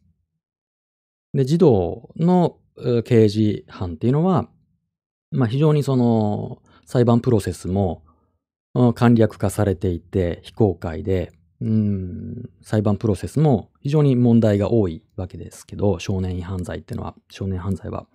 [1.33, 2.57] で、児童の
[3.05, 4.49] 刑事犯っていうのは、
[5.31, 8.03] まあ、非常にその、裁判プロセスも
[8.95, 18.07] 簡略化されていて、非公開で、うん、裁判プロセスも非常に問題が多いわけですけど、少年院犯罪っていうのは、少年犯罪は。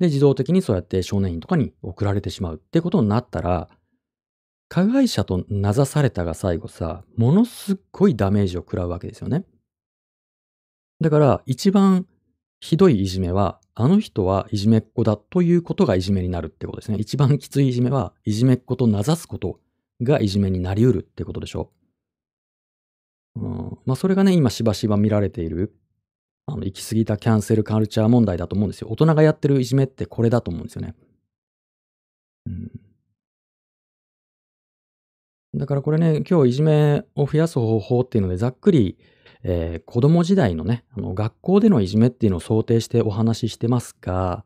[0.00, 3.68] で、自動的にそうやって少年院とかに送られてしまうってことになったら、
[4.68, 9.44] 加害者と名指されたが最後さ、ものすっごいダメージを食らうわけですよね。
[11.00, 12.06] だから、一番
[12.60, 16.98] ひどいいじめは、あの人はいじめっ子だということがいじめになるってことですね。
[16.98, 19.60] 一番きついいじめは、いじめっ子と名指すこと
[20.02, 21.70] がいじめになりうるってことでしょ。
[23.40, 25.74] うん、まあそれがね、今しばしば見られている、
[26.46, 28.88] あの、行き過ぎたキャンセルカルチャー問題だと思うんですよ。
[28.90, 30.94] 大人がやってるいじめってこれだと思うんですよね。
[32.46, 32.70] うん、
[35.54, 38.98] だからこれね、今日いじめを増やす方法っていうのでざっくり
[39.42, 44.44] えー、子供時代のね、あの学校でのいじめっていうのを想定してお話ししてますが、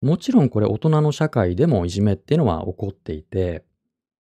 [0.00, 3.64] もちろんこれ大人の社会でもいじめっていうのは起こっていて、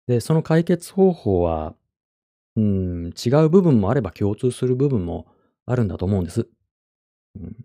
[0.07, 1.75] で、その解決方法は、
[2.55, 5.27] うん、違う部分もあれば共通する部分も
[5.65, 6.47] あるんだと思うんです。
[7.35, 7.55] うん、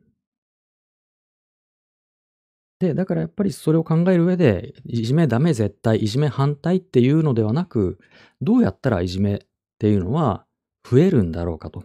[2.78, 7.98] で、だからやっぱりそれを考える上で、いじめダメ絶対、いじめ反対っていうのではなく、
[8.42, 9.38] どうやったらいじめっ
[9.78, 10.46] ていうのは
[10.88, 11.84] 増えるんだろうかと。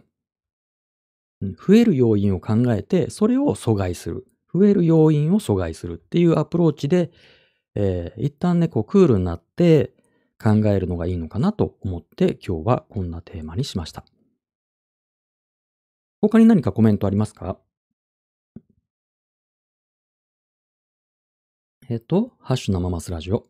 [1.40, 4.26] 増える要因を考えて、それを阻害する。
[4.54, 7.10] 増える要因を阻害するっていうアプローチで、
[7.74, 9.94] えー、一旦ね、こうクールになって
[10.42, 14.04] 考えるのがいいのかなと思って今日はこんなテーマにしました。
[16.20, 17.58] 他に何かコメントありますか？
[21.88, 23.46] えっと、ハッシュ生マスラジオ。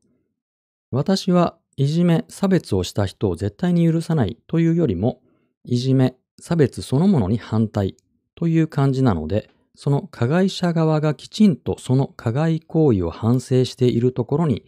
[0.90, 5.20] 私はいじめ、差別をした人を絶対に許さないというよりも、
[5.64, 7.97] いじめ、差別そのものに反対
[8.35, 14.64] という感じなので、その加害者側がきちんとその加害行為を反省しているところに、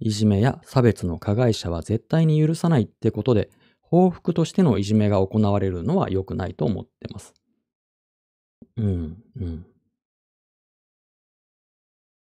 [0.00, 3.50] いじめや差別の加害者は絶対に許さないってことで、
[3.80, 7.34] 報復としてのいじめが行われるのは良くないと思ってます。
[8.76, 9.66] うん、うん。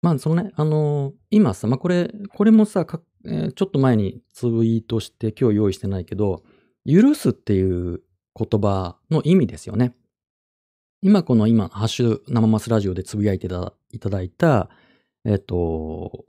[0.03, 2.87] まあ、そのね、あのー、今さ、まあ、これ、これもさ、
[3.27, 6.43] えー、ちょっと前にツイートして今日用意してないけど、
[6.87, 7.63] 許すってい
[7.95, 8.01] う
[8.35, 9.95] 言葉の意味ですよね。
[11.03, 13.49] 今この今、ハッシュ生マスラジオでつぶやいて
[13.91, 14.71] いただいた、
[15.25, 16.25] えっと、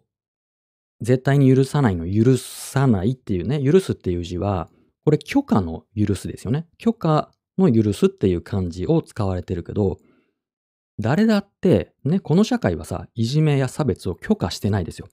[1.01, 4.69] 絶対に許さないの許さないっていうね、許すっていう字は、
[5.03, 6.67] これ許可の許すですよね。
[6.77, 9.97] 許可の許すっていう漢字を使われてるけど、
[10.99, 15.07] 誰だって、ね、この社会はさ、いじめや差別を許可してないですよ。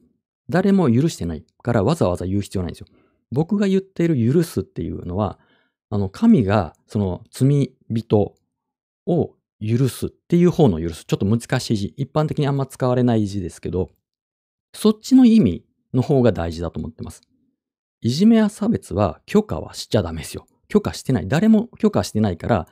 [0.51, 2.87] 誰も許してないからわざわざ言う必要ないんですよ。
[3.31, 5.39] 僕が言っている許すっていうのは、
[5.91, 8.35] あの、神がその罪人
[9.07, 11.05] を許すっていう方の許す。
[11.05, 11.95] ちょっと難しい字。
[11.97, 13.91] 一般的にあんま使われない字ですけど、
[14.75, 17.23] そっちの意味の方が大事だと思ってます。
[18.01, 20.47] いじめや差別は許可はしちゃダメですよ。
[20.69, 21.29] 許可してない。
[21.29, 22.69] 誰も許可してないから、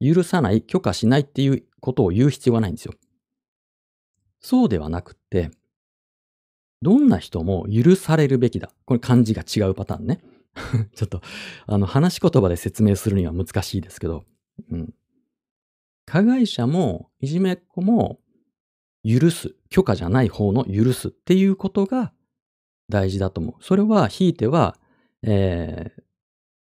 [0.00, 2.94] 許さない、許可しないっていうことを言う必要がないんですよ。
[4.40, 5.50] そうではなくって、
[6.82, 8.70] どんな人も許されるべきだ。
[8.84, 10.20] これ漢字が違うパターンね。
[10.94, 11.22] ちょっと、
[11.66, 14.24] あの、話し言葉で説明するには難しいですけど、
[14.70, 14.94] うん。
[16.04, 18.20] 加害者も、いじめっ子も、
[19.04, 19.54] 許す。
[19.70, 22.12] 許可じゃない方の許すっていうことが
[22.88, 23.64] 大事だと思う。
[23.64, 24.76] それは、ひいては、
[25.22, 26.02] えー、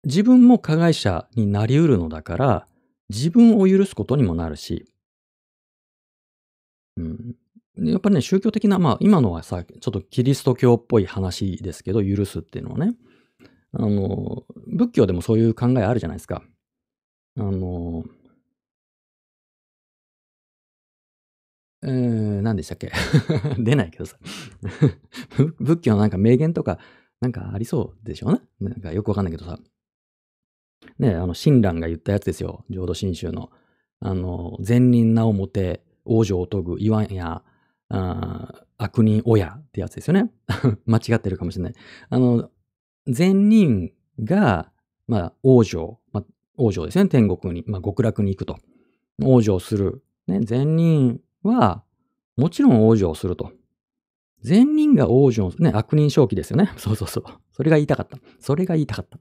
[0.05, 2.67] 自分も加害者になり得るのだから、
[3.09, 4.87] 自分を許すことにもなるし、
[6.97, 7.37] うん。
[7.77, 12.95] やっぱりね、宗教的な、まあ今のはさ、ちょっとキリスト教っぽい話ですけど、許すっていうのはね。
[13.73, 16.43] あの、仏教でもそういう考えあるじゃないですか。
[17.39, 18.05] あの、
[21.85, 22.93] えー、何でしたっけ？
[23.59, 24.17] 出ないけどさ
[25.59, 26.79] 仏教のなんか名言とか、
[27.21, 28.41] なんかありそうでしょうね。
[28.61, 29.59] なんかよくわかんないけどさ。
[30.99, 32.65] ね、あの、親鸞が言ったやつですよ。
[32.71, 33.51] 浄土真宗の。
[34.01, 37.43] あの、善人なおもて、往生を研ぐ、言わんや、
[37.89, 40.33] あ悪人親ってやつですよね。
[40.87, 41.75] 間違ってるかもしれない。
[42.09, 42.51] あの、
[43.07, 44.73] 善人が、
[45.07, 46.25] まあ、往生、まあ、
[46.59, 47.09] 往生ですね。
[47.09, 48.59] 天国に、まあ、極楽に行くと。
[49.21, 50.03] 往生する。
[50.27, 51.83] ね、善人は、
[52.37, 53.53] もちろん往生すると。
[54.43, 56.73] 善人が往生、ね、悪人正気ですよね。
[56.79, 57.25] そうそうそう。
[57.53, 58.19] それが言いたかった。
[58.41, 59.19] それが言いたかった。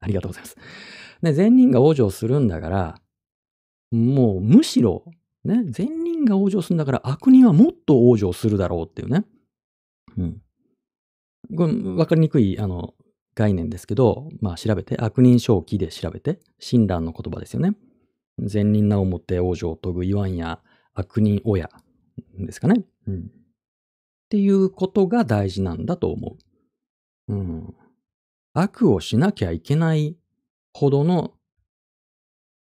[0.00, 0.56] ありがとうございます。
[1.22, 3.00] ね、善人が往生するんだから、
[3.90, 5.04] もうむしろ、
[5.44, 9.24] ね、善人が往生するんだから悪人はもっと往生するだろうっていうね。
[10.16, 10.42] うん。
[11.56, 12.94] これ、わかりにくい、あの、
[13.34, 17.74] 概念ですけど、まあ調べて、悪人正気で調べて、親鸞の言葉ですよね。
[18.38, 20.60] 善人なをもって往生を遂ぐ言わんや
[20.94, 21.70] 悪人親
[22.38, 22.84] ですかね。
[23.06, 23.16] うん。
[23.16, 23.20] っ
[24.28, 26.36] ていうことが大事なんだと思
[27.28, 27.34] う。
[27.34, 27.74] うん。
[28.54, 30.16] 悪をしなきゃいけない
[30.72, 31.32] ほどの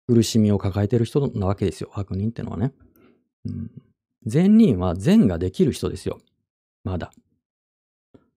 [0.07, 1.91] 苦しみを抱えてる人なわけですよ。
[1.95, 2.73] 悪人ってのはね。
[3.45, 3.71] うん、
[4.27, 6.19] 善人は善ができる人ですよ。
[6.85, 7.13] まだ。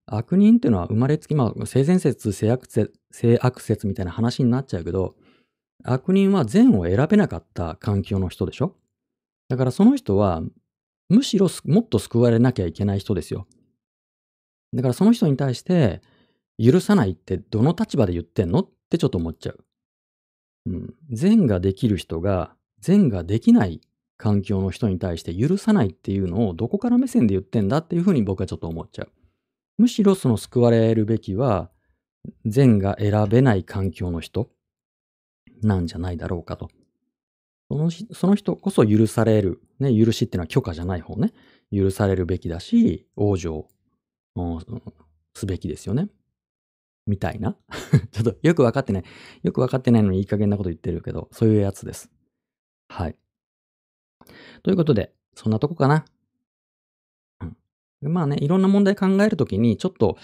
[0.06, 5.16] 悪人っていうのは生まれつき、まあ、性善説、性悪説、性悪説みたいな話になっちゃうけど、
[5.84, 8.76] 悪人は善を選べなかった環境の人でしょ
[9.48, 10.42] だからその人は、
[11.08, 13.46] むしろもっと救われなきゃいけない人ですよ。
[14.72, 16.02] だからその人に対して、
[16.58, 18.60] 許さないってどの立場で言ってんの？
[18.60, 19.64] ってちょっと思っちゃう。
[20.66, 20.94] うん。
[21.10, 23.80] 善ができる人が、善ができない
[24.16, 27.78] 環境の人に対して許さないっていうのをどこから目線で言ってんだ？
[27.78, 29.12] っていうふうに僕はちょっと思っちゃう。
[29.78, 31.70] むしろその救われるべきは、
[32.44, 34.50] 善が選べない環境の人
[35.62, 36.70] なんじゃないだろうかと。
[37.68, 39.60] そのその人こそ許される。
[39.78, 41.32] ね、許しっていうのは許可じゃない方ね。
[41.72, 43.66] 許されるべきだし、往生
[45.34, 46.08] すべきですよね。
[47.06, 47.56] みたいな。
[48.12, 49.04] ちょっとよくわかってない。
[49.42, 52.10] よくわかってないのにいい加減なこと言ってるけど、そういうやつです。
[52.88, 53.16] はい。
[54.62, 56.04] ということで、そんなとこかな。
[57.40, 60.16] うん、まあね、いろんな問題考えるときに、ちょっと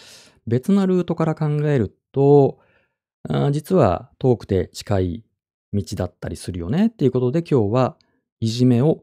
[0.46, 2.58] 別なルートから考えると、
[3.28, 5.24] あ実は遠くて近い
[5.72, 7.96] 道だったりするよねっていうことで今日は
[8.40, 9.00] いじめを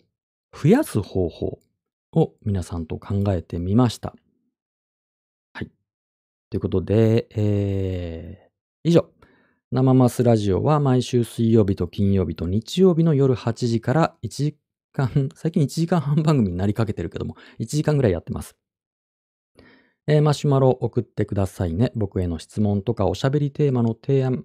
[0.51, 1.59] 増やす方法
[2.13, 4.15] を皆さんと考えてみました。
[5.53, 5.71] はい。
[6.49, 9.09] ということで、えー、以上。
[9.71, 14.57] 生マスラジオは毎週水曜日と金曜日と日曜日の夜8時から1時
[14.93, 18.57] 間、最近1時間半番組になりかけてるけども、1時間ぐらいやってます。
[20.07, 21.91] えー、マシュマロ送ってくださいね。
[21.93, 24.43] 僕への質問とかおしゃべりテーマの提案、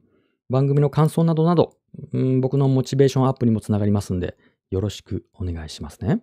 [0.55, 1.77] 番組の感想などなど、
[2.13, 4.37] うん、僕のモチベーションアップにもつながりますんで、
[4.71, 6.21] よろしくお願いしますね。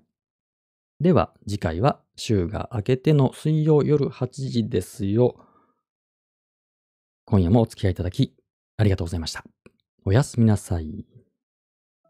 [1.01, 5.35] では、次回は週が明けての水曜夜8時ですよ。
[7.25, 8.33] 今夜もお付き合いいただき、
[8.77, 9.43] ありがとうございました。
[10.05, 11.10] おやすみなさい。